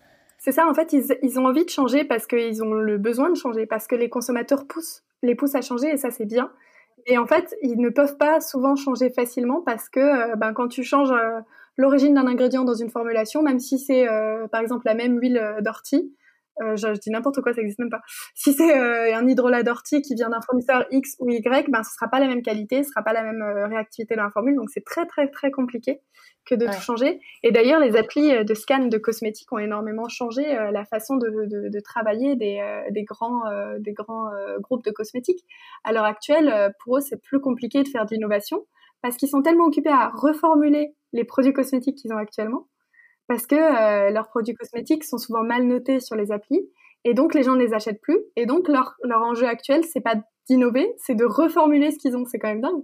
C'est 0.46 0.52
ça, 0.52 0.68
en 0.68 0.76
fait, 0.76 0.94
ils, 0.94 1.40
ont 1.40 1.48
envie 1.48 1.66
de 1.66 1.72
changer 1.72 2.04
parce 2.04 2.28
qu'ils 2.28 2.64
ont 2.64 2.72
le 2.76 3.00
besoin 3.00 3.32
de 3.32 3.36
changer, 3.36 3.66
parce 3.66 3.88
que 3.88 3.96
les 3.96 4.10
consommateurs 4.10 4.68
poussent, 4.68 5.02
les 5.24 5.34
poussent 5.34 5.56
à 5.56 5.62
changer 5.62 5.88
et 5.90 5.98
ça, 5.98 6.12
c'est 6.12 6.28
bien. 6.28 6.52
Et 7.08 7.18
en 7.18 7.26
fait, 7.26 7.56
ils 7.64 7.80
ne 7.80 7.90
peuvent 7.90 8.16
pas 8.18 8.40
souvent 8.42 8.76
changer 8.76 9.10
facilement 9.10 9.64
parce 9.64 9.90
que 9.90 10.36
ben, 10.36 10.54
quand 10.54 10.68
tu 10.68 10.84
changes 10.84 11.12
l'origine 11.78 12.14
d'un 12.14 12.28
ingrédient 12.28 12.64
dans 12.64 12.76
une 12.76 12.92
formulation, 12.92 13.42
même 13.42 13.58
si 13.58 13.80
c'est 13.80 14.06
par 14.52 14.62
exemple 14.62 14.84
la 14.86 14.94
même 14.94 15.20
huile 15.20 15.42
d'ortie, 15.62 16.14
euh, 16.62 16.76
je, 16.76 16.94
je, 16.94 17.00
dis 17.00 17.10
n'importe 17.10 17.42
quoi, 17.42 17.54
ça 17.54 17.62
existe 17.62 17.80
même 17.80 17.90
pas. 17.90 18.02
Si 18.34 18.54
c'est 18.54 18.78
euh, 18.78 19.16
un 19.16 19.28
hydrolat 19.28 19.64
d'ortie 19.64 20.02
qui 20.02 20.16
vient 20.16 20.30
d'un 20.30 20.42
fournisseur 20.42 20.86
X 20.92 21.16
ou 21.20 21.30
Y, 21.30 21.70
ben 21.70 21.84
ce 21.84 21.94
sera 21.94 22.08
pas 22.08 22.20
la 22.20 22.28
même 22.28 22.42
qualité, 22.42 22.84
ce 22.84 22.90
sera 22.90 23.04
pas 23.04 23.14
la 23.14 23.24
même 23.24 23.42
euh, 23.42 23.68
réactivité 23.68 24.16
de 24.16 24.20
la 24.20 24.30
formule, 24.30 24.56
donc 24.56 24.70
c'est 24.70 24.86
très 24.86 25.06
très 25.06 25.30
très 25.30 25.52
compliqué 25.52 26.00
que 26.46 26.56
de 26.56 26.66
ouais. 26.66 26.74
tout 26.74 26.82
changer. 26.82 27.20
Et 27.44 27.52
d'ailleurs, 27.52 27.80
les 27.80 27.98
applis 27.98 28.32
euh, 28.32 28.44
de 28.44 28.54
scan 28.54 28.86
de 28.86 28.98
cosmétiques 28.98 29.52
ont 29.52 29.58
énormément 29.58 30.08
changé 30.08 30.58
euh, 30.58 30.72
la 30.72 30.86
façon 30.86 31.18
de, 31.18 31.30
de, 31.30 31.70
de 31.70 31.80
travailler 31.80 32.36
des, 32.36 32.62
des 32.92 33.04
grands 33.04 33.44
des 33.80 33.94
grands 33.94 34.30
groupes 34.60 34.84
de 34.84 34.92
cosmétiques. 34.92 35.44
À 35.84 35.92
l'heure 35.92 36.06
actuelle, 36.06 36.74
pour 36.84 36.98
eux, 36.98 37.02
c'est 37.02 37.22
plus 37.22 37.40
compliqué 37.40 37.84
de 37.84 37.88
faire 37.88 38.06
de 38.06 38.14
l'innovation 38.14 38.66
parce 39.02 39.18
qu'ils 39.18 39.30
sont 39.30 39.42
tellement 39.42 39.66
occupés 39.66 39.90
à 39.90 40.10
reformuler 40.10 40.94
les 41.14 41.24
produits 41.24 41.54
cosmétiques 41.54 41.98
qu'ils 41.98 42.14
ont 42.14 42.18
actuellement 42.18 42.68
parce 43.28 43.48
que 43.48 43.56
euh, 43.56 44.10
leurs 44.12 44.28
produits 44.28 44.56
cosmétiques 44.56 45.04
sont 45.04 45.18
souvent 45.18 45.44
mal 45.44 45.64
notés 45.64 46.00
sur 46.00 46.16
les 46.16 46.32
applis 46.32 46.62
et 47.04 47.14
donc 47.14 47.34
les 47.34 47.44
gens 47.44 47.56
ne 47.56 47.64
les 47.64 47.74
achètent 47.74 48.02
plus 48.02 48.20
et 48.36 48.46
donc 48.46 48.68
leur, 48.68 48.96
leur 49.04 49.22
enjeu 49.22 49.48
actuel 49.48 49.84
c'est 49.84 50.02
pas 50.02 50.16
d'innover 50.50 50.94
c'est 50.98 51.16
de 51.16 51.26
reformuler 51.26 51.92
ce 51.92 51.98
qu'ils 51.98 52.16
ont 52.16 52.26
c'est 52.26 52.40
quand 52.40 52.50
même 52.50 52.62
dingue 52.62 52.84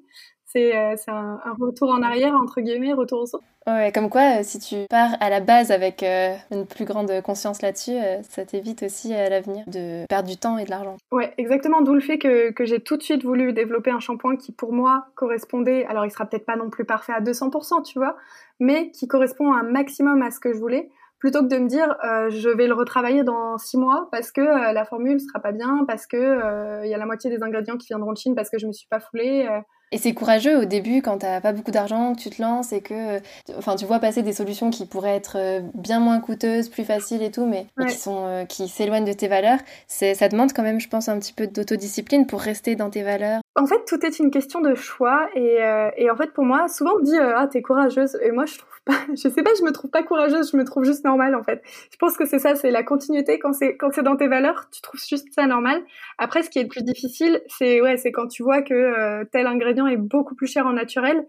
c'est 0.51 0.75
euh, 0.75 0.95
un, 1.07 1.39
un, 1.43 1.53
retour 1.59 1.89
en 1.89 2.01
arrière, 2.01 2.33
entre 2.33 2.61
guillemets, 2.61 2.93
retour 2.93 3.21
au 3.21 3.25
sources. 3.25 3.43
Ouais, 3.67 3.91
comme 3.91 4.09
quoi, 4.09 4.39
euh, 4.39 4.43
si 4.43 4.59
tu 4.59 4.87
pars 4.89 5.15
à 5.19 5.29
la 5.29 5.39
base 5.39 5.71
avec 5.71 6.01
euh, 6.01 6.35
une 6.51 6.65
plus 6.65 6.85
grande 6.85 7.21
conscience 7.21 7.61
là-dessus, 7.61 7.91
euh, 7.91 8.21
ça 8.23 8.43
t'évite 8.43 8.83
aussi 8.83 9.13
à 9.13 9.29
l'avenir 9.29 9.63
de 9.67 10.05
perdre 10.07 10.27
du 10.27 10.37
temps 10.37 10.57
et 10.57 10.65
de 10.65 10.69
l'argent. 10.71 10.97
Ouais, 11.11 11.33
exactement. 11.37 11.81
D'où 11.81 11.93
le 11.93 12.01
fait 12.01 12.17
que, 12.17 12.51
que 12.51 12.65
j'ai 12.65 12.79
tout 12.79 12.97
de 12.97 13.03
suite 13.03 13.23
voulu 13.23 13.53
développer 13.53 13.91
un 13.91 13.99
shampoing 13.99 14.35
qui, 14.35 14.51
pour 14.51 14.73
moi, 14.73 15.05
correspondait. 15.15 15.85
Alors, 15.85 16.05
il 16.05 16.11
sera 16.11 16.25
peut-être 16.25 16.45
pas 16.45 16.55
non 16.55 16.69
plus 16.69 16.85
parfait 16.85 17.13
à 17.13 17.21
200%, 17.21 17.83
tu 17.83 17.99
vois, 17.99 18.17
mais 18.59 18.91
qui 18.91 19.07
correspond 19.07 19.53
un 19.53 19.63
maximum 19.63 20.21
à 20.21 20.31
ce 20.31 20.39
que 20.39 20.53
je 20.53 20.57
voulais 20.57 20.89
plutôt 21.21 21.43
que 21.43 21.47
de 21.47 21.57
me 21.57 21.67
dire 21.67 21.95
euh, 22.03 22.31
je 22.31 22.49
vais 22.49 22.65
le 22.67 22.73
retravailler 22.73 23.23
dans 23.23 23.59
six 23.59 23.77
mois 23.77 24.09
parce 24.11 24.31
que 24.31 24.41
euh, 24.41 24.73
la 24.73 24.85
formule 24.85 25.21
sera 25.21 25.39
pas 25.39 25.51
bien, 25.51 25.85
parce 25.87 26.07
que 26.07 26.17
il 26.17 26.21
euh, 26.21 26.85
y 26.87 26.93
a 26.95 26.97
la 26.97 27.05
moitié 27.05 27.29
des 27.29 27.43
ingrédients 27.43 27.77
qui 27.77 27.87
viendront 27.87 28.11
de 28.11 28.17
Chine 28.17 28.33
parce 28.35 28.49
que 28.49 28.57
je 28.57 28.65
me 28.65 28.73
suis 28.73 28.87
pas 28.87 28.99
foulée. 28.99 29.47
Et 29.91 29.97
c'est 29.97 30.13
courageux 30.13 30.61
au 30.61 30.65
début 30.65 31.01
quand 31.01 31.17
t'as 31.19 31.41
pas 31.41 31.51
beaucoup 31.51 31.71
d'argent, 31.71 32.15
que 32.15 32.21
tu 32.21 32.29
te 32.29 32.41
lances 32.41 32.71
et 32.71 32.81
que, 32.81 33.19
enfin, 33.57 33.75
tu 33.75 33.85
vois 33.85 33.99
passer 33.99 34.23
des 34.23 34.33
solutions 34.33 34.69
qui 34.69 34.85
pourraient 34.85 35.15
être 35.15 35.61
bien 35.73 35.99
moins 35.99 36.19
coûteuses, 36.19 36.69
plus 36.69 36.85
faciles 36.85 37.21
et 37.21 37.31
tout, 37.31 37.45
mais 37.45 37.65
ouais. 37.77 37.87
qui 37.87 37.97
sont 37.97 38.45
qui 38.47 38.67
s'éloignent 38.69 39.05
de 39.05 39.13
tes 39.13 39.27
valeurs. 39.27 39.59
C'est, 39.87 40.15
ça 40.15 40.29
demande 40.29 40.53
quand 40.53 40.63
même, 40.63 40.79
je 40.79 40.87
pense, 40.87 41.09
un 41.09 41.19
petit 41.19 41.33
peu 41.33 41.47
d'autodiscipline 41.47 42.25
pour 42.25 42.39
rester 42.39 42.75
dans 42.75 42.89
tes 42.89 43.03
valeurs. 43.03 43.40
En 43.55 43.65
fait, 43.65 43.83
tout 43.85 44.05
est 44.05 44.19
une 44.19 44.31
question 44.31 44.61
de 44.61 44.75
choix 44.75 45.27
et, 45.35 45.57
et 45.97 46.09
en 46.09 46.15
fait, 46.15 46.31
pour 46.31 46.45
moi, 46.45 46.69
souvent 46.69 46.93
on 46.95 46.99
me 46.99 47.03
dit 47.03 47.17
ah 47.17 47.47
t'es 47.51 47.61
courageuse 47.61 48.17
et 48.21 48.31
moi 48.31 48.45
je 48.45 48.57
trouve 48.57 48.71
pas, 48.85 48.93
je 49.09 49.29
sais 49.29 49.43
pas, 49.43 49.51
je 49.57 49.63
me 49.63 49.71
trouve 49.71 49.91
pas 49.91 50.03
courageuse, 50.03 50.51
je 50.51 50.57
me 50.57 50.63
trouve 50.63 50.83
juste 50.83 51.03
normale 51.03 51.35
en 51.35 51.43
fait. 51.43 51.61
Je 51.91 51.97
pense 51.97 52.17
que 52.17 52.25
c'est 52.25 52.39
ça, 52.39 52.55
c'est 52.55 52.71
la 52.71 52.83
continuité 52.83 53.39
quand 53.39 53.53
c'est 53.53 53.75
quand 53.75 53.91
c'est 53.93 54.03
dans 54.03 54.15
tes 54.15 54.27
valeurs, 54.27 54.69
tu 54.71 54.81
trouves 54.81 54.99
juste 54.99 55.27
ça 55.33 55.45
normal. 55.47 55.81
Après, 56.17 56.43
ce 56.43 56.49
qui 56.49 56.59
est 56.59 56.63
le 56.63 56.69
plus 56.69 56.83
difficile, 56.83 57.41
c'est 57.47 57.81
ouais, 57.81 57.97
c'est 57.97 58.11
quand 58.11 58.27
tu 58.27 58.43
vois 58.43 58.61
que 58.61 58.73
euh, 58.73 59.25
tel 59.31 59.47
ingrédient 59.47 59.87
est 59.87 59.97
beaucoup 59.97 60.35
plus 60.35 60.47
cher 60.47 60.65
en 60.65 60.73
naturel 60.73 61.27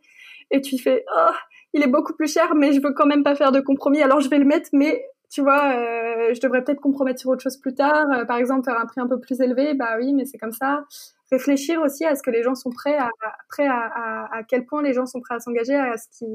et 0.50 0.60
tu 0.60 0.78
fais 0.78 1.04
oh, 1.16 1.32
il 1.74 1.82
est 1.82 1.88
beaucoup 1.88 2.14
plus 2.14 2.32
cher, 2.32 2.54
mais 2.54 2.72
je 2.72 2.80
veux 2.80 2.92
quand 2.92 3.06
même 3.06 3.24
pas 3.24 3.34
faire 3.34 3.52
de 3.52 3.60
compromis, 3.60 4.02
alors 4.02 4.20
je 4.20 4.28
vais 4.28 4.38
le 4.38 4.44
mettre, 4.44 4.70
mais 4.72 5.04
tu 5.30 5.40
vois, 5.40 5.72
euh, 5.72 6.34
je 6.34 6.40
devrais 6.40 6.62
peut-être 6.62 6.80
compromettre 6.80 7.18
sur 7.20 7.30
autre 7.30 7.42
chose 7.42 7.56
plus 7.56 7.74
tard, 7.74 8.06
euh, 8.10 8.24
par 8.26 8.36
exemple 8.36 8.64
faire 8.64 8.78
un 8.78 8.84
prix 8.84 9.00
un 9.00 9.08
peu 9.08 9.18
plus 9.18 9.40
élevé, 9.40 9.72
bah 9.72 9.96
oui, 9.98 10.12
mais 10.12 10.26
c'est 10.26 10.36
comme 10.36 10.52
ça. 10.52 10.84
Réfléchir 11.32 11.80
aussi 11.80 12.04
à 12.04 12.14
ce 12.14 12.22
que 12.22 12.30
les 12.30 12.42
gens 12.42 12.54
sont 12.54 12.70
prêts 12.70 12.96
à, 12.96 13.10
prêts 13.48 13.66
à, 13.66 13.80
à, 13.80 14.36
à 14.38 14.42
quel 14.44 14.66
point 14.66 14.82
les 14.82 14.92
gens 14.92 15.06
sont 15.06 15.20
prêts 15.20 15.34
à 15.34 15.40
s'engager, 15.40 15.74
à 15.74 15.96
ce 15.96 16.06
qui 16.16 16.26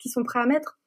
qu'ils 0.00 0.10
sont 0.10 0.24
prêts 0.24 0.40
à 0.40 0.46
mettre. 0.46 0.78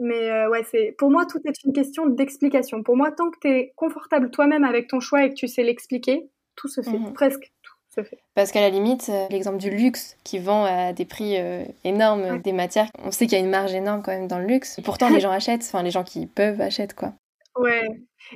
Mais 0.00 0.28
euh, 0.30 0.50
ouais, 0.50 0.64
c'est 0.68 0.92
pour 0.98 1.10
moi 1.10 1.24
tout 1.24 1.40
est 1.44 1.62
une 1.64 1.72
question 1.72 2.06
d'explication. 2.06 2.82
Pour 2.82 2.96
moi, 2.96 3.12
tant 3.12 3.30
que 3.30 3.38
tu 3.40 3.48
es 3.48 3.72
confortable 3.76 4.30
toi-même 4.30 4.64
avec 4.64 4.88
ton 4.88 4.98
choix 4.98 5.24
et 5.24 5.28
que 5.28 5.34
tu 5.34 5.46
sais 5.46 5.62
l'expliquer, 5.62 6.28
tout 6.56 6.68
se 6.68 6.80
fait, 6.80 6.98
mhm. 6.98 7.12
presque 7.12 7.52
tout 7.62 7.74
se 7.94 8.02
fait. 8.02 8.18
Parce 8.34 8.50
qu'à 8.50 8.60
la 8.60 8.70
limite, 8.70 9.08
euh, 9.08 9.26
l'exemple 9.30 9.58
du 9.58 9.70
luxe 9.70 10.16
qui 10.24 10.40
vend 10.40 10.64
à 10.64 10.92
des 10.92 11.04
prix 11.04 11.36
euh, 11.36 11.64
énormes 11.84 12.40
des 12.40 12.52
matières, 12.52 12.88
on 13.04 13.12
sait 13.12 13.26
qu'il 13.26 13.38
y 13.38 13.40
a 13.40 13.44
une 13.44 13.50
marge 13.50 13.72
énorme 13.72 14.02
quand 14.02 14.10
même 14.10 14.26
dans 14.26 14.38
le 14.40 14.46
luxe. 14.46 14.80
pourtant, 14.84 15.08
les 15.10 15.20
gens 15.20 15.30
achètent, 15.30 15.62
enfin 15.62 15.84
les 15.84 15.92
gens 15.92 16.04
qui 16.04 16.26
peuvent 16.26 16.60
achètent 16.60 16.94
quoi. 16.94 17.12
Ouais, 17.56 17.86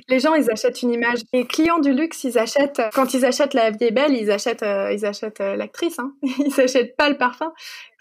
les 0.07 0.19
gens, 0.19 0.33
ils 0.33 0.49
achètent 0.49 0.81
une 0.81 0.91
image. 0.93 1.19
Les 1.33 1.45
clients 1.45 1.79
du 1.79 1.93
luxe, 1.93 2.23
ils 2.23 2.37
achètent, 2.37 2.81
quand 2.93 3.13
ils 3.13 3.25
achètent 3.25 3.53
la 3.53 3.69
vie 3.71 3.91
belle, 3.91 4.13
ils 4.13 4.31
achètent, 4.31 4.63
ils 4.63 5.05
achètent 5.05 5.39
l'actrice, 5.39 5.99
hein. 5.99 6.13
ils 6.21 6.61
achètent 6.61 6.95
pas 6.95 7.09
le 7.09 7.17
parfum 7.17 7.51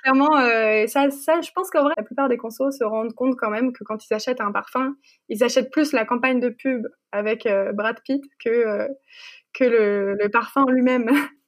clairement, 0.02 0.38
euh, 0.38 0.87
ça, 0.87 1.11
ça, 1.11 1.40
je 1.40 1.50
pense 1.54 1.70
qu'en 1.70 1.83
vrai, 1.85 1.94
la 1.96 2.02
plupart 2.02 2.28
des 2.28 2.37
consos 2.37 2.70
se 2.70 2.85
rendent 2.85 3.14
compte 3.14 3.37
quand 3.37 3.50
même 3.50 3.72
que 3.72 3.85
quand 3.85 4.04
ils 4.04 4.14
achètent 4.14 4.40
un 4.40 4.52
parfum, 4.52 4.96
ils 5.28 5.42
achètent 5.44 5.70
plus 5.70 5.92
la 5.92 6.04
campagne 6.04 6.40
de 6.40 6.48
pub 6.48 6.87
avec 7.12 7.46
euh, 7.46 7.72
Brad 7.72 7.96
Pitt 8.04 8.22
que, 8.44 8.48
euh, 8.50 8.88
que 9.54 9.64
le, 9.64 10.14
le 10.14 10.28
parfum 10.31 10.64
lui-même. 10.68 11.09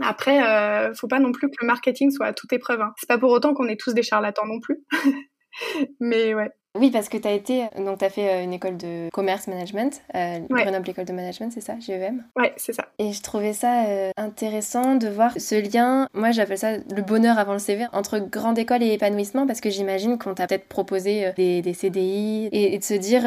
Après, 0.00 0.42
euh, 0.46 0.94
faut 0.94 1.08
pas 1.08 1.18
non 1.18 1.32
plus 1.32 1.48
que 1.48 1.56
le 1.60 1.66
marketing 1.66 2.10
soit 2.10 2.26
à 2.26 2.32
toute 2.32 2.52
épreuve. 2.52 2.80
Hein. 2.80 2.92
C'est 2.96 3.08
pas 3.08 3.18
pour 3.18 3.32
autant 3.32 3.54
qu'on 3.54 3.68
est 3.68 3.78
tous 3.78 3.92
des 3.92 4.02
charlatans 4.02 4.46
non 4.46 4.60
plus. 4.60 4.78
Mais 6.00 6.34
ouais. 6.34 6.50
Oui, 6.78 6.92
parce 6.92 7.08
que 7.08 7.16
tu 7.16 7.26
as 7.26 7.32
été, 7.32 7.64
donc 7.78 7.98
tu 7.98 8.04
as 8.04 8.10
fait 8.10 8.30
euh, 8.30 8.44
une 8.44 8.52
école 8.52 8.76
de 8.76 9.08
commerce 9.10 9.48
management, 9.48 10.00
euh, 10.14 10.38
Grenoble 10.48 10.88
École 10.88 11.04
de 11.04 11.12
Management, 11.12 11.50
c'est 11.50 11.60
ça, 11.60 11.74
GEM 11.80 12.22
Ouais, 12.36 12.52
c'est 12.56 12.72
ça. 12.72 12.86
Et 13.00 13.12
je 13.12 13.20
trouvais 13.22 13.52
ça 13.52 13.86
euh, 13.86 14.12
intéressant 14.16 14.94
de 14.94 15.08
voir 15.08 15.32
ce 15.36 15.56
lien, 15.56 16.06
moi 16.14 16.30
j'appelle 16.30 16.58
ça 16.58 16.76
le 16.76 17.02
bonheur 17.02 17.40
avant 17.40 17.54
le 17.54 17.58
CV, 17.58 17.86
entre 17.92 18.20
grande 18.20 18.56
école 18.56 18.84
et 18.84 18.92
épanouissement, 18.92 19.48
parce 19.48 19.60
que 19.60 19.68
j'imagine 19.68 20.16
qu'on 20.16 20.34
t'a 20.34 20.46
peut-être 20.46 20.68
proposé 20.68 21.32
des, 21.36 21.60
des, 21.60 21.74
CDI 21.74 22.50
et, 22.52 22.78
de 22.78 22.84
se 22.84 22.94
dire 22.94 23.24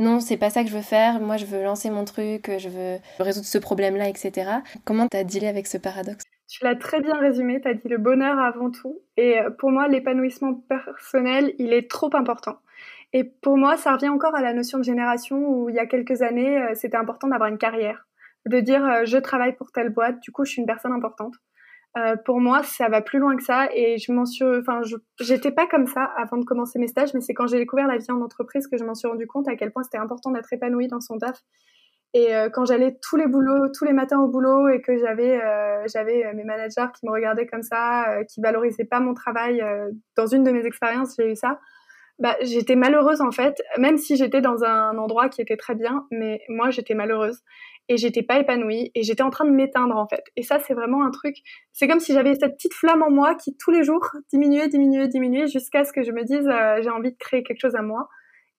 non, 0.00 0.18
c'est 0.18 0.36
pas 0.36 0.50
ça 0.50 0.64
que 0.64 0.68
je 0.68 0.74
veux 0.74 0.82
faire, 0.82 1.20
moi 1.20 1.36
je 1.36 1.46
veux 1.46 1.62
lancer 1.62 1.88
mon 1.88 2.04
truc, 2.04 2.50
je 2.58 2.68
veux 2.68 2.98
résoudre 3.20 3.46
ce 3.46 3.58
problème-là, 3.58 4.08
etc. 4.08 4.50
Comment 4.84 5.06
t'as 5.06 5.22
dealé 5.22 5.46
avec 5.46 5.68
ce 5.68 5.78
paradoxe? 5.78 6.24
Tu 6.48 6.64
l'as 6.64 6.74
très 6.74 7.00
bien 7.00 7.14
résumé, 7.14 7.60
tu 7.60 7.68
as 7.68 7.74
dit 7.74 7.88
le 7.88 7.98
bonheur 7.98 8.38
avant 8.40 8.70
tout. 8.70 9.00
Et 9.16 9.36
pour 9.58 9.70
moi, 9.70 9.88
l'épanouissement 9.88 10.54
personnel, 10.68 11.54
il 11.58 11.72
est 11.72 11.88
trop 11.88 12.10
important. 12.14 12.58
Et 13.12 13.24
pour 13.24 13.58
moi, 13.58 13.76
ça 13.76 13.92
revient 13.92 14.08
encore 14.08 14.34
à 14.34 14.40
la 14.40 14.54
notion 14.54 14.78
de 14.78 14.84
génération 14.84 15.36
où 15.36 15.68
il 15.68 15.74
y 15.74 15.78
a 15.78 15.86
quelques 15.86 16.22
années, 16.22 16.58
euh, 16.58 16.74
c'était 16.74 16.96
important 16.96 17.28
d'avoir 17.28 17.50
une 17.50 17.58
carrière, 17.58 18.06
de 18.46 18.60
dire 18.60 18.84
euh, 18.84 19.04
je 19.04 19.18
travaille 19.18 19.54
pour 19.54 19.70
telle 19.70 19.90
boîte, 19.90 20.20
du 20.20 20.32
coup 20.32 20.44
je 20.44 20.52
suis 20.52 20.60
une 20.60 20.66
personne 20.66 20.92
importante. 20.92 21.34
Euh, 21.98 22.16
pour 22.24 22.40
moi, 22.40 22.62
ça 22.62 22.88
va 22.88 23.02
plus 23.02 23.18
loin 23.18 23.36
que 23.36 23.42
ça 23.42 23.68
et 23.74 23.98
je 23.98 24.12
m'en 24.12 24.24
suis, 24.24 24.44
enfin, 24.44 24.80
j'étais 25.20 25.50
pas 25.50 25.66
comme 25.66 25.86
ça 25.86 26.04
avant 26.16 26.38
de 26.38 26.44
commencer 26.44 26.78
mes 26.78 26.86
stages, 26.86 27.12
mais 27.12 27.20
c'est 27.20 27.34
quand 27.34 27.46
j'ai 27.46 27.58
découvert 27.58 27.86
la 27.86 27.98
vie 27.98 28.10
en 28.10 28.22
entreprise 28.22 28.66
que 28.66 28.78
je 28.78 28.84
m'en 28.84 28.94
suis 28.94 29.08
rendu 29.08 29.26
compte 29.26 29.46
à 29.46 29.56
quel 29.56 29.72
point 29.72 29.82
c'était 29.82 29.98
important 29.98 30.30
d'être 30.30 30.50
épanoui 30.52 30.88
dans 30.88 31.00
son 31.00 31.18
taf. 31.18 31.42
Et 32.14 32.34
euh, 32.34 32.48
quand 32.48 32.64
j'allais 32.64 32.98
tous 33.02 33.16
les 33.16 33.26
boulots, 33.26 33.68
tous 33.76 33.84
les 33.84 33.92
matins 33.92 34.20
au 34.20 34.28
boulot 34.28 34.68
et 34.68 34.80
que 34.80 34.96
j'avais, 34.96 35.42
euh, 35.42 35.84
j'avais 35.86 36.32
mes 36.34 36.44
managers 36.44 36.86
qui 36.98 37.06
me 37.06 37.12
regardaient 37.12 37.46
comme 37.46 37.62
ça, 37.62 38.22
qui 38.28 38.40
valorisaient 38.40 38.84
pas 38.84 39.00
mon 39.00 39.12
travail, 39.12 39.62
dans 40.16 40.26
une 40.26 40.44
de 40.44 40.50
mes 40.50 40.64
expériences, 40.64 41.14
j'ai 41.18 41.30
eu 41.30 41.36
ça 41.36 41.60
bah, 42.22 42.36
j'étais 42.40 42.76
malheureuse 42.76 43.20
en 43.20 43.32
fait, 43.32 43.60
même 43.78 43.98
si 43.98 44.16
j'étais 44.16 44.40
dans 44.40 44.62
un 44.62 44.96
endroit 44.96 45.28
qui 45.28 45.42
était 45.42 45.56
très 45.56 45.74
bien, 45.74 46.06
mais 46.12 46.40
moi 46.48 46.70
j'étais 46.70 46.94
malheureuse. 46.94 47.40
Et 47.88 47.96
j'étais 47.96 48.22
pas 48.22 48.38
épanouie 48.38 48.92
et 48.94 49.02
j'étais 49.02 49.24
en 49.24 49.30
train 49.30 49.44
de 49.44 49.50
m'éteindre 49.50 49.96
en 49.96 50.06
fait. 50.06 50.22
Et 50.36 50.44
ça 50.44 50.60
c'est 50.60 50.72
vraiment 50.72 51.04
un 51.04 51.10
truc, 51.10 51.34
c'est 51.72 51.88
comme 51.88 51.98
si 51.98 52.12
j'avais 52.12 52.36
cette 52.36 52.54
petite 52.54 52.74
flamme 52.74 53.02
en 53.02 53.10
moi 53.10 53.34
qui 53.34 53.56
tous 53.56 53.72
les 53.72 53.82
jours 53.82 54.08
diminuait, 54.30 54.68
diminuait, 54.68 55.08
diminuait 55.08 55.48
jusqu'à 55.48 55.82
ce 55.84 55.92
que 55.92 56.04
je 56.04 56.12
me 56.12 56.22
dise 56.22 56.46
euh, 56.46 56.80
j'ai 56.80 56.90
envie 56.90 57.10
de 57.10 57.18
créer 57.18 57.42
quelque 57.42 57.60
chose 57.60 57.74
à 57.74 57.82
moi. 57.82 58.08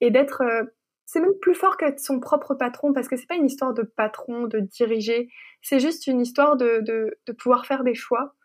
Et 0.02 0.12
d'être 0.12 0.42
euh, 0.42 0.64
c'est 1.06 1.22
même 1.22 1.40
plus 1.42 1.56
fort 1.56 1.78
qu'être 1.78 2.02
son 2.02 2.20
propre 2.20 2.56
patron 2.56 2.92
parce 2.92 3.08
que 3.08 3.16
c'est 3.16 3.28
pas 3.28 3.36
une 3.36 3.46
histoire 3.46 3.74
de 3.74 3.84
patron, 3.84 4.48
de 4.48 4.60
diriger, 4.60 5.30
c'est 5.62 5.80
juste 5.80 6.08
une 6.08 6.20
histoire 6.20 6.58
de, 6.58 6.82
de, 6.82 7.18
de 7.26 7.32
pouvoir 7.32 7.66
faire 7.66 7.86
des 7.86 7.94
choix 7.94 8.36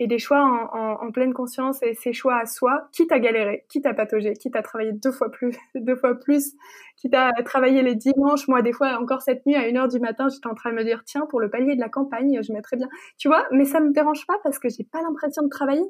et 0.00 0.06
des 0.06 0.18
choix 0.18 0.40
en, 0.40 1.06
en, 1.06 1.10
pleine 1.10 1.32
conscience 1.32 1.82
et 1.82 1.94
ses 1.94 2.12
choix 2.12 2.36
à 2.36 2.46
soi, 2.46 2.88
quitte 2.92 3.10
à 3.10 3.18
galérer, 3.18 3.64
quitte 3.68 3.84
à 3.84 3.94
patauger, 3.94 4.34
quitte 4.34 4.54
à 4.54 4.62
travailler 4.62 4.92
deux 4.92 5.10
fois 5.10 5.30
plus, 5.30 5.56
deux 5.74 5.96
fois 5.96 6.14
plus, 6.14 6.54
quitte 6.96 7.14
à 7.14 7.32
travailler 7.44 7.82
les 7.82 7.96
dimanches. 7.96 8.46
Moi, 8.46 8.62
des 8.62 8.72
fois, 8.72 8.98
encore 9.00 9.22
cette 9.22 9.44
nuit, 9.44 9.56
à 9.56 9.66
une 9.66 9.76
heure 9.76 9.88
du 9.88 9.98
matin, 9.98 10.28
j'étais 10.28 10.46
en 10.46 10.54
train 10.54 10.70
de 10.70 10.76
me 10.76 10.84
dire, 10.84 11.02
tiens, 11.04 11.26
pour 11.28 11.40
le 11.40 11.50
palier 11.50 11.74
de 11.74 11.80
la 11.80 11.88
campagne, 11.88 12.40
je 12.42 12.52
mettrais 12.52 12.76
bien. 12.76 12.88
Tu 13.16 13.28
vois, 13.28 13.46
mais 13.50 13.64
ça 13.64 13.80
me 13.80 13.92
dérange 13.92 14.24
pas 14.26 14.38
parce 14.44 14.58
que 14.58 14.68
j'ai 14.68 14.84
pas 14.84 15.02
l'impression 15.02 15.42
de 15.42 15.48
travailler. 15.48 15.84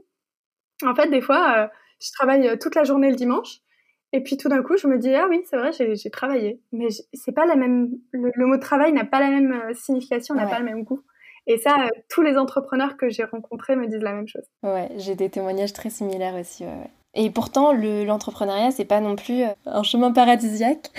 En 0.85 0.94
fait, 0.94 1.09
des 1.09 1.21
fois, 1.21 1.55
euh, 1.59 1.66
je 2.01 2.11
travaille 2.12 2.49
euh, 2.49 2.57
toute 2.57 2.75
la 2.75 2.85
journée 2.85 3.11
le 3.11 3.16
dimanche. 3.16 3.61
Et 4.12 4.23
puis 4.23 4.38
tout 4.38 4.49
d'un 4.49 4.62
coup, 4.62 4.79
je 4.79 4.87
me 4.87 4.99
dis 4.99 5.14
ah 5.14 5.27
oui, 5.29 5.42
c'est 5.44 5.59
vrai, 5.59 5.71
j'ai 5.73 6.11
travaillé, 6.11 6.62
mais 6.73 6.88
c'est 7.12 7.33
pas 7.33 7.44
la 7.44 7.57
même. 7.57 7.90
Le, 8.12 8.47
mot 8.47 8.57
travail 8.57 8.94
n'a 8.94 9.05
pas 9.05 9.21
la 9.21 9.29
même 9.29 9.53
euh, 9.53 9.75
signification, 9.75 10.35
n'a 10.35 10.47
pas 10.47 10.59
le 10.61 10.64
même 10.64 10.83
goût. 10.83 11.03
Et 11.49 11.57
ça, 11.57 11.77
euh, 11.81 11.89
tous 12.11 12.21
les 12.21 12.37
entrepreneurs 12.37 12.99
que 12.99 13.09
j'ai 13.09 13.25
rencontrés 13.25 13.75
me 13.75 13.87
disent 13.87 14.03
la 14.03 14.13
même 14.13 14.29
chose. 14.29 14.45
Ouais, 14.63 14.91
j'ai 14.99 15.15
des 15.15 15.31
témoignages 15.31 15.73
très 15.73 15.89
similaires 15.89 16.35
aussi. 16.35 16.65
Ouais, 16.65 16.91
Et 17.15 17.31
pourtant, 17.31 17.73
l'entrepreneuriat, 17.73 18.71
c'est 18.71 18.85
pas 18.85 19.01
non 19.01 19.17
plus 19.17 19.43
euh, 19.43 19.49
un 19.65 19.83
chemin 19.83 20.13
paradisiaque. 20.13 20.91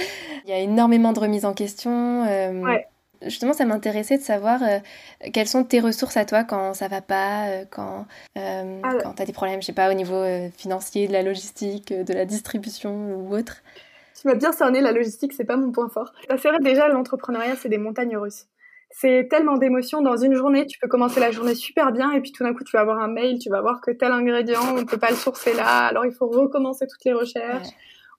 Il 0.45 0.49
y 0.49 0.53
a 0.53 0.57
énormément 0.57 1.13
de 1.13 1.19
remises 1.19 1.45
en 1.45 1.53
question. 1.53 2.25
Euh, 2.27 2.63
ouais. 2.63 2.87
Justement, 3.21 3.53
ça 3.53 3.65
m'intéressait 3.65 4.17
de 4.17 4.23
savoir 4.23 4.61
quelles 5.33 5.47
sont 5.47 5.65
tes 5.65 5.81
ressources 5.81 6.15
à 6.15 6.23
toi 6.23 6.45
quand 6.45 6.73
ça 6.73 6.87
va 6.87 7.01
pas, 7.01 7.65
quand, 7.69 8.05
ah, 8.37 8.63
quand 9.03 9.13
tu 9.13 9.21
as 9.21 9.25
des 9.25 9.33
problèmes, 9.33 9.61
je 9.61 9.65
sais 9.65 9.73
pas, 9.73 9.91
au 9.91 9.93
niveau 9.93 10.23
financier, 10.55 11.05
de 11.05 11.11
la 11.11 11.21
logistique, 11.21 11.91
de 11.91 12.13
la 12.13 12.23
distribution 12.23 13.17
ou 13.17 13.35
autre. 13.35 13.57
Tu 14.19 14.25
m'as 14.25 14.35
bien 14.35 14.53
cerné, 14.53 14.79
la 14.79 14.93
logistique, 14.93 15.33
c'est 15.33 15.43
pas 15.43 15.57
mon 15.57 15.73
point 15.73 15.89
fort. 15.89 16.13
C'est 16.29 16.47
vrai, 16.47 16.59
déjà, 16.61 16.87
l'entrepreneuriat, 16.87 17.57
c'est 17.57 17.67
des 17.67 17.77
montagnes 17.77 18.15
russes 18.15 18.45
c'est 18.91 19.27
tellement 19.29 19.57
d'émotions 19.57 20.01
dans 20.01 20.17
une 20.17 20.33
journée. 20.33 20.65
Tu 20.65 20.79
peux 20.79 20.87
commencer 20.87 21.19
la 21.19 21.31
journée 21.31 21.55
super 21.55 21.91
bien 21.91 22.11
et 22.11 22.21
puis 22.21 22.31
tout 22.31 22.43
d'un 22.43 22.53
coup 22.53 22.63
tu 22.63 22.75
vas 22.75 22.81
avoir 22.81 22.99
un 22.99 23.07
mail, 23.07 23.39
tu 23.39 23.49
vas 23.49 23.61
voir 23.61 23.81
que 23.81 23.91
tel 23.91 24.11
ingrédient 24.11 24.61
on 24.75 24.85
peut 24.85 24.97
pas 24.97 25.11
le 25.11 25.15
sourcer 25.15 25.53
là, 25.53 25.85
alors 25.85 26.05
il 26.05 26.11
faut 26.11 26.27
recommencer 26.27 26.87
toutes 26.87 27.05
les 27.05 27.13
recherches. 27.13 27.67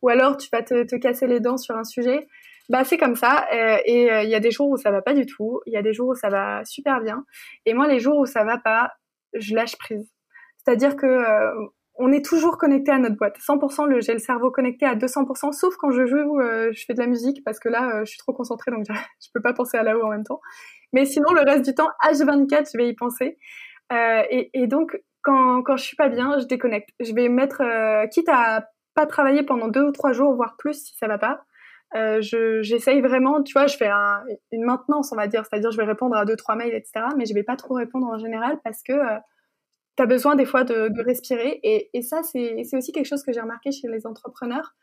Ou 0.02 0.08
alors 0.08 0.36
tu 0.36 0.48
vas 0.50 0.62
te, 0.62 0.84
te, 0.84 0.96
casser 0.96 1.26
les 1.26 1.40
dents 1.40 1.58
sur 1.58 1.76
un 1.76 1.84
sujet. 1.84 2.26
Bah 2.70 2.84
c'est 2.84 2.98
comme 2.98 3.16
ça 3.16 3.46
euh, 3.52 3.78
et 3.84 4.10
euh, 4.10 4.22
il 4.22 4.30
y 4.30 4.34
a 4.34 4.40
des 4.40 4.52
jours 4.52 4.70
où 4.70 4.76
ça 4.76 4.90
va 4.90 5.02
pas 5.02 5.12
du 5.12 5.26
tout, 5.26 5.60
il 5.66 5.72
y 5.72 5.76
a 5.76 5.82
des 5.82 5.92
jours 5.92 6.10
où 6.10 6.14
ça 6.14 6.28
va 6.28 6.64
super 6.64 7.00
bien 7.00 7.24
et 7.66 7.74
moi 7.74 7.88
les 7.88 7.98
jours 7.98 8.16
où 8.18 8.26
ça 8.26 8.44
va 8.44 8.58
pas, 8.58 8.92
je 9.34 9.54
lâche 9.54 9.76
prise. 9.76 10.08
C'est-à-dire 10.58 10.96
que 10.96 11.06
euh, 11.06 11.52
on 12.00 12.10
est 12.12 12.24
toujours 12.24 12.58
connecté 12.58 12.90
à 12.90 12.98
notre 12.98 13.16
boîte. 13.16 13.38
100%, 13.38 13.86
le, 13.86 14.00
j'ai 14.00 14.14
le 14.14 14.18
cerveau 14.18 14.50
connecté 14.50 14.86
à 14.86 14.94
200%, 14.94 15.52
sauf 15.52 15.76
quand 15.76 15.90
je 15.90 16.06
joue, 16.06 16.40
euh, 16.40 16.70
je 16.72 16.84
fais 16.86 16.94
de 16.94 16.98
la 16.98 17.06
musique 17.06 17.44
parce 17.44 17.60
que 17.60 17.68
là, 17.68 17.96
euh, 17.96 18.04
je 18.04 18.10
suis 18.10 18.18
trop 18.18 18.32
concentrée, 18.32 18.70
donc 18.70 18.86
je 18.88 19.28
peux 19.34 19.42
pas 19.42 19.52
penser 19.52 19.76
à 19.76 19.82
là-haut 19.82 20.04
en 20.04 20.10
même 20.10 20.24
temps. 20.24 20.40
Mais 20.92 21.04
sinon, 21.04 21.32
le 21.32 21.42
reste 21.42 21.64
du 21.64 21.74
temps, 21.74 21.88
H24, 22.04 22.70
je 22.72 22.78
vais 22.78 22.88
y 22.88 22.94
penser. 22.94 23.38
Euh, 23.92 24.22
et, 24.30 24.50
et, 24.54 24.66
donc, 24.66 24.98
quand, 25.22 25.62
quand 25.62 25.76
je 25.76 25.84
suis 25.84 25.96
pas 25.96 26.08
bien, 26.08 26.38
je 26.38 26.46
déconnecte. 26.46 26.90
Je 27.00 27.12
vais 27.12 27.28
mettre, 27.28 27.62
euh, 27.62 28.06
quitte 28.06 28.28
à 28.28 28.66
pas 28.94 29.06
travailler 29.06 29.42
pendant 29.42 29.68
deux 29.68 29.82
ou 29.82 29.92
trois 29.92 30.12
jours, 30.12 30.34
voire 30.34 30.56
plus 30.56 30.74
si 30.74 30.96
ça 30.96 31.06
va 31.06 31.18
pas. 31.18 31.42
Euh, 31.96 32.20
je, 32.20 32.62
j'essaye 32.62 33.00
vraiment, 33.00 33.42
tu 33.42 33.52
vois, 33.52 33.66
je 33.66 33.76
fais 33.76 33.88
un, 33.88 34.22
une 34.52 34.64
maintenance, 34.64 35.12
on 35.12 35.16
va 35.16 35.26
dire, 35.26 35.44
c'est-à-dire 35.44 35.70
je 35.70 35.76
vais 35.76 35.84
répondre 35.84 36.16
à 36.16 36.24
deux 36.24 36.36
trois 36.36 36.54
mails, 36.54 36.74
etc. 36.74 37.06
Mais 37.16 37.26
je 37.26 37.34
vais 37.34 37.42
pas 37.42 37.56
trop 37.56 37.74
répondre 37.74 38.06
en 38.06 38.18
général 38.18 38.58
parce 38.62 38.82
que 38.82 38.92
tu 40.00 40.06
besoin 40.06 40.34
des 40.34 40.44
fois 40.44 40.64
de, 40.64 41.02
respirer. 41.02 41.60
Et, 41.62 42.02
ça, 42.02 42.22
c'est 42.22 42.64
aussi 42.72 42.92
quelque 42.92 43.06
chose 43.06 43.22
que 43.22 43.32
j'ai 43.32 43.40
remarqué 43.40 43.70
chez 43.72 43.88
les 43.88 44.06
entrepreneurs. 44.06 44.74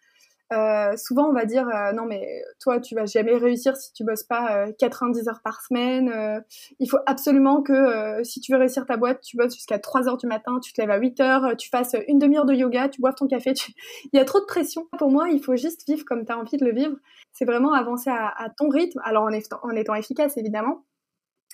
Euh, 0.54 0.96
souvent, 0.96 1.28
on 1.30 1.34
va 1.34 1.44
dire 1.44 1.68
euh, 1.68 1.92
non, 1.92 2.06
mais 2.06 2.42
toi, 2.62 2.80
tu 2.80 2.96
vas 2.96 3.06
jamais 3.06 3.36
réussir 3.36 3.76
si 3.76 3.92
tu 3.92 4.06
bosses 4.06 4.24
pas 4.24 4.72
90 4.80 5.20
euh, 5.20 5.30
heures 5.30 5.42
par 5.44 5.62
semaine. 5.62 6.42
Il 6.80 6.90
faut 6.90 7.00
absolument 7.06 7.62
que 7.62 8.24
si 8.24 8.40
tu 8.40 8.54
veux 8.54 8.58
réussir 8.58 8.86
ta 8.86 8.96
boîte, 8.96 9.20
tu 9.22 9.36
bosses 9.36 9.56
jusqu'à 9.56 9.80
3 9.80 10.08
heures 10.08 10.18
du 10.18 10.28
matin, 10.28 10.60
tu 10.62 10.72
te 10.72 10.80
lèves 10.80 10.92
à 10.92 10.98
8 10.98 11.20
heures, 11.20 11.58
tu 11.58 11.70
fasses 11.70 11.96
une 12.08 12.20
demi-heure 12.20 12.46
de 12.46 12.54
yoga, 12.54 12.88
tu 12.88 13.02
boives 13.02 13.16
ton 13.16 13.28
café. 13.28 13.54
Il 14.14 14.18
y 14.18 14.20
a 14.20 14.26
trop 14.26 14.40
de 14.40 14.46
pression. 14.46 14.88
Pour 14.98 15.12
moi, 15.12 15.30
il 15.30 15.44
faut 15.44 15.56
juste 15.56 15.86
vivre 15.88 16.06
comme 16.06 16.26
tu 16.26 16.32
as 16.32 16.38
envie 16.38 16.58
de 16.58 16.66
le 16.66 16.72
vivre. 16.74 16.96
C'est 17.34 17.46
vraiment 17.46 17.74
avancer 17.74 18.10
à, 18.10 18.48
ton 18.58 18.70
rythme, 18.70 19.00
alors 19.04 19.24
en 19.62 19.76
étant 19.76 19.96
efficace 19.96 20.38
évidemment, 20.38 20.86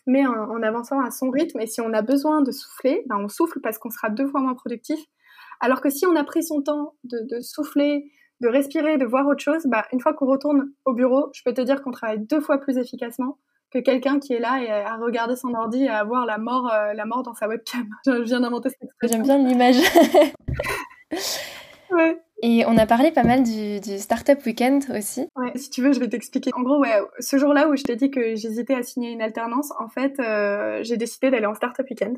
mais 0.06 0.26
en, 0.26 0.62
avançant 0.62 1.00
à 1.00 1.12
son 1.12 1.30
rythme. 1.30 1.60
Et 1.62 1.68
si 1.68 1.82
on 1.82 1.94
a 1.94 2.02
besoin 2.02 2.42
de 2.42 2.52
souffler, 2.52 3.04
ben 3.08 3.18
on 3.20 3.30
souffle 3.30 3.60
parce 3.62 3.78
qu'on 3.78 3.90
sera 3.90 4.10
deux 4.10 4.28
fois 4.28 4.42
moins 4.42 4.56
productif. 4.56 5.00
Alors 5.60 5.82
que 5.82 5.90
si 5.90 6.06
on 6.06 6.16
a 6.16 6.24
pris 6.24 6.44
son 6.44 6.62
temps 6.62 6.96
de, 7.04 7.20
de 7.30 7.42
souffler, 7.42 8.12
de 8.42 8.48
respirer, 8.48 8.98
de 8.98 9.06
voir 9.06 9.28
autre 9.28 9.42
chose, 9.42 9.64
bah, 9.66 9.86
une 9.94 10.02
fois 10.02 10.14
qu'on 10.14 10.26
retourne 10.28 10.72
au 10.86 10.94
bureau, 10.94 11.30
je 11.34 11.42
peux 11.46 11.54
te 11.54 11.62
dire 11.62 11.82
qu'on 11.82 11.92
travaille 11.92 12.20
deux 12.20 12.42
fois 12.42 12.58
plus 12.58 12.78
efficacement 12.78 13.38
que 13.72 13.80
quelqu'un 13.80 14.20
qui 14.20 14.34
est 14.34 14.40
là 14.40 14.62
et 14.62 14.70
à 14.70 14.98
regarder 14.98 15.36
son 15.36 15.54
ordi 15.54 15.86
et 15.86 15.90
à 15.90 16.04
voir 16.04 16.26
la 16.26 16.38
mort, 16.38 16.72
euh, 16.72 16.94
la 16.94 17.06
mort 17.06 17.24
dans 17.24 17.34
sa 17.34 17.48
webcam. 17.48 17.88
Je 18.06 18.22
viens 18.22 18.42
d'inventer 18.42 18.70
cette 18.70 18.84
expression. 18.84 19.24
J'aime 19.24 19.42
bien 19.42 19.48
l'image. 19.48 19.78
ouais. 21.92 22.23
Et 22.46 22.66
on 22.68 22.78
a 22.78 22.86
parlé 22.86 23.12
pas 23.12 23.24
mal 23.24 23.42
du, 23.42 23.80
du 23.80 23.98
Startup 24.00 24.38
Weekend 24.46 24.84
aussi. 24.94 25.30
Si 25.56 25.70
tu 25.70 25.82
veux, 25.82 25.94
je 25.94 26.02
vais 26.02 26.10
t'expliquer. 26.10 26.52
En 26.54 26.62
gros, 26.62 26.78
ouais, 26.78 27.02
ce 27.20 27.38
jour-là 27.38 27.70
où 27.70 27.78
je 27.78 27.84
t'ai 27.84 27.96
dit 27.96 28.12
que 28.12 28.36
j'hésitais 28.36 28.74
à 28.74 28.84
signer 28.84 29.12
une 29.12 29.22
alternance, 29.22 29.72
en 29.80 29.88
fait, 29.88 30.20
euh, 30.20 30.80
j'ai 30.84 30.98
décidé 30.98 31.32
d'aller 31.32 31.46
en 31.46 31.54
Startup 31.54 31.86
Weekend. 31.90 32.18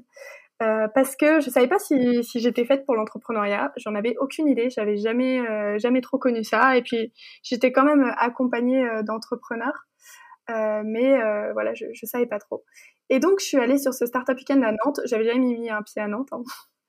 Euh, 0.64 0.88
parce 0.95 1.16
que 1.16 1.41
je 1.41 1.49
savais 1.52 1.68
pas 1.68 1.78
si, 1.78 2.24
si 2.24 2.39
j'étais 2.39 2.66
faite 2.66 2.88
pour 2.88 2.95
l'entrepreneuriat. 2.95 3.72
J'en 3.78 3.93
avais 3.93 4.16
aucune 4.20 4.47
idée. 4.47 4.72
J'avais 4.72 4.97
jamais 4.97 5.47
euh, 5.47 5.78
jamais 5.78 6.02
trop 6.02 6.18
connu 6.18 6.43
ça. 6.43 6.76
Et 6.76 6.82
puis 6.82 7.14
j'étais 7.43 7.72
quand 7.72 7.84
même 7.84 8.12
accompagnée 8.18 8.84
d'entrepreneurs, 9.04 9.86
mais 10.49 11.20
voilà, 11.54 11.76
je, 11.76 11.86
je 11.93 12.06
savais 12.08 12.26
pas 12.26 12.39
trop. 12.39 12.64
Et 13.12 13.20
donc 13.20 13.41
je 13.41 13.45
suis 13.45 13.58
allée 13.58 13.78
sur 13.78 13.93
ce 13.93 14.08
startup 14.08 14.38
weekend 14.38 14.64
à 14.64 14.72
Nantes. 14.72 15.02
J'avais 15.06 15.26
jamais 15.26 15.38
mis 15.38 15.70
un 15.70 15.84
pied 15.84 16.02
à 16.02 16.08
Nantes. 16.08 16.30
Hein. 16.32 16.41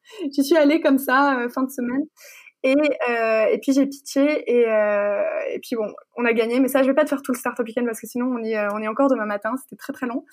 J'y 0.33 0.45
suis 0.45 0.57
allée 0.57 0.81
comme 0.81 0.99
ça 0.99 1.47
fin 1.53 1.65
de 1.65 1.71
semaine. 1.71 2.05
Et, 2.69 2.75
et 3.53 3.59
puis 3.59 3.73
j'ai 3.73 3.87
pitché 3.87 4.43
et, 4.51 4.63
et 4.63 5.59
puis 5.61 5.77
bon, 5.77 5.93
on 6.17 6.25
a 6.25 6.33
gagné. 6.33 6.59
Mais 6.59 6.69
ça, 6.69 6.83
je 6.83 6.89
vais 6.89 6.95
pas 6.95 7.05
te 7.05 7.11
faire 7.11 7.23
tout 7.23 7.33
le 7.33 7.39
startup 7.39 7.67
weekend 7.67 7.87
parce 7.87 8.01
que 8.01 8.07
sinon 8.07 8.27
on 8.27 8.43
y 8.43 8.53
est 8.55 8.89
encore 8.89 9.09
demain 9.09 9.27
matin. 9.27 9.55
C'était 9.57 9.77
très 9.77 9.93
très 9.93 10.07
long. 10.07 10.25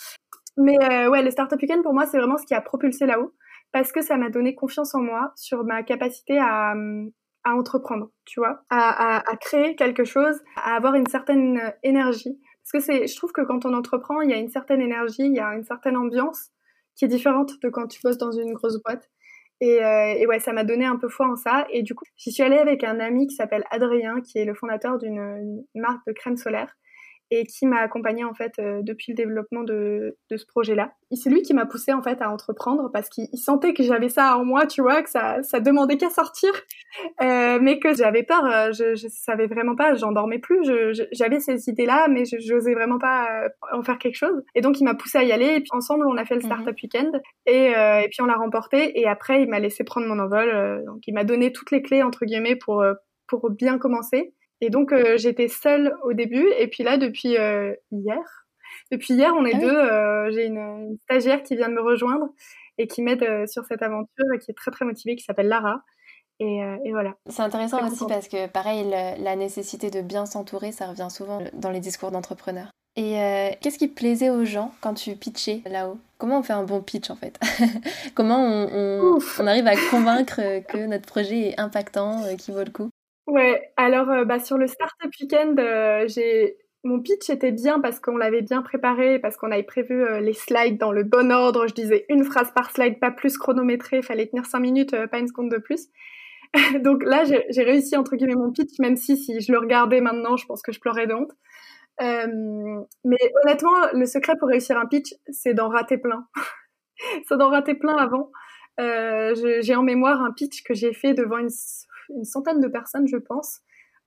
Mais 0.57 0.77
euh, 0.83 1.09
ouais, 1.09 1.23
les 1.23 1.31
Startup 1.31 1.59
Weekend, 1.59 1.83
pour 1.83 1.93
moi, 1.93 2.05
c'est 2.05 2.17
vraiment 2.17 2.37
ce 2.37 2.45
qui 2.45 2.53
a 2.53 2.61
propulsé 2.61 3.05
là-haut, 3.05 3.33
parce 3.71 3.91
que 3.91 4.01
ça 4.01 4.17
m'a 4.17 4.29
donné 4.29 4.55
confiance 4.55 4.93
en 4.93 5.01
moi 5.01 5.31
sur 5.35 5.63
ma 5.63 5.83
capacité 5.83 6.37
à, 6.39 6.73
entreprendre, 7.45 8.09
tu 8.25 8.39
vois, 8.39 8.63
à, 8.69 9.21
créer 9.41 9.75
quelque 9.75 10.05
chose, 10.05 10.39
à 10.55 10.75
avoir 10.75 10.95
une 10.95 11.07
certaine 11.07 11.73
énergie. 11.83 12.39
Parce 12.63 12.85
que 12.85 12.91
c'est, 12.91 13.07
je 13.07 13.15
trouve 13.17 13.33
que 13.33 13.41
quand 13.41 13.65
on 13.65 13.73
entreprend, 13.73 14.21
il 14.21 14.29
y 14.29 14.33
a 14.33 14.37
une 14.37 14.47
certaine 14.49 14.81
énergie, 14.81 15.25
il 15.25 15.33
y 15.33 15.39
a 15.39 15.53
une 15.53 15.65
certaine 15.65 15.97
ambiance 15.97 16.51
qui 16.95 17.05
est 17.05 17.09
différente 17.09 17.59
de 17.61 17.69
quand 17.69 17.87
tu 17.87 17.99
bosses 18.03 18.17
dans 18.17 18.31
une 18.31 18.53
grosse 18.53 18.77
boîte. 18.85 19.09
Et, 19.63 19.81
euh, 19.81 20.15
et 20.17 20.27
ouais, 20.27 20.41
ça 20.41 20.51
m'a 20.51 20.65
donné 20.65 20.83
un 20.83 20.97
peu 20.97 21.07
foi 21.07 21.25
en 21.25 21.37
ça. 21.37 21.65
Et 21.69 21.83
du 21.83 21.95
coup, 21.95 22.03
j'y 22.17 22.33
suis 22.33 22.43
allée 22.43 22.57
avec 22.57 22.83
un 22.83 22.99
ami 22.99 23.27
qui 23.27 23.35
s'appelle 23.35 23.63
Adrien, 23.71 24.19
qui 24.19 24.37
est 24.37 24.43
le 24.43 24.53
fondateur 24.53 24.97
d'une 24.97 25.63
marque 25.73 26.05
de 26.05 26.11
crème 26.11 26.35
solaire 26.35 26.75
et 27.31 27.45
qui 27.45 27.65
m'a 27.65 27.79
accompagnée 27.79 28.23
en 28.23 28.33
fait 28.33 28.53
euh, 28.59 28.81
depuis 28.83 29.11
le 29.11 29.15
développement 29.15 29.63
de, 29.63 30.17
de 30.29 30.37
ce 30.37 30.45
projet-là. 30.45 30.93
C'est 31.15 31.29
lui 31.29 31.41
qui 31.41 31.53
m'a 31.53 31.65
poussé 31.65 31.93
en 31.93 32.01
fait 32.01 32.21
à 32.21 32.31
entreprendre 32.31 32.89
parce 32.91 33.09
qu'il 33.09 33.27
sentait 33.37 33.73
que 33.73 33.83
j'avais 33.83 34.09
ça 34.09 34.37
en 34.37 34.45
moi, 34.45 34.65
tu 34.65 34.81
vois, 34.81 35.01
que 35.03 35.09
ça, 35.09 35.43
ça 35.43 35.59
demandait 35.59 35.97
qu'à 35.97 36.09
sortir, 36.09 36.51
euh, 37.21 37.59
mais 37.61 37.79
que 37.79 37.93
j'avais 37.93 38.23
peur. 38.23 38.45
Euh, 38.45 38.71
je, 38.71 38.95
je 38.95 39.07
savais 39.09 39.47
vraiment 39.47 39.75
pas, 39.75 39.95
j'en 39.95 40.11
dormais 40.11 40.39
plus. 40.39 40.63
J'avais 41.11 41.39
ces 41.39 41.69
idées-là, 41.69 42.07
mais 42.09 42.25
je 42.25 42.53
n'osais 42.53 42.73
vraiment 42.73 42.97
pas 42.97 43.45
euh, 43.45 43.49
en 43.71 43.83
faire 43.83 43.97
quelque 43.97 44.15
chose. 44.15 44.43
Et 44.55 44.61
donc 44.61 44.79
il 44.79 44.83
m'a 44.85 44.95
poussé 44.95 45.17
à 45.17 45.23
y 45.23 45.31
aller. 45.31 45.55
Et 45.55 45.59
puis 45.59 45.69
ensemble, 45.71 46.05
on 46.07 46.17
a 46.17 46.25
fait 46.25 46.35
le 46.35 46.41
mhm. 46.41 46.47
startup 46.47 46.75
weekend 46.81 47.21
et, 47.45 47.75
euh, 47.75 48.01
et 48.01 48.09
puis 48.09 48.21
on 48.21 48.25
l'a 48.25 48.35
remporté. 48.35 48.99
Et 48.99 49.07
après, 49.07 49.43
il 49.43 49.49
m'a 49.49 49.59
laissé 49.59 49.83
prendre 49.83 50.07
mon 50.07 50.19
envol. 50.19 50.83
donc 50.85 51.01
il 51.07 51.13
m'a 51.13 51.23
donné 51.23 51.51
toutes 51.51 51.71
les 51.71 51.81
clés 51.81 52.03
entre 52.03 52.25
guillemets 52.25 52.55
pour 52.55 52.83
pour 53.27 53.49
bien 53.49 53.77
commencer. 53.77 54.33
Et 54.63 54.69
donc, 54.69 54.93
euh, 54.93 55.17
j'étais 55.17 55.49
seule 55.49 55.93
au 56.03 56.13
début. 56.13 56.47
Et 56.57 56.67
puis 56.67 56.83
là, 56.83 56.97
depuis 56.97 57.37
euh, 57.37 57.73
hier, 57.91 58.45
depuis 58.91 59.13
hier, 59.13 59.33
on 59.37 59.43
est 59.43 59.55
ah 59.55 59.59
deux. 59.59 59.75
Euh, 59.75 60.31
j'ai 60.31 60.45
une, 60.45 60.97
stagiaire 61.03 61.43
qui 61.43 61.57
vient 61.57 61.67
de 61.67 61.73
me 61.73 61.81
rejoindre 61.81 62.27
et 62.77 62.87
qui 62.87 63.01
m'aide 63.01 63.45
sur 63.45 63.65
cette 63.65 63.81
aventure 63.81 64.25
et 64.33 64.39
qui 64.39 64.51
est 64.51 64.53
très, 64.53 64.71
très 64.71 64.85
motivée, 64.85 65.17
qui 65.17 65.23
s'appelle 65.25 65.49
Lara. 65.49 65.81
Et, 66.39 66.61
et, 66.85 66.91
voilà. 66.91 67.13
C'est 67.27 67.41
intéressant 67.41 67.85
aussi 67.85 68.05
parce 68.07 68.29
que, 68.29 68.47
pareil, 68.47 68.89
la 68.89 69.35
nécessité 69.35 69.91
de 69.91 70.01
bien 70.01 70.25
s'entourer, 70.25 70.71
ça 70.71 70.87
revient 70.87 71.09
souvent 71.11 71.41
dans 71.53 71.69
les 71.69 71.81
discours 71.81 72.11
d'entrepreneurs. 72.11 72.71
Et 72.95 73.17
qu'est-ce 73.61 73.77
qui 73.77 73.89
plaisait 73.89 74.29
aux 74.29 74.45
gens 74.45 74.73
quand 74.81 74.93
tu 74.93 75.15
pitchais 75.15 75.61
là-haut? 75.65 75.99
Comment 76.17 76.39
on 76.39 76.43
fait 76.43 76.53
un 76.53 76.63
bon 76.63 76.81
pitch 76.81 77.09
en 77.09 77.15
fait? 77.15 77.37
Comment 78.15 78.39
on, 78.39 78.69
on, 78.73 79.19
on, 79.39 79.47
arrive 79.47 79.67
à 79.67 79.75
convaincre 79.91 80.39
que 80.67 80.85
notre 80.85 81.05
projet 81.05 81.49
est 81.49 81.59
impactant, 81.59 82.23
qu'il 82.37 82.53
vaut 82.53 82.63
le 82.63 82.71
coup? 82.71 82.89
Ouais, 83.27 83.71
alors 83.77 84.09
euh, 84.09 84.25
bah, 84.25 84.39
sur 84.39 84.57
le 84.57 84.67
Startup 84.67 85.09
Weekend, 85.19 85.59
euh, 85.59 86.05
j'ai 86.07 86.57
mon 86.83 86.99
pitch 86.99 87.29
était 87.29 87.53
bien 87.53 87.79
parce 87.79 88.01
qu'on 88.01 88.17
l'avait 88.17 88.41
bien 88.41 88.61
préparé, 88.61 89.17
parce 89.17 89.37
qu'on 89.37 89.51
avait 89.51 89.63
prévu 89.63 90.03
euh, 90.03 90.19
les 90.19 90.33
slides 90.33 90.77
dans 90.77 90.91
le 90.91 91.03
bon 91.03 91.31
ordre. 91.31 91.65
Je 91.67 91.73
disais 91.73 92.05
une 92.09 92.25
phrase 92.25 92.51
par 92.53 92.71
slide, 92.71 92.99
pas 92.99 93.11
plus 93.11 93.37
chronométré, 93.37 94.01
fallait 94.01 94.27
tenir 94.27 94.45
cinq 94.45 94.59
minutes, 94.59 94.93
pas 95.07 95.19
une 95.19 95.27
seconde 95.29 95.49
de 95.49 95.57
plus. 95.57 95.87
Donc 96.83 97.03
là, 97.03 97.23
j'ai 97.23 97.63
réussi 97.63 97.95
entre 97.95 98.15
guillemets 98.17 98.35
mon 98.35 98.51
pitch, 98.51 98.77
même 98.79 98.97
si 98.97 99.17
si 99.17 99.39
je 99.39 99.51
le 99.53 99.59
regardais 99.59 100.01
maintenant, 100.01 100.35
je 100.37 100.45
pense 100.45 100.61
que 100.61 100.73
je 100.73 100.79
pleurais 100.81 101.07
de 101.07 101.13
honte. 101.13 101.31
mais 101.99 103.17
honnêtement, 103.43 103.91
le 103.93 104.05
secret 104.05 104.35
pour 104.37 104.49
réussir 104.49 104.77
un 104.77 104.85
pitch, 104.85 105.13
c'est 105.31 105.53
d'en 105.53 105.69
rater 105.69 105.97
plein. 105.97 106.27
c'est 107.27 107.37
d'en 107.37 107.49
rater 107.49 107.75
plein 107.75 107.95
avant. 107.95 108.31
j'ai 108.77 109.75
en 109.75 109.83
mémoire 109.83 110.21
un 110.21 110.33
pitch 110.33 110.63
que 110.63 110.73
j'ai 110.73 110.93
fait 110.93 111.13
devant 111.13 111.37
une 111.37 111.49
une 112.09 112.25
centaine 112.25 112.59
de 112.59 112.67
personnes, 112.67 113.07
je 113.07 113.17
pense, 113.17 113.61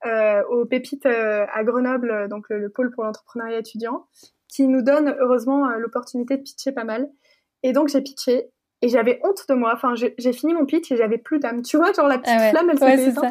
euh, 0.04 0.42
au 0.50 0.66
Pépites 0.66 1.06
euh, 1.06 1.46
à 1.52 1.64
Grenoble, 1.64 2.28
donc 2.28 2.46
le, 2.50 2.68
pôle 2.68 2.90
pour 2.90 3.04
l'entrepreneuriat 3.04 3.58
étudiant, 3.58 4.06
qui 4.48 4.68
nous 4.68 4.82
donne 4.82 5.16
heureusement 5.20 5.68
euh, 5.68 5.78
l'opportunité 5.78 6.36
de 6.36 6.42
pitcher 6.42 6.72
pas 6.72 6.84
mal. 6.84 7.08
Et 7.62 7.72
donc 7.72 7.88
j'ai 7.88 8.02
pitché 8.02 8.50
et 8.82 8.88
j'avais 8.88 9.20
honte 9.24 9.46
de 9.48 9.54
moi. 9.54 9.72
Enfin, 9.74 9.94
j'ai 9.94 10.32
fini 10.32 10.54
mon 10.54 10.66
pitch 10.66 10.92
et 10.92 10.96
j'avais 10.96 11.18
plus 11.18 11.38
d'âme. 11.38 11.62
Tu 11.62 11.76
vois, 11.76 11.92
genre 11.92 12.08
la 12.08 12.18
petite 12.18 12.36
ah 12.38 12.50
flamme, 12.50 12.70
elle 12.70 12.78
ouais, 12.78 12.98
s'était 12.98 13.26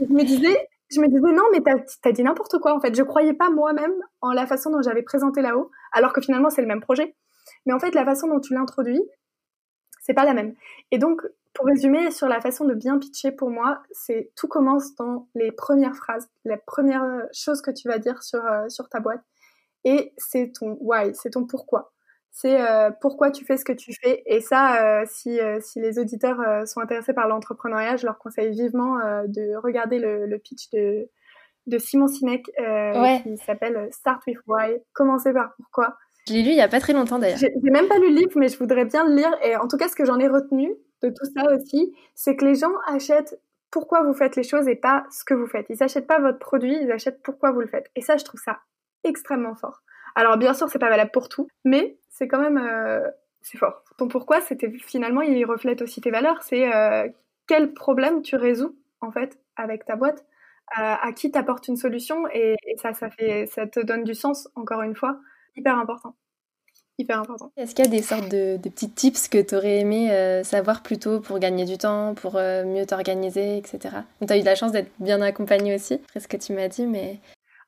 Je 0.00 0.12
me 0.12 0.22
disais, 0.22 0.68
je 0.90 1.00
me 1.00 1.08
disais 1.08 1.32
non, 1.32 1.42
mais 1.52 1.60
t'as 1.60 1.76
as 2.08 2.12
dit 2.12 2.22
n'importe 2.22 2.58
quoi. 2.58 2.74
En 2.74 2.80
fait, 2.80 2.94
je 2.94 3.02
croyais 3.02 3.34
pas 3.34 3.50
moi-même 3.50 3.94
en 4.20 4.32
la 4.32 4.46
façon 4.46 4.70
dont 4.70 4.82
j'avais 4.82 5.02
présenté 5.02 5.42
là-haut, 5.42 5.70
alors 5.92 6.12
que 6.12 6.20
finalement 6.20 6.48
c'est 6.48 6.62
le 6.62 6.68
même 6.68 6.80
projet. 6.80 7.14
Mais 7.66 7.72
en 7.72 7.78
fait, 7.78 7.94
la 7.94 8.04
façon 8.04 8.28
dont 8.28 8.40
tu 8.40 8.54
l'introduis, 8.54 9.02
c'est 10.00 10.14
pas 10.14 10.24
la 10.24 10.34
même. 10.34 10.54
Et 10.90 10.98
donc, 10.98 11.22
pour 11.54 11.66
résumer 11.66 12.10
sur 12.10 12.28
la 12.28 12.40
façon 12.40 12.64
de 12.64 12.74
bien 12.74 12.98
pitcher 12.98 13.30
pour 13.30 13.48
moi, 13.48 13.80
c'est 13.92 14.32
tout 14.36 14.48
commence 14.48 14.94
dans 14.96 15.28
les 15.34 15.52
premières 15.52 15.94
phrases, 15.94 16.28
les 16.44 16.56
premières 16.56 17.28
choses 17.32 17.62
que 17.62 17.70
tu 17.70 17.88
vas 17.88 17.98
dire 17.98 18.22
sur, 18.22 18.44
euh, 18.44 18.68
sur 18.68 18.88
ta 18.88 19.00
boîte. 19.00 19.22
Et 19.84 20.12
c'est 20.16 20.52
ton 20.58 20.76
why, 20.80 21.14
c'est 21.14 21.30
ton 21.30 21.46
pourquoi. 21.46 21.92
C'est 22.32 22.60
euh, 22.60 22.90
pourquoi 23.00 23.30
tu 23.30 23.44
fais 23.44 23.56
ce 23.56 23.64
que 23.64 23.72
tu 23.72 23.92
fais. 23.94 24.24
Et 24.26 24.40
ça, 24.40 25.00
euh, 25.00 25.04
si, 25.08 25.38
si 25.60 25.80
les 25.80 26.00
auditeurs 26.00 26.66
sont 26.66 26.80
intéressés 26.80 27.14
par 27.14 27.28
l'entrepreneuriat, 27.28 27.96
je 27.96 28.06
leur 28.06 28.18
conseille 28.18 28.50
vivement 28.50 28.96
de 29.28 29.54
regarder 29.56 30.00
le, 30.00 30.26
le, 30.26 30.38
pitch 30.38 30.70
de, 30.70 31.08
de 31.68 31.78
Simon 31.78 32.08
Sinek 32.08 32.50
qui 33.22 33.36
s'appelle 33.38 33.88
Start 33.92 34.22
with 34.26 34.38
Why, 34.48 34.78
commencer 34.92 35.32
par 35.32 35.54
pourquoi. 35.56 35.96
Je 36.26 36.32
l'ai 36.32 36.42
lu 36.42 36.50
il 36.50 36.56
y 36.56 36.62
a 36.62 36.68
pas 36.68 36.80
très 36.80 36.94
longtemps 36.94 37.18
d'ailleurs. 37.18 37.38
J'ai 37.38 37.70
même 37.70 37.86
pas 37.86 37.98
lu 37.98 38.08
le 38.08 38.16
livre, 38.16 38.32
mais 38.36 38.48
je 38.48 38.58
voudrais 38.58 38.86
bien 38.86 39.06
le 39.06 39.14
lire. 39.14 39.30
Et 39.44 39.56
en 39.56 39.68
tout 39.68 39.76
cas, 39.76 39.88
ce 39.88 39.94
que 39.94 40.06
j'en 40.06 40.18
ai 40.18 40.26
retenu, 40.26 40.74
de 41.02 41.08
tout 41.08 41.24
ça 41.36 41.52
aussi, 41.54 41.94
c'est 42.14 42.36
que 42.36 42.44
les 42.44 42.54
gens 42.54 42.72
achètent 42.86 43.38
pourquoi 43.70 44.02
vous 44.02 44.14
faites 44.14 44.36
les 44.36 44.42
choses 44.42 44.68
et 44.68 44.76
pas 44.76 45.04
ce 45.10 45.24
que 45.24 45.34
vous 45.34 45.46
faites. 45.46 45.66
Ils 45.68 45.78
n'achètent 45.80 46.06
pas 46.06 46.20
votre 46.20 46.38
produit, 46.38 46.78
ils 46.80 46.92
achètent 46.92 47.22
pourquoi 47.22 47.50
vous 47.50 47.60
le 47.60 47.66
faites. 47.66 47.90
Et 47.96 48.00
ça, 48.02 48.16
je 48.16 48.24
trouve 48.24 48.40
ça 48.40 48.60
extrêmement 49.02 49.54
fort. 49.54 49.82
Alors 50.14 50.36
bien 50.36 50.54
sûr, 50.54 50.68
c'est 50.68 50.78
pas 50.78 50.88
valable 50.88 51.10
pour 51.10 51.28
tout, 51.28 51.48
mais 51.64 51.98
c'est 52.08 52.28
quand 52.28 52.38
même 52.38 52.58
euh, 52.58 53.00
c'est 53.42 53.58
fort. 53.58 53.82
Ton 53.98 54.08
pourquoi, 54.08 54.40
c'était 54.40 54.70
finalement, 54.70 55.22
il 55.22 55.44
reflète 55.44 55.82
aussi 55.82 56.00
tes 56.00 56.10
valeurs. 56.10 56.42
C'est 56.42 56.72
euh, 56.72 57.08
quel 57.46 57.74
problème 57.74 58.22
tu 58.22 58.36
résous 58.36 58.76
en 59.00 59.10
fait 59.10 59.38
avec 59.56 59.84
ta 59.84 59.96
boîte, 59.96 60.24
euh, 60.78 60.94
à 61.00 61.12
qui 61.12 61.30
t'apporte 61.30 61.68
une 61.68 61.76
solution 61.76 62.26
et, 62.32 62.56
ça, 62.76 62.92
ça 62.94 63.66
te 63.66 63.80
donne 63.80 64.04
du 64.04 64.14
sens. 64.14 64.48
Encore 64.54 64.82
une 64.82 64.96
fois, 64.96 65.18
hyper 65.56 65.78
important 65.78 66.16
hyper 66.98 67.18
important. 67.18 67.52
Est-ce 67.56 67.74
qu'il 67.74 67.84
y 67.84 67.88
a 67.88 67.90
des 67.90 68.02
sortes 68.02 68.28
de, 68.28 68.56
petits 68.56 68.90
tips 68.90 69.28
que 69.28 69.40
tu 69.40 69.54
aurais 69.54 69.80
aimé 69.80 70.12
euh, 70.12 70.44
savoir 70.44 70.82
plus 70.82 70.98
tôt 70.98 71.20
pour 71.20 71.38
gagner 71.38 71.64
du 71.64 71.78
temps, 71.78 72.14
pour 72.14 72.36
euh, 72.36 72.64
mieux 72.64 72.86
t'organiser, 72.86 73.58
etc. 73.58 73.96
Tu 74.26 74.32
as 74.32 74.38
eu 74.38 74.42
la 74.42 74.54
chance 74.54 74.72
d'être 74.72 74.90
bien 74.98 75.20
accompagnée 75.20 75.74
aussi, 75.74 75.94
après 75.94 76.20
ce 76.20 76.28
que 76.28 76.36
tu 76.36 76.52
m'as 76.52 76.68
dit, 76.68 76.86
mais... 76.86 77.18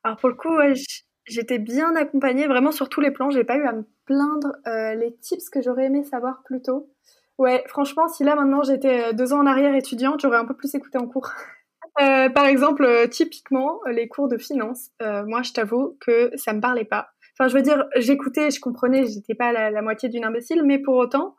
Alors 0.03 0.17
pour 0.17 0.29
le 0.29 0.35
coup, 0.35 0.55
j'étais 1.25 1.59
bien 1.59 1.95
accompagnée, 1.95 2.47
vraiment 2.47 2.71
sur 2.71 2.89
tous 2.89 3.01
les 3.01 3.11
plans, 3.11 3.29
j'ai 3.29 3.43
pas 3.43 3.57
eu 3.57 3.65
à 3.65 3.73
me 3.73 3.83
plaindre. 4.05 4.53
Euh, 4.67 4.95
les 4.95 5.13
tips 5.15 5.49
que 5.49 5.61
j'aurais 5.61 5.85
aimé 5.85 6.03
savoir 6.03 6.41
plus 6.45 6.61
tôt, 6.61 6.89
ouais, 7.37 7.63
franchement, 7.67 8.07
si 8.07 8.23
là 8.23 8.35
maintenant 8.35 8.63
j'étais 8.63 9.13
deux 9.13 9.33
ans 9.33 9.39
en 9.39 9.45
arrière 9.45 9.75
étudiante, 9.75 10.21
j'aurais 10.21 10.37
un 10.37 10.45
peu 10.45 10.55
plus 10.55 10.73
écouté 10.75 10.97
en 10.97 11.07
cours. 11.07 11.29
par 11.95 12.45
exemple, 12.45 12.87
typiquement, 13.09 13.81
les 13.87 14.07
cours 14.07 14.29
de 14.29 14.37
finance, 14.37 14.91
moi 15.01 15.41
je 15.41 15.51
t'avoue 15.51 15.97
que 15.99 16.31
ça 16.37 16.53
me 16.53 16.61
parlait 16.61 16.85
pas 16.85 17.09
Enfin, 17.37 17.49
je 17.49 17.55
veux 17.55 17.61
dire, 17.61 17.85
j'écoutais, 17.95 18.49
je 18.51 18.59
comprenais, 18.59 19.05
j'étais 19.05 19.35
pas 19.35 19.51
la, 19.51 19.69
la, 19.69 19.81
moitié 19.81 20.09
d'une 20.09 20.25
imbécile, 20.25 20.63
mais 20.63 20.79
pour 20.79 20.95
autant, 20.95 21.35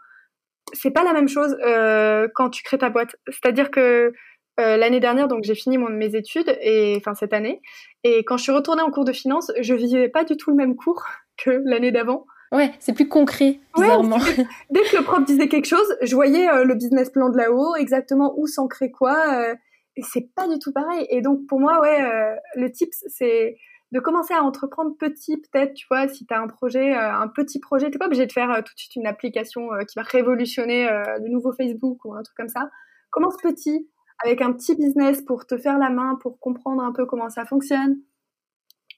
c'est 0.73 0.91
pas 0.91 1.03
la 1.03 1.13
même 1.13 1.29
chose 1.29 1.57
euh, 1.67 2.29
quand 2.35 2.51
tu 2.51 2.63
crées 2.63 2.79
ta 2.79 2.91
boîte. 2.91 3.17
C'est-à-dire 3.29 3.71
que 3.71 4.13
euh, 4.61 4.77
l'année 4.77 5.01
dernière, 5.01 5.29
donc 5.29 5.45
j'ai 5.45 5.55
fini 5.55 5.79
mon, 5.79 5.89
mes 5.89 6.15
études 6.15 6.57
et 6.61 6.95
enfin 6.97 7.15
cette 7.15 7.33
année, 7.33 7.61
et 8.05 8.25
quand 8.25 8.37
je 8.37 8.45
suis 8.45 8.53
retournée 8.53 8.83
en 8.83 8.91
cours 8.91 9.05
de 9.05 9.13
finance, 9.13 9.53
je 9.61 9.75
vivais 9.75 10.09
pas 10.09 10.25
du 10.25 10.37
tout 10.37 10.51
le 10.51 10.57
même 10.57 10.77
cours 10.77 11.05
que 11.37 11.63
l'année 11.65 11.93
d'avant. 11.93 12.27
Ouais, 12.51 12.73
c'est 12.79 12.95
plus 12.95 13.09
concret, 13.09 13.61
bizarrement. 13.77 14.17
Ouais, 14.17 14.47
dès 14.71 14.81
que 14.83 14.97
le 14.97 15.03
prof 15.03 15.23
disait 15.25 15.49
quelque 15.49 15.67
chose, 15.67 15.97
je 16.01 16.15
voyais 16.15 16.49
euh, 16.49 16.65
le 16.65 16.75
business 16.75 17.11
plan 17.11 17.29
de 17.29 17.37
là-haut, 17.37 17.77
exactement 17.77 18.35
où 18.39 18.47
s'ancrer 18.47 18.91
quoi, 18.91 19.17
euh, 19.35 19.55
et 19.97 20.03
c'est 20.03 20.31
pas 20.35 20.49
du 20.49 20.59
tout 20.59 20.73
pareil. 20.73 21.07
Et 21.11 21.21
donc 21.21 21.47
pour 21.47 21.61
moi, 21.61 21.81
ouais, 21.81 22.03
euh, 22.03 22.35
le 22.55 22.71
tips, 22.73 23.05
c'est 23.09 23.59
de 23.93 24.01
commencer 24.01 24.35
à 24.35 24.43
entreprendre 24.43 24.97
petit, 24.99 25.39
peut-être, 25.39 25.75
tu 25.75 25.87
vois, 25.91 26.09
si 26.09 26.27
tu 26.27 26.35
as 26.35 26.41
un 26.41 26.47
projet, 26.47 26.95
euh, 26.95 27.13
un 27.13 27.29
petit 27.29 27.59
projet, 27.59 27.91
t'es 27.91 27.99
pas 27.99 28.07
obligé 28.07 28.27
de 28.27 28.33
faire 28.33 28.51
euh, 28.51 28.61
tout 28.61 28.75
de 28.75 28.79
suite 28.79 28.97
une 28.97 29.07
application 29.07 29.73
euh, 29.73 29.85
qui 29.85 29.99
va 29.99 30.03
révolutionner 30.03 30.89
le 30.89 31.29
nouveau 31.29 31.53
Facebook 31.53 32.05
ou 32.05 32.15
un 32.15 32.23
truc 32.23 32.37
comme 32.37 32.49
ça. 32.49 32.71
Commence 33.11 33.37
petit, 33.39 33.89
avec 34.23 34.43
un 34.43 34.53
petit 34.53 34.77
business 34.77 35.23
pour 35.23 35.47
te 35.47 35.57
faire 35.57 35.79
la 35.79 35.89
main, 35.89 36.19
pour 36.21 36.39
comprendre 36.39 36.83
un 36.83 36.93
peu 36.93 37.07
comment 37.07 37.31
ça 37.31 37.47
fonctionne. 37.47 37.97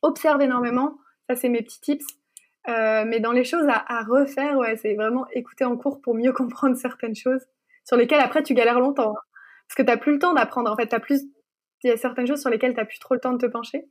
Observe 0.03 0.41
énormément, 0.43 0.99
ça 1.29 1.37
c'est 1.37 1.49
mes 1.49 1.63
petits 1.63 1.81
tips. 1.81 2.07
mais 2.67 3.21
dans 3.21 3.33
les 3.33 3.45
choses 3.45 3.67
à, 3.69 4.03
refaire, 4.03 4.57
ouais, 4.59 4.77
c'est 4.77 4.95
vraiment 4.95 5.27
écouter 5.33 5.65
en 5.65 5.77
cours 5.77 6.01
pour 6.01 6.15
mieux 6.15 6.33
comprendre 6.41 6.77
certaines 6.77 7.15
choses 7.15 7.45
sur 7.85 7.97
lesquelles 7.97 8.21
après 8.21 8.43
tu 8.43 8.55
galères 8.55 8.81
longtemps. 8.81 9.13
Hein. 9.13 9.23
Parce 9.69 9.77
que 9.77 9.93
tu 9.93 9.99
plus 10.01 10.13
le 10.15 10.19
temps 10.19 10.35
d'apprendre. 10.35 10.73
En 10.73 10.77
fait, 10.77 10.89
t'as 10.89 10.99
plus... 10.99 11.23
il 11.85 11.91
y 11.91 11.93
a 11.93 11.97
certaines 11.97 12.27
choses 12.27 12.41
sur 12.41 12.51
lesquelles 12.51 12.75
tu 12.75 12.85
plus 12.85 12.99
trop 12.99 13.15
le 13.15 13.21
temps 13.21 13.33
de 13.33 13.39
te 13.39 13.47
pencher. 13.47 13.89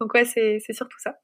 Donc 0.00 0.14
ouais, 0.14 0.24
c'est 0.24 0.60
surtout 0.72 0.98
ça. 0.98 1.18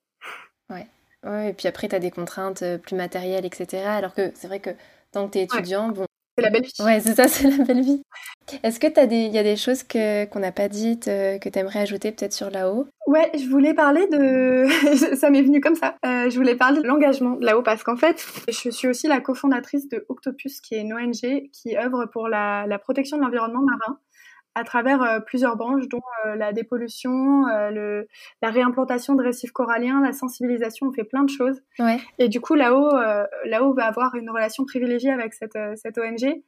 Ouais. 0.71 0.87
ouais. 1.25 1.51
Et 1.51 1.53
puis 1.53 1.69
après, 1.69 1.89
tu 1.89 1.95
as 1.95 2.01
des 2.01 2.11
contraintes 2.11 2.64
plus 2.83 2.97
matérielles, 2.97 3.45
etc. 3.47 3.85
Alors 3.85 4.14
que 4.14 4.31
c'est 4.35 4.49
vrai 4.49 4.61
que 4.61 4.71
tant 5.12 5.27
que 5.27 5.33
tu 5.33 5.39
es 5.39 5.43
étudiant, 5.43 5.89
bon, 5.89 6.07
c'est 6.39 6.45
la 6.45 6.51
belle 6.51 6.62
vie. 6.62 6.73
Ouais, 6.85 7.01
c'est 7.01 7.14
ça, 7.14 7.27
c'est 7.29 7.51
la 7.51 7.64
belle 7.64 7.83
vie. 7.83 8.03
Est-ce 8.62 8.79
que 8.79 9.07
des, 9.07 9.27
y 9.27 9.39
a 9.39 9.43
des 9.43 9.57
choses 9.57 9.83
que, 9.83 10.25
qu'on 10.27 10.39
n'a 10.39 10.53
pas 10.53 10.69
dites, 10.69 11.09
euh, 11.09 11.39
que 11.39 11.49
tu 11.49 11.59
aimerais 11.59 11.81
ajouter 11.81 12.12
peut-être 12.12 12.33
sur 12.33 12.51
là-haut? 12.51 12.87
Ouais, 13.09 13.31
je 13.35 13.49
voulais 13.49 13.75
parler 13.75 14.07
de. 14.07 14.66
ça 15.16 15.31
m'est 15.31 15.43
venu 15.43 15.61
comme 15.61 15.75
ça. 15.75 15.97
Euh, 16.07 16.31
je 16.31 16.37
voulais 16.37 16.55
parler 16.55 16.81
de 16.81 16.87
l'engagement 16.87 17.33
de 17.33 17.45
là-haut 17.45 17.62
parce 17.62 17.83
qu'en 17.83 17.97
fait, 17.97 18.25
je 18.49 18.71
suis 18.71 18.87
aussi 18.87 19.09
la 19.09 19.21
cofondatrice 19.21 19.89
de 19.89 20.07
Octopus, 20.09 20.61
qui 20.61 20.77
est 20.77 20.81
une 20.81 20.95
ONG 20.95 21.51
qui 21.53 21.77
œuvre 21.77 22.07
pour 22.07 22.29
la, 22.29 22.66
la 22.69 22.79
protection 22.79 23.16
de 23.16 23.23
l'environnement 23.23 23.62
marin 23.62 23.99
à 24.59 24.65
travers 24.65 25.03
euh, 25.03 25.21
plusieurs 25.21 25.57
branches, 25.57 25.89
dont 25.89 26.03
euh, 26.27 26.35
la 26.35 26.53
dépollution, 26.53 27.47
euh, 27.47 27.71
le, 27.71 28.09
la 28.43 28.51
réimplantation 28.51 29.15
de 29.15 29.23
récifs 29.23 29.53
coralliens, 29.53 30.01
la 30.03 30.13
sensibilisation, 30.13 30.89
on 30.89 30.93
fait 30.93 31.05
plein 31.05 31.23
de 31.23 31.31
choses. 31.31 31.63
Ouais. 31.79 31.99
Et 32.19 32.29
du 32.29 32.41
coup, 32.41 32.55
là-haut, 32.55 32.91
là-haut 33.45 33.73
va 33.73 33.87
avoir 33.87 34.15
une 34.17 34.31
relation 34.31 34.65
privilégiée 34.65 35.11
avec 35.11 35.35
cette, 35.35 35.59
cette 35.77 35.99
ONG. 35.99 36.43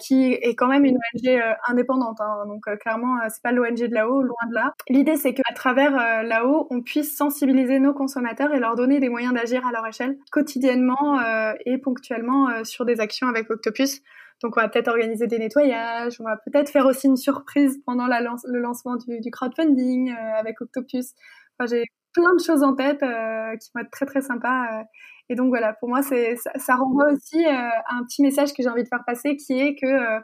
qui 0.00 0.32
est 0.32 0.54
quand 0.54 0.68
même 0.68 0.84
une 0.84 0.96
ONG 0.96 1.40
indépendante. 1.68 2.20
Hein. 2.20 2.46
Donc 2.46 2.64
clairement, 2.80 3.18
c'est 3.28 3.42
pas 3.42 3.52
l'ONG 3.52 3.76
de 3.76 3.94
là-haut, 3.94 4.22
loin 4.22 4.46
de 4.48 4.54
là. 4.54 4.74
L'idée, 4.88 5.16
c'est 5.16 5.34
qu'à 5.34 5.54
travers 5.54 6.22
là-haut, 6.24 6.66
on 6.70 6.80
puisse 6.80 7.14
sensibiliser 7.16 7.78
nos 7.78 7.92
consommateurs 7.92 8.54
et 8.54 8.58
leur 8.58 8.74
donner 8.74 9.00
des 9.00 9.08
moyens 9.08 9.34
d'agir 9.34 9.66
à 9.66 9.72
leur 9.72 9.86
échelle 9.86 10.16
quotidiennement 10.32 11.20
et 11.64 11.78
ponctuellement 11.78 12.64
sur 12.64 12.84
des 12.84 13.00
actions 13.00 13.28
avec 13.28 13.50
Octopus. 13.50 14.02
Donc 14.42 14.56
on 14.56 14.60
va 14.60 14.68
peut-être 14.68 14.88
organiser 14.88 15.26
des 15.26 15.38
nettoyages, 15.38 16.20
on 16.20 16.24
va 16.24 16.36
peut-être 16.36 16.70
faire 16.70 16.86
aussi 16.86 17.06
une 17.06 17.16
surprise 17.16 17.80
pendant 17.86 18.06
le 18.06 18.58
lancement 18.58 18.96
du, 18.96 19.30
crowdfunding 19.30 20.12
euh, 20.12 20.34
avec 20.38 20.60
Octopus. 20.60 21.14
Enfin, 21.58 21.74
j'ai 21.74 21.84
plein 22.12 22.34
de 22.34 22.40
choses 22.40 22.62
en 22.62 22.74
tête 22.74 23.02
euh, 23.02 23.56
qui 23.56 23.70
vont 23.74 23.80
être 23.80 23.90
très 23.90 24.06
très 24.06 24.20
sympas. 24.20 24.80
Euh. 24.80 24.84
et 25.30 25.34
donc 25.36 25.48
voilà, 25.48 25.72
pour 25.74 25.88
moi, 25.88 26.02
ça, 26.02 26.16
ça, 26.56 26.76
renvoie 26.76 27.12
aussi 27.12 27.44
un 27.46 28.04
petit 28.04 28.22
message 28.22 28.52
que 28.52 28.62
j'ai 28.62 28.68
envie 28.68 28.84
de 28.84 28.88
faire 28.88 29.04
passer, 29.06 29.36
qui 29.36 29.58
est 29.58 29.74
que 29.74 30.20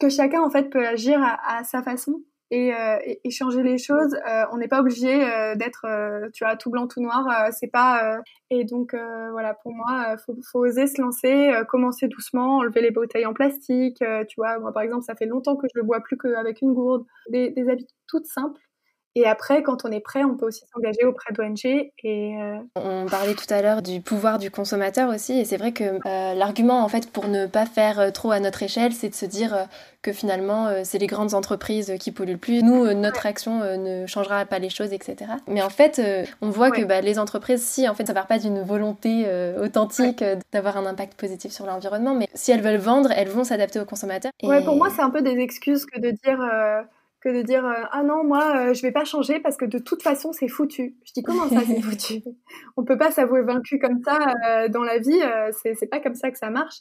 que 0.00 0.10
chacun 0.10 0.42
en 0.42 0.50
fait 0.50 0.68
peut 0.70 0.86
agir 0.86 1.18
à 1.22 1.64
sa 1.64 1.82
façon 1.82 2.20
et, 2.50 2.72
euh, 2.72 2.98
et, 3.24 3.30
changer 3.30 3.62
les 3.62 3.78
choses. 3.78 4.14
Euh, 4.28 4.44
on 4.52 4.58
n'est 4.58 4.68
pas 4.68 4.80
obligé 4.80 5.24
euh, 5.24 5.54
d'être, 5.56 5.86
tu 6.32 6.44
vois, 6.44 6.56
tout 6.56 6.70
blanc, 6.70 6.86
tout 6.86 7.00
noir. 7.00 7.26
C'est 7.52 7.70
pas. 7.70 8.20
et 8.50 8.64
donc 8.64 8.94
voilà, 9.32 9.54
pour 9.54 9.72
moi, 9.72 10.16
faut, 10.24 10.36
faut 10.50 10.60
oser 10.60 10.86
se 10.86 11.00
lancer, 11.00 11.52
commencer 11.68 12.08
doucement, 12.08 12.58
enlever 12.58 12.80
les 12.80 12.90
bouteilles 12.90 13.26
en 13.26 13.34
plastique. 13.34 13.98
tu 14.28 14.34
vois, 14.36 14.58
moi 14.58 14.72
par 14.72 14.82
exemple, 14.82 15.04
ça 15.04 15.14
fait 15.14 15.26
longtemps 15.26 15.56
que 15.56 15.66
je 15.72 15.78
le 15.78 15.84
bois 15.84 16.00
plus 16.00 16.16
qu'avec 16.16 16.62
une 16.62 16.74
gourde. 16.74 17.04
Des, 17.30 17.50
des 17.50 17.68
habitudes 17.68 17.88
toutes 18.06 18.26
simples 18.26 18.60
et 19.16 19.26
après, 19.26 19.62
quand 19.62 19.86
on 19.86 19.90
est 19.90 20.00
prêt, 20.00 20.24
on 20.24 20.34
peut 20.34 20.44
aussi 20.44 20.64
s'engager 20.70 21.06
auprès 21.06 21.32
d'ONG. 21.32 21.64
Et 21.64 22.36
euh, 22.38 22.58
On 22.76 23.06
parlait 23.06 23.32
tout 23.32 23.46
à 23.48 23.62
l'heure 23.62 23.80
du 23.80 24.02
pouvoir 24.02 24.38
du 24.38 24.50
consommateur 24.50 25.08
aussi, 25.08 25.40
et 25.40 25.46
c'est 25.46 25.56
vrai 25.56 25.72
que 25.72 25.84
euh, 25.84 26.34
l'argument 26.34 26.84
en 26.84 26.88
fait 26.88 27.10
pour 27.10 27.26
ne 27.26 27.46
pas 27.46 27.64
faire 27.64 27.98
euh, 27.98 28.10
trop 28.10 28.30
à 28.30 28.40
notre 28.40 28.62
échelle, 28.62 28.92
c'est 28.92 29.08
de 29.08 29.14
se 29.14 29.24
dire 29.24 29.68
que 30.02 30.12
finalement 30.12 30.68
c'est 30.84 30.98
les 30.98 31.06
grandes 31.06 31.32
entreprises 31.32 31.94
qui 31.98 32.12
polluent 32.12 32.32
le 32.32 32.38
plus. 32.38 32.62
Nous, 32.62 32.92
notre 32.92 33.24
action 33.24 33.60
ne 33.60 34.06
changera 34.06 34.44
pas 34.44 34.58
les 34.58 34.68
choses, 34.68 34.92
etc. 34.92 35.32
Mais 35.48 35.62
en 35.62 35.70
fait, 35.70 36.00
on 36.42 36.50
voit 36.50 36.70
que 36.70 36.82
bah, 36.82 37.00
les 37.00 37.18
entreprises, 37.18 37.64
si 37.64 37.88
en 37.88 37.94
fait 37.94 38.06
ça 38.06 38.14
part 38.14 38.26
pas 38.26 38.38
d'une 38.38 38.62
volonté 38.62 39.26
authentique 39.60 40.22
d'avoir 40.52 40.76
un 40.76 40.86
impact 40.86 41.14
positif 41.14 41.50
sur 41.52 41.66
l'environnement, 41.66 42.14
mais 42.14 42.28
si 42.34 42.52
elles 42.52 42.60
veulent 42.60 42.76
vendre, 42.76 43.10
elles 43.12 43.30
vont 43.30 43.44
s'adapter 43.44 43.80
aux 43.80 43.84
consommateurs. 43.84 44.30
Ouais, 44.42 44.62
pour 44.62 44.76
moi 44.76 44.90
c'est 44.94 45.02
un 45.02 45.10
peu 45.10 45.22
des 45.22 45.38
excuses 45.38 45.86
que 45.86 45.98
de 45.98 46.10
dire 46.10 46.38
que 47.26 47.36
de 47.36 47.42
dire 47.42 47.66
euh, 47.66 47.82
ah 47.90 48.04
non 48.04 48.22
moi 48.22 48.56
euh, 48.56 48.74
je 48.74 48.82
vais 48.82 48.92
pas 48.92 49.04
changer 49.04 49.40
parce 49.40 49.56
que 49.56 49.64
de 49.64 49.78
toute 49.78 50.02
façon 50.02 50.32
c'est 50.32 50.46
foutu. 50.46 50.96
Je 51.04 51.12
dis 51.12 51.22
comment 51.24 51.48
ça 51.48 51.60
c'est 51.66 51.80
foutu 51.80 52.22
On 52.76 52.84
peut 52.84 52.96
pas 52.96 53.10
s'avouer 53.10 53.42
vaincu 53.42 53.80
comme 53.80 54.00
ça 54.04 54.16
euh, 54.48 54.68
dans 54.68 54.84
la 54.84 54.98
vie, 54.98 55.20
c'est 55.60 55.74
c'est 55.74 55.88
pas 55.88 55.98
comme 55.98 56.14
ça 56.14 56.30
que 56.30 56.38
ça 56.38 56.50
marche. 56.50 56.76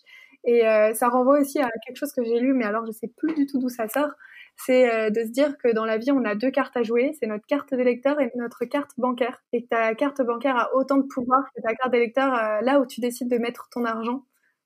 Et 0.47 0.61
ça 0.93 1.09
renvoie 1.09 1.39
aussi 1.39 1.59
à 1.59 1.71
quelque 1.83 1.97
chose 1.97 2.11
que 2.11 2.23
j'ai 2.23 2.39
lu, 2.39 2.53
mais 2.53 2.65
alors 2.65 2.85
je 2.85 2.91
sais 2.91 3.11
plus 3.17 3.33
du 3.33 3.47
tout 3.47 3.57
d'où 3.57 3.69
ça 3.69 3.87
sort. 3.87 4.11
C'est 4.55 5.09
de 5.09 5.23
se 5.23 5.31
dire 5.31 5.57
que 5.57 5.73
dans 5.73 5.85
la 5.85 5.97
vie 5.97 6.11
on 6.11 6.23
a 6.23 6.35
deux 6.35 6.51
cartes 6.51 6.77
à 6.77 6.83
jouer, 6.83 7.13
c'est 7.19 7.25
notre 7.25 7.47
carte 7.47 7.73
d'électeur 7.73 8.21
et 8.21 8.31
notre 8.35 8.65
carte 8.65 8.91
bancaire. 8.99 9.41
Et 9.53 9.63
que 9.63 9.69
ta 9.69 9.95
carte 9.95 10.21
bancaire 10.21 10.55
a 10.55 10.75
autant 10.75 10.97
de 10.97 11.07
pouvoir 11.07 11.45
que 11.55 11.61
ta 11.63 11.73
carte 11.73 11.91
d'électeur 11.91 12.61
là 12.61 12.79
où 12.79 12.85
tu 12.85 13.01
décides 13.01 13.27
de 13.27 13.39
mettre 13.39 13.69
ton 13.71 13.85
argent. 13.85 14.23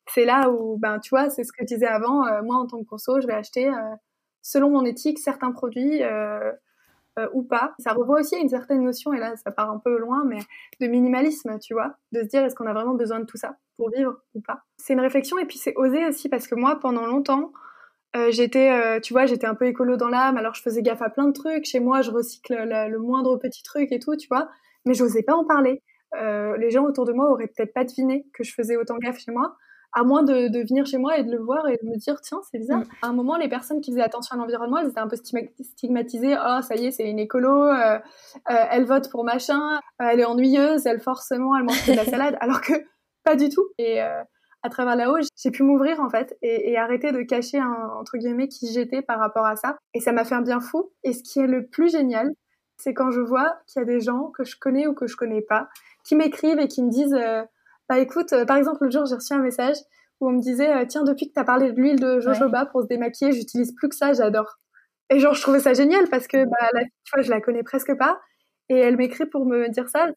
C'est 0.09 0.25
là 0.25 0.49
où 0.49 0.77
ben 0.77 0.99
tu 0.99 1.11
vois 1.11 1.29
c'est 1.29 1.45
ce 1.45 1.53
que 1.53 1.59
je 1.61 1.75
disais 1.75 1.87
avant. 1.87 2.25
moi 2.43 2.57
en 2.57 2.67
tant 2.67 2.79
que 2.79 2.85
conso 2.89 3.21
je 3.21 3.27
vais 3.27 3.33
acheter 3.33 3.71
selon 4.41 4.69
mon 4.69 4.85
éthique, 4.85 5.19
certains 5.19 5.51
produits 5.51 6.03
euh, 6.03 6.51
euh, 7.17 7.27
ou 7.33 7.43
pas. 7.43 7.73
Ça 7.79 7.93
revoit 7.93 8.19
aussi 8.19 8.35
à 8.35 8.39
une 8.39 8.49
certaine 8.49 8.83
notion, 8.83 9.13
et 9.13 9.19
là 9.19 9.35
ça 9.35 9.51
part 9.51 9.69
un 9.69 9.79
peu 9.79 9.97
loin, 9.97 10.23
mais 10.25 10.39
de 10.79 10.87
minimalisme, 10.87 11.59
tu 11.59 11.73
vois, 11.73 11.95
de 12.11 12.21
se 12.21 12.27
dire 12.27 12.43
est-ce 12.43 12.55
qu'on 12.55 12.67
a 12.67 12.73
vraiment 12.73 12.95
besoin 12.95 13.19
de 13.19 13.25
tout 13.25 13.37
ça 13.37 13.57
pour 13.77 13.89
vivre 13.89 14.21
ou 14.35 14.41
pas? 14.41 14.63
C'est 14.77 14.93
une 14.93 15.01
réflexion, 15.01 15.37
et 15.39 15.45
puis 15.45 15.57
c'est 15.57 15.73
oser 15.75 16.05
aussi, 16.07 16.29
parce 16.29 16.47
que 16.47 16.55
moi, 16.55 16.79
pendant 16.79 17.05
longtemps, 17.05 17.51
euh, 18.15 18.31
j'étais, 18.31 18.99
tu 19.01 19.13
vois, 19.13 19.25
j'étais 19.25 19.45
un 19.45 19.55
peu 19.55 19.65
écolo 19.65 19.95
dans 19.97 20.09
l'âme, 20.09 20.37
alors 20.37 20.55
je 20.55 20.61
faisais 20.61 20.81
gaffe 20.81 21.01
à 21.01 21.09
plein 21.09 21.27
de 21.27 21.33
trucs. 21.33 21.65
Chez 21.65 21.79
moi, 21.79 22.01
je 22.01 22.11
recycle 22.11 22.55
le, 22.55 22.97
moindre 22.97 23.37
petit 23.37 23.63
truc 23.63 23.91
et 23.91 23.99
tout, 23.99 24.15
tu 24.15 24.27
vois, 24.27 24.49
mais 24.85 24.93
j'osais 24.93 25.23
pas 25.23 25.35
en 25.35 25.45
parler. 25.45 25.83
les 26.13 26.71
gens 26.71 26.85
autour 26.85 27.05
de 27.05 27.13
moi 27.13 27.31
auraient 27.31 27.47
peut-être 27.47 27.73
pas 27.73 27.83
deviné 27.83 28.25
que 28.33 28.43
je 28.43 28.53
faisais 28.53 28.77
autant 28.77 28.97
gaffe 28.97 29.19
chez 29.19 29.31
moi 29.31 29.57
à 29.93 30.03
moins 30.03 30.23
de, 30.23 30.47
de, 30.47 30.59
venir 30.59 30.85
chez 30.85 30.97
moi 30.97 31.17
et 31.17 31.23
de 31.23 31.31
le 31.31 31.39
voir 31.39 31.67
et 31.67 31.79
de 31.81 31.89
me 31.89 31.97
dire 31.97 32.21
tiens 32.21 32.41
c'est 32.51 32.59
bizarre. 32.59 32.79
Mm. 32.79 32.85
À 33.01 33.07
un 33.07 33.13
moment 33.13 33.37
les 33.37 33.49
personnes 33.49 33.81
qui 33.81 33.91
faisaient 33.91 34.03
attention 34.03 34.35
à 34.35 34.37
l'environnement 34.37 34.77
elles 34.77 34.89
étaient 34.89 34.99
un 34.99 35.07
peu 35.07 35.15
stigmatisées 35.15 36.35
oh 36.37 36.61
ça 36.61 36.75
y 36.75 36.87
est 36.87 36.91
c'est 36.91 37.09
une 37.09 37.19
écolo 37.19 37.63
euh, 37.63 37.97
euh, 37.97 37.99
elle 38.45 38.85
vote 38.85 39.09
pour 39.09 39.23
machin 39.23 39.79
euh, 40.01 40.05
elle 40.11 40.19
est 40.19 40.25
ennuyeuse 40.25 40.85
elle 40.85 40.99
forcément 40.99 41.55
elle 41.57 41.63
mange 41.63 41.85
de 41.87 41.93
la 41.93 42.05
salade 42.05 42.37
alors 42.39 42.61
que 42.61 42.73
pas 43.23 43.35
du 43.35 43.49
tout. 43.49 43.67
Et 43.77 43.99
à 44.01 44.69
travers 44.69 44.95
là-haut 44.95 45.19
j'ai 45.35 45.51
pu 45.51 45.63
m'ouvrir 45.63 45.99
en 45.99 46.09
fait 46.09 46.37
et, 46.41 46.71
et, 46.71 46.77
arrêter 46.77 47.11
de 47.11 47.21
cacher 47.21 47.59
un, 47.59 47.89
entre 47.99 48.17
guillemets 48.17 48.47
qui 48.47 48.71
j'étais 48.71 49.01
par 49.01 49.19
rapport 49.19 49.45
à 49.45 49.55
ça. 49.55 49.77
Et 49.93 49.99
ça 49.99 50.11
m'a 50.11 50.23
fait 50.23 50.35
un 50.35 50.41
bien 50.41 50.59
fou. 50.59 50.91
Et 51.03 51.13
ce 51.13 51.21
qui 51.23 51.39
est 51.39 51.47
le 51.47 51.67
plus 51.67 51.91
génial 51.91 52.31
c'est 52.77 52.93
quand 52.93 53.11
je 53.11 53.19
vois 53.19 53.57
qu'il 53.67 53.81
y 53.81 53.83
a 53.83 53.85
des 53.85 53.99
gens 53.99 54.31
que 54.31 54.45
je 54.45 54.55
connais 54.57 54.87
ou 54.87 54.93
que 54.93 55.05
je 55.05 55.17
connais 55.17 55.41
pas 55.41 55.67
qui 56.05 56.15
m'écrivent 56.15 56.59
et 56.59 56.69
qui 56.69 56.81
me 56.81 56.89
disent 56.89 57.17
bah 57.89 57.97
écoute, 57.97 58.33
euh, 58.33 58.45
par 58.45 58.57
exemple, 58.57 58.85
le 58.85 58.91
jour, 58.91 59.05
j'ai 59.07 59.15
reçu 59.15 59.33
un 59.33 59.39
message 59.39 59.75
où 60.21 60.29
on 60.29 60.31
me 60.31 60.41
disait 60.41 60.71
euh, 60.71 60.85
Tiens, 60.87 61.03
depuis 61.03 61.27
que 61.27 61.33
tu 61.33 61.39
as 61.39 61.43
parlé 61.43 61.71
de 61.71 61.81
l'huile 61.81 61.99
de 61.99 62.19
jojoba 62.19 62.67
pour 62.67 62.83
se 62.83 62.87
démaquiller, 62.87 63.31
j'utilise 63.31 63.73
plus 63.73 63.89
que 63.89 63.95
ça, 63.95 64.13
j'adore. 64.13 64.59
Et 65.09 65.19
genre, 65.19 65.33
je 65.33 65.41
trouvais 65.41 65.59
ça 65.59 65.73
génial 65.73 66.07
parce 66.07 66.27
que 66.27 66.45
bah, 66.45 66.69
la, 66.73 66.81
tu 66.83 67.11
vois, 67.13 67.23
je 67.23 67.31
la 67.31 67.41
connais 67.41 67.63
presque 67.63 67.95
pas. 67.97 68.19
Et 68.71 68.77
elle 68.77 68.97
m'écrit 68.97 69.25
pour 69.25 69.47
me 69.47 69.67
dire 69.69 69.89
ça. 69.89 70.09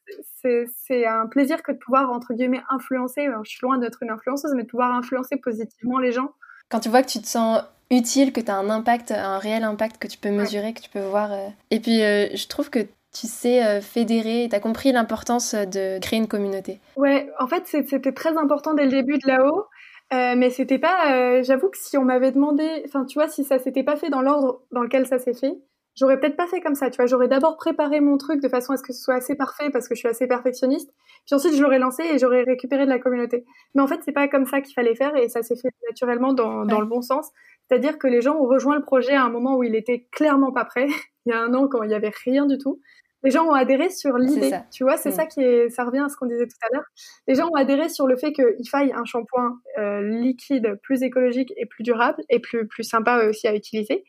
C'est 0.42 1.06
un 1.06 1.26
plaisir 1.26 1.62
que 1.62 1.72
de 1.72 1.78
pouvoir, 1.78 2.10
entre 2.10 2.34
guillemets, 2.34 2.60
influencer. 2.68 3.26
je 3.42 3.48
suis 3.48 3.60
loin 3.62 3.78
d'être 3.78 4.02
une 4.02 4.10
influenceuse, 4.10 4.52
mais 4.54 4.64
de 4.64 4.68
pouvoir 4.68 4.92
influencer 4.92 5.36
positivement 5.36 5.98
les 5.98 6.12
gens. 6.12 6.32
Quand 6.68 6.80
tu 6.80 6.90
vois 6.90 7.02
que 7.02 7.08
tu 7.08 7.22
te 7.22 7.26
sens 7.26 7.62
utile, 7.90 8.34
que 8.34 8.42
tu 8.42 8.50
as 8.50 8.56
un 8.56 8.68
impact, 8.68 9.10
un 9.12 9.38
réel 9.38 9.64
impact 9.64 9.96
que 9.96 10.06
tu 10.06 10.18
peux 10.18 10.30
mesurer, 10.30 10.74
que 10.74 10.82
tu 10.82 10.90
peux 10.90 11.00
voir. 11.00 11.32
Euh. 11.32 11.48
Et 11.70 11.80
puis, 11.80 12.00
je 12.00 12.46
trouve 12.48 12.68
que 12.68 12.80
tu 13.12 13.26
sais 13.26 13.64
euh, 13.64 13.80
fédérer, 13.80 14.48
tu 14.50 14.56
as 14.56 14.60
compris 14.60 14.92
l'importance 14.92 15.54
de 15.54 15.98
créer 16.00 16.18
une 16.18 16.28
communauté. 16.28 16.80
Ouais, 16.96 17.30
en 17.38 17.46
fait, 17.46 17.66
c'était 17.66 18.12
très 18.12 18.36
important 18.36 18.74
dès 18.74 18.84
le 18.84 18.90
début 18.90 19.18
de 19.18 19.26
là-haut. 19.26 19.66
Euh, 20.12 20.34
mais 20.36 20.50
c'était 20.50 20.78
pas, 20.78 21.14
euh, 21.14 21.42
j'avoue 21.42 21.70
que 21.70 21.78
si 21.78 21.96
on 21.96 22.04
m'avait 22.04 22.32
demandé, 22.32 22.82
enfin 22.84 23.06
tu 23.06 23.18
vois, 23.18 23.28
si 23.28 23.44
ça 23.44 23.58
s'était 23.58 23.82
pas 23.82 23.96
fait 23.96 24.10
dans 24.10 24.20
l'ordre 24.20 24.60
dans 24.70 24.82
lequel 24.82 25.06
ça 25.06 25.18
s'est 25.18 25.32
fait, 25.32 25.54
j'aurais 25.94 26.20
peut-être 26.20 26.36
pas 26.36 26.46
fait 26.46 26.60
comme 26.60 26.74
ça, 26.74 26.90
tu 26.90 26.96
vois, 26.96 27.06
j'aurais 27.06 27.28
d'abord 27.28 27.56
préparé 27.56 28.00
mon 28.00 28.18
truc 28.18 28.42
de 28.42 28.48
façon 28.48 28.74
à 28.74 28.76
ce 28.76 28.82
que 28.82 28.92
ce 28.92 29.00
soit 29.00 29.14
assez 29.14 29.36
parfait 29.36 29.70
parce 29.70 29.88
que 29.88 29.94
je 29.94 30.00
suis 30.00 30.08
assez 30.08 30.26
perfectionniste, 30.26 30.92
puis 31.24 31.34
ensuite 31.34 31.54
je 31.54 31.62
l'aurais 31.62 31.78
lancé 31.78 32.02
et 32.02 32.18
j'aurais 32.18 32.42
récupéré 32.42 32.84
de 32.84 32.90
la 32.90 32.98
communauté. 32.98 33.46
Mais 33.74 33.80
en 33.80 33.86
fait, 33.86 34.00
c'est 34.04 34.12
pas 34.12 34.28
comme 34.28 34.44
ça 34.44 34.60
qu'il 34.60 34.74
fallait 34.74 34.94
faire 34.94 35.16
et 35.16 35.30
ça 35.30 35.42
s'est 35.42 35.56
fait 35.56 35.70
naturellement 35.88 36.34
dans, 36.34 36.66
dans 36.66 36.80
le 36.80 36.86
bon 36.86 37.00
sens. 37.00 37.30
C'est-à-dire 37.68 37.96
que 37.98 38.06
les 38.06 38.20
gens 38.20 38.36
ont 38.36 38.46
rejoint 38.46 38.76
le 38.76 38.82
projet 38.82 39.14
à 39.14 39.24
un 39.24 39.30
moment 39.30 39.56
où 39.56 39.64
il 39.64 39.74
était 39.74 40.08
clairement 40.12 40.52
pas 40.52 40.66
prêt, 40.66 40.88
il 41.24 41.30
y 41.30 41.32
a 41.32 41.40
un 41.40 41.54
an 41.54 41.68
quand 41.68 41.82
il 41.84 41.90
y 41.90 41.94
avait 41.94 42.12
rien 42.26 42.44
du 42.44 42.58
tout 42.58 42.80
les 43.22 43.30
gens 43.30 43.46
ont 43.46 43.52
adhéré 43.52 43.90
sur 43.90 44.16
l'idée. 44.16 44.52
Tu 44.70 44.84
vois, 44.84 44.96
c'est 44.96 45.10
mm. 45.10 45.14
ça 45.14 45.26
qui 45.26 45.40
est, 45.40 45.68
ça 45.70 45.84
revient 45.84 46.00
à 46.00 46.08
ce 46.08 46.16
qu'on 46.16 46.26
disait 46.26 46.46
tout 46.46 46.56
à 46.62 46.74
l'heure. 46.74 46.84
Les 47.28 47.34
gens 47.34 47.48
ont 47.48 47.54
adhéré 47.54 47.88
sur 47.88 48.06
le 48.06 48.16
fait 48.16 48.32
qu'il 48.32 48.68
faille 48.68 48.92
un 48.92 49.04
shampoing 49.04 49.58
euh, 49.78 50.02
liquide 50.02 50.78
plus 50.82 51.02
écologique 51.02 51.52
et 51.56 51.66
plus 51.66 51.84
durable 51.84 52.22
et 52.28 52.40
plus 52.40 52.66
plus 52.66 52.84
sympa 52.84 53.24
aussi 53.28 53.46
à 53.46 53.54
utiliser. 53.54 54.04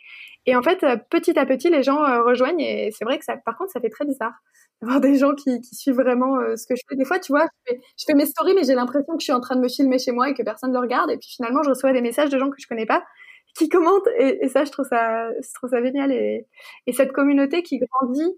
Et 0.46 0.56
en 0.56 0.62
fait, 0.62 0.84
euh, 0.84 0.98
petit 1.10 1.38
à 1.38 1.46
petit, 1.46 1.70
les 1.70 1.84
gens 1.84 2.04
euh, 2.04 2.24
rejoignent 2.24 2.60
et 2.60 2.92
c'est 2.92 3.06
vrai 3.06 3.18
que 3.18 3.26
ça, 3.26 3.38
par 3.46 3.58
contre, 3.58 3.72
ça 3.72 3.80
fait 3.80 3.90
très 3.90 4.06
bizarre 4.06 4.34
d'avoir 4.82 5.00
des 5.00 5.16
gens 5.16 5.34
qui, 5.36 5.62
qui 5.62 5.76
suivent 5.76 5.96
vraiment 5.96 6.38
ce 6.58 6.66
que 6.68 6.76
je 6.76 6.82
fais. 6.90 6.96
Des 6.96 7.06
fois, 7.06 7.20
tu 7.20 7.32
vois, 7.32 7.46
je 7.46 7.74
fais, 7.74 7.82
je 7.98 8.04
fais 8.06 8.14
mes 8.16 8.26
stories, 8.26 8.54
mais 8.54 8.64
j'ai 8.64 8.76
l'impression 8.76 9.14
que 9.14 9.22
je 9.22 9.26
suis 9.26 9.34
en 9.34 9.40
train 9.40 9.56
de 9.56 9.62
me 9.62 9.70
filmer 9.70 10.00
chez 10.00 10.12
moi 10.12 10.30
et 10.30 10.34
que 10.34 10.44
personne 10.44 10.72
ne 10.72 10.76
le 10.76 10.82
regarde. 10.82 11.10
Et 11.12 11.18
puis 11.18 11.30
finalement, 11.30 11.64
je 11.64 11.70
reçois 11.70 11.94
des 11.94 12.02
messages 12.02 12.30
de 12.30 12.38
gens 12.38 12.50
que 12.50 12.58
je 12.60 12.68
connais 12.68 12.86
pas 12.86 13.04
qui 13.56 13.70
commentent 13.70 14.08
et, 14.18 14.44
et 14.44 14.50
ça, 14.50 14.66
je 14.66 14.72
trouve 14.72 14.86
ça, 14.86 15.32
je 15.32 15.54
trouve 15.54 15.70
ça 15.70 15.82
génial. 15.84 16.12
Et, 16.12 16.48
et 16.88 16.94
cette 16.94 17.12
communauté 17.12 17.64
qui 17.64 17.80
grandit 17.80 18.38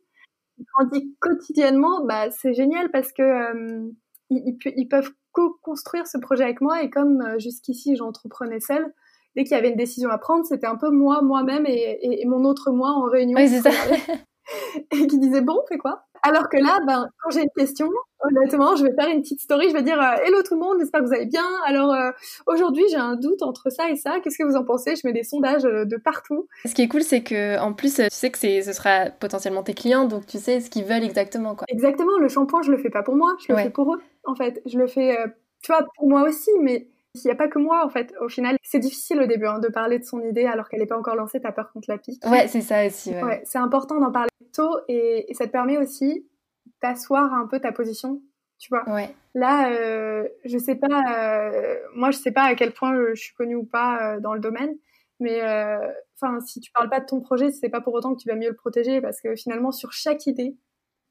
grandit 0.60 1.16
quotidiennement, 1.20 2.06
bah, 2.06 2.32
c'est 2.32 2.54
génial 2.54 2.90
parce 2.92 3.12
que 3.12 3.22
euh, 3.22 3.90
ils, 4.30 4.58
ils 4.76 4.88
peuvent 4.88 5.12
co-construire 5.32 6.08
ce 6.08 6.18
projet 6.18 6.44
avec 6.44 6.62
moi. 6.62 6.82
Et 6.82 6.90
comme 6.90 7.40
jusqu'ici, 7.40 7.96
j'entreprenais 7.96 8.60
seule, 8.60 8.94
dès 9.36 9.44
qu'il 9.44 9.56
y 9.56 9.60
avait 9.60 9.70
une 9.70 9.78
décision 9.78 10.10
à 10.10 10.18
prendre, 10.18 10.46
c'était 10.46 10.68
un 10.68 10.78
peu 10.78 10.90
moi, 10.90 11.22
moi-même 11.22 11.66
et, 11.68 12.00
et, 12.02 12.26
mon 12.26 12.44
autre 12.46 12.72
moi 12.72 12.92
en 12.92 13.04
réunion. 13.04 13.38
Oui, 13.38 13.50
c'est 13.50 13.62
ça. 13.62 13.70
et 14.92 15.08
qui 15.08 15.20
disait 15.20 15.42
bon, 15.42 15.62
fais 15.68 15.78
quoi? 15.78 16.05
Alors 16.28 16.50
que 16.50 16.58
là, 16.58 16.80
ben, 16.88 17.08
quand 17.22 17.30
j'ai 17.30 17.42
une 17.42 17.52
question, 17.56 17.88
honnêtement, 18.20 18.76
je 18.76 18.84
vais 18.84 18.94
faire 18.96 19.10
une 19.10 19.22
petite 19.22 19.42
story, 19.42 19.70
je 19.70 19.74
vais 19.74 19.84
dire 19.84 20.02
euh, 20.02 20.26
hello 20.26 20.42
tout 20.42 20.56
le 20.56 20.60
monde, 20.60 20.78
j'espère 20.80 21.02
que 21.02 21.06
vous 21.06 21.14
allez 21.14 21.28
bien. 21.28 21.46
Alors 21.68 21.94
euh, 21.94 22.10
aujourd'hui, 22.48 22.84
j'ai 22.90 22.98
un 22.98 23.16
doute 23.16 23.44
entre 23.44 23.70
ça 23.70 23.92
et 23.92 23.96
ça. 23.96 24.20
Qu'est-ce 24.20 24.40
que 24.40 24.44
vous 24.44 24.56
en 24.56 24.64
pensez? 24.64 24.96
Je 24.96 25.06
mets 25.06 25.14
des 25.14 25.22
sondages 25.22 25.66
euh, 25.66 25.86
de 25.86 25.98
partout. 25.98 26.48
Ce 26.66 26.74
qui 26.74 26.82
est 26.82 26.88
cool, 26.88 27.04
c'est 27.04 27.22
que 27.22 27.60
en 27.60 27.74
plus, 27.74 27.94
tu 27.94 28.08
sais 28.10 28.32
que 28.32 28.40
ce 28.40 28.74
sera 28.74 29.12
potentiellement 29.12 29.62
tes 29.62 29.76
clients, 29.76 30.06
donc 30.06 30.26
tu 30.26 30.40
sais 30.40 30.62
ce 30.62 30.72
qu'ils 30.72 30.86
veulent 30.86 31.04
exactement, 31.04 31.54
quoi. 31.54 31.66
Exactement. 31.70 32.18
Le 32.18 32.28
shampoing, 32.28 32.64
je 32.64 32.72
le 32.72 32.80
fais 32.80 32.90
pas 32.90 33.04
pour 33.04 33.16
moi, 33.16 33.36
je 33.48 33.54
le 33.54 33.60
fais 33.60 33.70
pour 33.70 33.94
eux. 33.94 34.02
En 34.24 34.34
fait, 34.34 34.64
je 34.66 34.80
le 34.80 34.88
fais, 34.88 35.16
tu 35.62 35.72
vois, 35.72 35.86
pour 35.96 36.10
moi 36.10 36.24
aussi, 36.24 36.50
mais 36.60 36.88
il 37.24 37.28
n'y 37.28 37.32
a 37.32 37.36
pas 37.36 37.48
que 37.48 37.60
moi, 37.60 37.86
en 37.86 37.90
fait. 37.90 38.14
Au 38.22 38.30
final, 38.30 38.58
c'est 38.64 38.80
difficile 38.80 39.22
au 39.22 39.26
début 39.26 39.46
hein, 39.46 39.60
de 39.60 39.68
parler 39.68 40.00
de 40.00 40.04
son 40.04 40.22
idée 40.22 40.46
alors 40.46 40.70
qu'elle 40.70 40.80
n'est 40.80 40.86
pas 40.86 40.98
encore 40.98 41.16
lancée. 41.16 41.40
T'as 41.40 41.52
peur 41.52 41.72
qu'on 41.72 41.82
te 41.82 41.92
la 41.92 41.98
pique. 41.98 42.24
Ouais, 42.26 42.48
c'est 42.48 42.62
ça 42.62 42.86
aussi. 42.86 43.12
Ouais. 43.12 43.42
c'est 43.46 43.58
important 43.58 44.00
d'en 44.00 44.12
parler 44.12 44.30
tôt 44.54 44.78
et, 44.88 45.28
ça 45.34 45.48
te 45.48 45.52
permet 45.52 45.78
aussi 45.78 46.26
d'asseoir 46.82 47.34
un 47.34 47.48
peu 47.48 47.60
ta 47.60 47.72
position. 47.72 48.22
Tu 48.58 48.70
vois. 48.70 48.88
Ouais. 48.90 49.14
Là, 49.34 49.72
euh, 49.72 50.28
je 50.46 50.58
sais 50.58 50.76
pas. 50.76 51.04
Euh, 51.18 51.76
moi, 51.94 52.12
je 52.12 52.18
sais 52.18 52.32
pas 52.32 52.44
à 52.44 52.56
quel 52.56 52.72
point 52.72 52.96
je 53.14 53.22
suis 53.22 53.34
connue 53.34 53.56
ou 53.56 53.66
pas 53.66 54.16
euh, 54.16 54.20
dans 54.20 54.34
le 54.34 54.40
domaine. 54.40 54.76
Mais 55.20 55.42
enfin, 56.16 56.42
si 56.42 56.60
tu 56.60 56.72
parles 56.72 56.90
pas 56.90 57.00
de 57.00 57.06
ton 57.06 57.22
projet, 57.22 57.50
c'est 57.50 57.70
pas 57.70 57.80
pour 57.80 57.94
autant 57.94 58.14
que 58.14 58.22
tu 58.22 58.28
vas 58.28 58.36
mieux 58.36 58.50
le 58.50 58.56
protéger 58.56 59.00
parce 59.00 59.22
que 59.22 59.34
finalement, 59.36 59.72
sur 59.72 59.94
chaque 59.94 60.28
idée, 60.28 60.58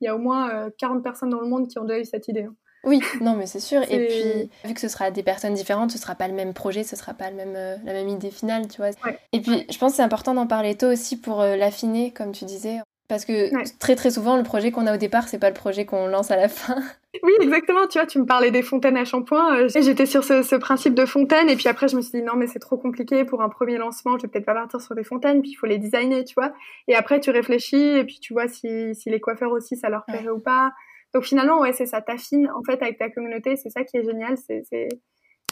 il 0.00 0.05
y 0.05 0.09
a 0.09 0.14
au 0.14 0.18
moins 0.18 0.70
40 0.76 1.02
personnes 1.02 1.30
dans 1.30 1.40
le 1.40 1.48
monde 1.48 1.68
qui 1.68 1.78
ont 1.78 1.84
déjà 1.84 2.00
eu 2.00 2.05
cette 2.05 2.28
idée. 2.28 2.42
Hein. 2.42 2.55
Oui, 2.85 3.01
non, 3.20 3.35
mais 3.35 3.47
c'est 3.47 3.61
sûr. 3.61 3.82
Et 3.91 4.07
puis, 4.07 4.51
vu 4.64 4.74
que 4.74 4.80
ce 4.80 4.89
sera 4.89 5.11
des 5.11 5.22
personnes 5.22 5.55
différentes, 5.55 5.91
ce 5.91 5.99
sera 5.99 6.14
pas 6.14 6.28
le 6.28 6.35
même 6.35 6.55
projet, 6.55 6.82
ce 6.82 6.97
sera 6.97 7.14
pas 7.14 7.30
le 7.30 7.37
même, 7.37 7.55
euh, 7.57 7.76
la 7.85 7.93
même 7.93 8.09
idée 8.09 8.30
finale, 8.30 8.68
tu 8.68 8.78
vois. 8.78 8.91
Et 9.32 9.41
puis, 9.41 9.66
je 9.70 9.78
pense 9.78 9.93
que 9.93 9.97
c'est 9.97 10.03
important 10.03 10.35
d'en 10.35 10.47
parler 10.47 10.74
tôt 10.74 10.89
aussi 10.89 11.18
pour 11.18 11.41
euh, 11.41 11.57
l'affiner, 11.57 12.12
comme 12.12 12.32
tu 12.32 12.45
disais. 12.45 12.78
Parce 13.07 13.26
que 13.26 13.51
très 13.78 13.97
très 13.97 14.11
souvent, 14.11 14.39
le 14.39 14.43
projet 14.43 14.70
qu'on 14.70 14.87
a 14.87 14.95
au 14.95 14.97
départ, 14.97 15.28
c'est 15.28 15.39
pas 15.39 15.51
le 15.51 15.55
projet 15.55 15.85
qu'on 15.85 16.07
lance 16.07 16.30
à 16.30 16.37
la 16.37 16.49
fin. 16.49 16.76
Oui, 17.22 17.30
exactement. 17.41 17.87
Tu 17.87 17.97
vois, 17.97 18.09
tu 18.09 18.18
me 18.18 18.26
parlais 18.26 18.51
des 18.51 18.61
fontaines 18.61 18.97
à 18.97 19.05
shampoing. 19.05 19.57
Euh, 19.57 19.68
j'étais 19.68 20.05
sur 20.05 20.24
ce, 20.24 20.57
principe 20.57 20.95
de 20.95 21.07
fontaine, 21.07 21.49
et 21.49 21.55
puis 21.55 21.68
après, 21.68 21.87
je 21.87 21.97
me 21.97 22.03
suis 22.03 22.18
dit 22.18 22.22
non, 22.22 22.35
mais 22.35 22.49
c'est 22.49 22.59
trop 22.59 22.76
compliqué 22.76 23.24
pour 23.24 23.41
un 23.41 23.49
premier 23.49 23.78
lancement. 23.78 24.18
Je 24.18 24.22
vais 24.22 24.28
peut-être 24.28 24.45
pas 24.45 24.53
partir 24.53 24.80
sur 24.80 24.97
des 24.97 25.05
fontaines, 25.05 25.41
puis 25.41 25.53
il 25.53 25.55
faut 25.55 25.66
les 25.66 25.78
designer, 25.78 26.24
tu 26.24 26.35
vois. 26.35 26.53
Et 26.89 26.97
après, 26.97 27.20
tu 27.20 27.30
réfléchis, 27.30 27.76
et 27.76 28.03
puis 28.05 28.18
tu 28.20 28.32
vois 28.32 28.49
si, 28.49 28.97
si 28.97 29.11
les 29.11 29.20
coiffeurs 29.20 29.53
aussi, 29.53 29.76
ça 29.76 29.89
leur 29.91 30.05
plairait 30.07 30.28
ou 30.30 30.41
pas. 30.41 30.72
Donc 31.15 31.25
finalement, 31.25 31.61
ouais, 31.61 31.73
c'est 31.73 31.87
ça, 31.87 32.01
t'affines 32.01 32.51
en 32.51 32.62
fait 32.65 32.83
avec 32.83 32.99
ta 32.99 33.09
communauté, 33.11 33.57
c'est 33.57 33.71
ça 33.71 33.85
qui 33.85 33.97
est 33.97 34.05
génial, 34.05 34.37
c'est 34.37 34.62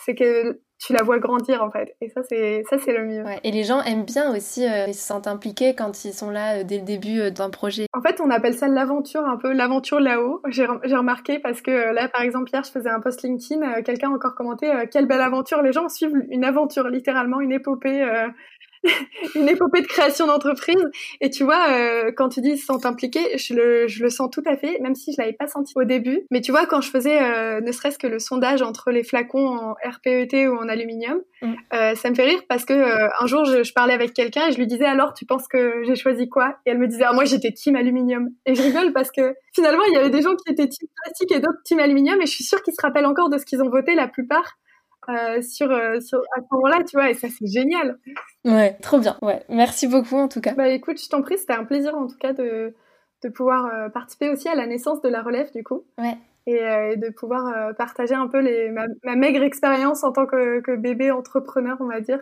c'est 0.04 0.14
que 0.14 0.60
tu 0.78 0.92
la 0.92 1.02
vois 1.04 1.18
grandir 1.18 1.62
en 1.62 1.70
fait. 1.70 1.94
Et 2.00 2.08
ça, 2.08 2.22
c'est 2.28 2.64
ça, 2.68 2.76
c'est 2.78 2.92
le 2.92 3.04
mieux. 3.04 3.22
Ouais. 3.22 3.38
Et 3.44 3.52
les 3.52 3.62
gens 3.62 3.80
aiment 3.82 4.04
bien 4.04 4.34
aussi, 4.34 4.66
euh, 4.66 4.86
ils 4.88 4.94
se 4.94 5.06
sentent 5.06 5.28
impliqués 5.28 5.74
quand 5.76 6.04
ils 6.04 6.12
sont 6.12 6.30
là 6.30 6.58
euh, 6.58 6.64
dès 6.64 6.78
le 6.78 6.84
début 6.84 7.20
euh, 7.20 7.30
d'un 7.30 7.50
projet. 7.50 7.86
En 7.92 8.02
fait, 8.02 8.20
on 8.20 8.30
appelle 8.30 8.54
ça 8.54 8.66
l'aventure, 8.66 9.24
un 9.24 9.36
peu 9.36 9.52
l'aventure 9.52 10.00
là-haut. 10.00 10.42
J'ai 10.48 10.66
remarqué 10.66 11.38
parce 11.38 11.62
que 11.62 11.94
là, 11.94 12.08
par 12.08 12.22
exemple, 12.22 12.50
hier, 12.52 12.64
je 12.64 12.72
faisais 12.72 12.90
un 12.90 13.00
post 13.00 13.22
LinkedIn, 13.22 13.82
quelqu'un 13.82 14.10
a 14.10 14.14
encore 14.14 14.34
commenté 14.34 14.72
quelle 14.90 15.06
belle 15.06 15.20
aventure. 15.20 15.62
Les 15.62 15.72
gens 15.72 15.88
suivent 15.88 16.24
une 16.30 16.44
aventure, 16.44 16.88
littéralement 16.88 17.40
une 17.40 17.52
épopée 17.52 18.04
une 19.34 19.48
épopée 19.48 19.80
de 19.80 19.86
création 19.86 20.26
d'entreprise. 20.26 20.82
Et 21.20 21.30
tu 21.30 21.44
vois, 21.44 21.70
euh, 21.70 22.12
quand 22.16 22.28
tu 22.28 22.40
dis 22.40 22.58
se 22.58 22.66
sont 22.66 22.84
impliqués, 22.86 23.38
je 23.38 23.54
le, 23.54 23.88
je 23.88 24.02
le 24.02 24.10
sens 24.10 24.30
tout 24.30 24.42
à 24.46 24.56
fait, 24.56 24.78
même 24.80 24.94
si 24.94 25.12
je 25.12 25.20
l'avais 25.20 25.32
pas 25.32 25.46
senti 25.46 25.72
au 25.76 25.84
début. 25.84 26.22
Mais 26.30 26.40
tu 26.40 26.50
vois, 26.50 26.66
quand 26.66 26.80
je 26.80 26.90
faisais 26.90 27.20
euh, 27.22 27.60
ne 27.60 27.72
serait-ce 27.72 27.98
que 27.98 28.06
le 28.06 28.18
sondage 28.18 28.62
entre 28.62 28.90
les 28.90 29.04
flacons 29.04 29.48
en 29.48 29.74
RPET 29.84 30.48
ou 30.48 30.56
en 30.56 30.68
aluminium, 30.68 31.20
mm. 31.42 31.54
euh, 31.74 31.94
ça 31.94 32.10
me 32.10 32.14
fait 32.14 32.24
rire 32.24 32.40
parce 32.48 32.64
que 32.64 32.72
euh, 32.72 33.08
un 33.20 33.26
jour, 33.26 33.44
je, 33.44 33.62
je, 33.62 33.72
parlais 33.72 33.94
avec 33.94 34.14
quelqu'un 34.14 34.48
et 34.48 34.52
je 34.52 34.58
lui 34.58 34.66
disais 34.66 34.84
alors, 34.84 35.14
tu 35.14 35.24
penses 35.24 35.48
que 35.48 35.82
j'ai 35.84 35.96
choisi 35.96 36.28
quoi? 36.28 36.56
Et 36.66 36.70
elle 36.70 36.78
me 36.78 36.88
disait, 36.88 37.04
ah, 37.06 37.12
moi 37.12 37.24
j'étais 37.24 37.52
team 37.52 37.76
aluminium. 37.76 38.30
Et 38.46 38.54
je 38.54 38.62
rigole 38.62 38.92
parce 38.92 39.10
que 39.10 39.34
finalement, 39.54 39.84
il 39.88 39.94
y 39.94 39.96
avait 39.96 40.10
des 40.10 40.22
gens 40.22 40.34
qui 40.34 40.52
étaient 40.52 40.68
team 40.68 40.88
plastique 41.02 41.32
et 41.32 41.40
d'autres 41.40 41.62
team 41.64 41.78
aluminium, 41.78 42.20
et 42.20 42.26
je 42.26 42.32
suis 42.32 42.44
sûre 42.44 42.62
qu'ils 42.62 42.74
se 42.74 42.82
rappellent 42.82 43.06
encore 43.06 43.30
de 43.30 43.38
ce 43.38 43.44
qu'ils 43.44 43.62
ont 43.62 43.70
voté 43.70 43.94
la 43.94 44.08
plupart. 44.08 44.58
Euh, 45.08 45.42
sur, 45.42 45.68
euh, 45.70 45.98
sur, 46.00 46.20
à 46.36 46.40
ce 46.40 46.46
moment-là, 46.52 46.84
tu 46.84 46.96
vois, 46.96 47.10
et 47.10 47.14
ça 47.14 47.26
c'est 47.28 47.46
génial. 47.46 47.98
Ouais, 48.44 48.74
trop 48.82 49.00
bien. 49.00 49.16
Ouais, 49.20 49.42
merci 49.48 49.88
beaucoup 49.88 50.16
en 50.16 50.28
tout 50.28 50.40
cas. 50.40 50.54
Bah 50.54 50.68
écoute, 50.68 51.02
je 51.02 51.08
t'en 51.08 51.22
prie, 51.22 51.38
c'était 51.38 51.54
un 51.54 51.64
plaisir 51.64 51.96
en 51.96 52.06
tout 52.06 52.18
cas 52.18 52.32
de, 52.32 52.72
de 53.24 53.28
pouvoir 53.28 53.66
euh, 53.66 53.88
participer 53.88 54.30
aussi 54.30 54.48
à 54.48 54.54
la 54.54 54.66
naissance 54.66 55.02
de 55.02 55.08
la 55.08 55.22
relève 55.22 55.52
du 55.52 55.64
coup. 55.64 55.84
Ouais. 55.98 56.16
Et, 56.46 56.54
et 56.54 56.96
de 56.96 57.08
pouvoir 57.10 57.72
partager 57.76 58.14
un 58.14 58.26
peu 58.26 58.40
les, 58.40 58.70
ma, 58.70 58.86
ma 59.04 59.14
maigre 59.14 59.44
expérience 59.44 60.02
en 60.02 60.10
tant 60.10 60.26
que, 60.26 60.60
que, 60.60 60.74
bébé 60.74 61.12
entrepreneur, 61.12 61.76
on 61.78 61.86
va 61.86 62.00
dire. 62.00 62.18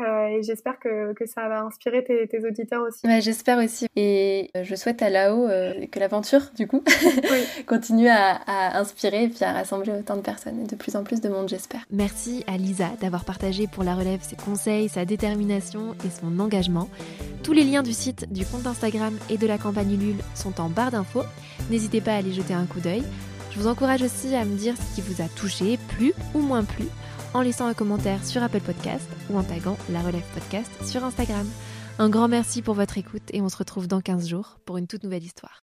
Euh, 0.00 0.26
et 0.26 0.42
j'espère 0.42 0.78
que, 0.78 1.12
que, 1.12 1.26
ça 1.26 1.48
va 1.48 1.62
inspirer 1.62 2.02
tes, 2.02 2.26
tes 2.26 2.46
auditeurs 2.46 2.82
aussi. 2.82 3.06
Ouais, 3.06 3.20
j'espère 3.20 3.58
aussi. 3.58 3.86
Et 3.94 4.50
euh, 4.56 4.64
je 4.64 4.74
souhaite 4.74 5.02
à 5.02 5.10
Lao 5.10 5.46
euh, 5.46 5.86
que 5.86 5.98
l'aventure, 5.98 6.40
du 6.56 6.66
coup, 6.66 6.82
continue 7.66 8.08
à, 8.08 8.36
à, 8.46 8.78
inspirer 8.78 9.24
et 9.24 9.28
puis 9.28 9.44
à 9.44 9.52
rassembler 9.52 9.92
autant 9.92 10.16
de 10.16 10.22
personnes 10.22 10.60
et 10.60 10.66
de 10.66 10.76
plus 10.76 10.96
en 10.96 11.04
plus 11.04 11.20
de 11.20 11.28
monde, 11.28 11.48
j'espère. 11.48 11.82
Merci 11.90 12.42
à 12.46 12.56
Lisa 12.56 12.88
d'avoir 13.02 13.26
partagé 13.26 13.66
pour 13.66 13.84
la 13.84 13.94
relève 13.94 14.20
ses 14.22 14.36
conseils, 14.36 14.88
sa 14.88 15.04
détermination 15.04 15.94
et 16.06 16.10
son 16.10 16.38
engagement. 16.40 16.88
Tous 17.42 17.52
les 17.52 17.64
liens 17.64 17.82
du 17.82 17.92
site, 17.92 18.32
du 18.32 18.46
compte 18.46 18.66
Instagram 18.66 19.14
et 19.28 19.36
de 19.36 19.46
la 19.46 19.58
campagne 19.58 19.92
Ulule 19.92 20.22
sont 20.34 20.58
en 20.58 20.70
barre 20.70 20.90
d'infos. 20.90 21.24
N'hésitez 21.70 22.00
pas 22.00 22.12
à 22.12 22.16
aller 22.16 22.32
jeter 22.32 22.54
un 22.54 22.64
coup 22.64 22.80
d'œil. 22.80 23.02
Je 23.50 23.58
vous 23.58 23.66
encourage 23.66 24.00
aussi 24.00 24.34
à 24.34 24.46
me 24.46 24.56
dire 24.56 24.74
ce 24.78 24.94
qui 24.94 25.02
vous 25.02 25.20
a 25.20 25.28
touché, 25.28 25.78
plus 25.88 26.14
ou 26.32 26.38
moins 26.38 26.64
plu 26.64 26.86
en 27.34 27.40
laissant 27.40 27.66
un 27.66 27.74
commentaire 27.74 28.24
sur 28.24 28.42
Apple 28.42 28.60
Podcast 28.60 29.08
ou 29.30 29.38
en 29.38 29.42
taguant 29.42 29.78
la 29.90 30.02
relève 30.02 30.24
podcast 30.34 30.70
sur 30.84 31.04
Instagram. 31.04 31.46
Un 31.98 32.08
grand 32.08 32.28
merci 32.28 32.62
pour 32.62 32.74
votre 32.74 32.98
écoute 32.98 33.28
et 33.32 33.40
on 33.40 33.48
se 33.48 33.56
retrouve 33.56 33.88
dans 33.88 34.00
15 34.00 34.28
jours 34.28 34.58
pour 34.64 34.78
une 34.78 34.86
toute 34.86 35.04
nouvelle 35.04 35.24
histoire. 35.24 35.62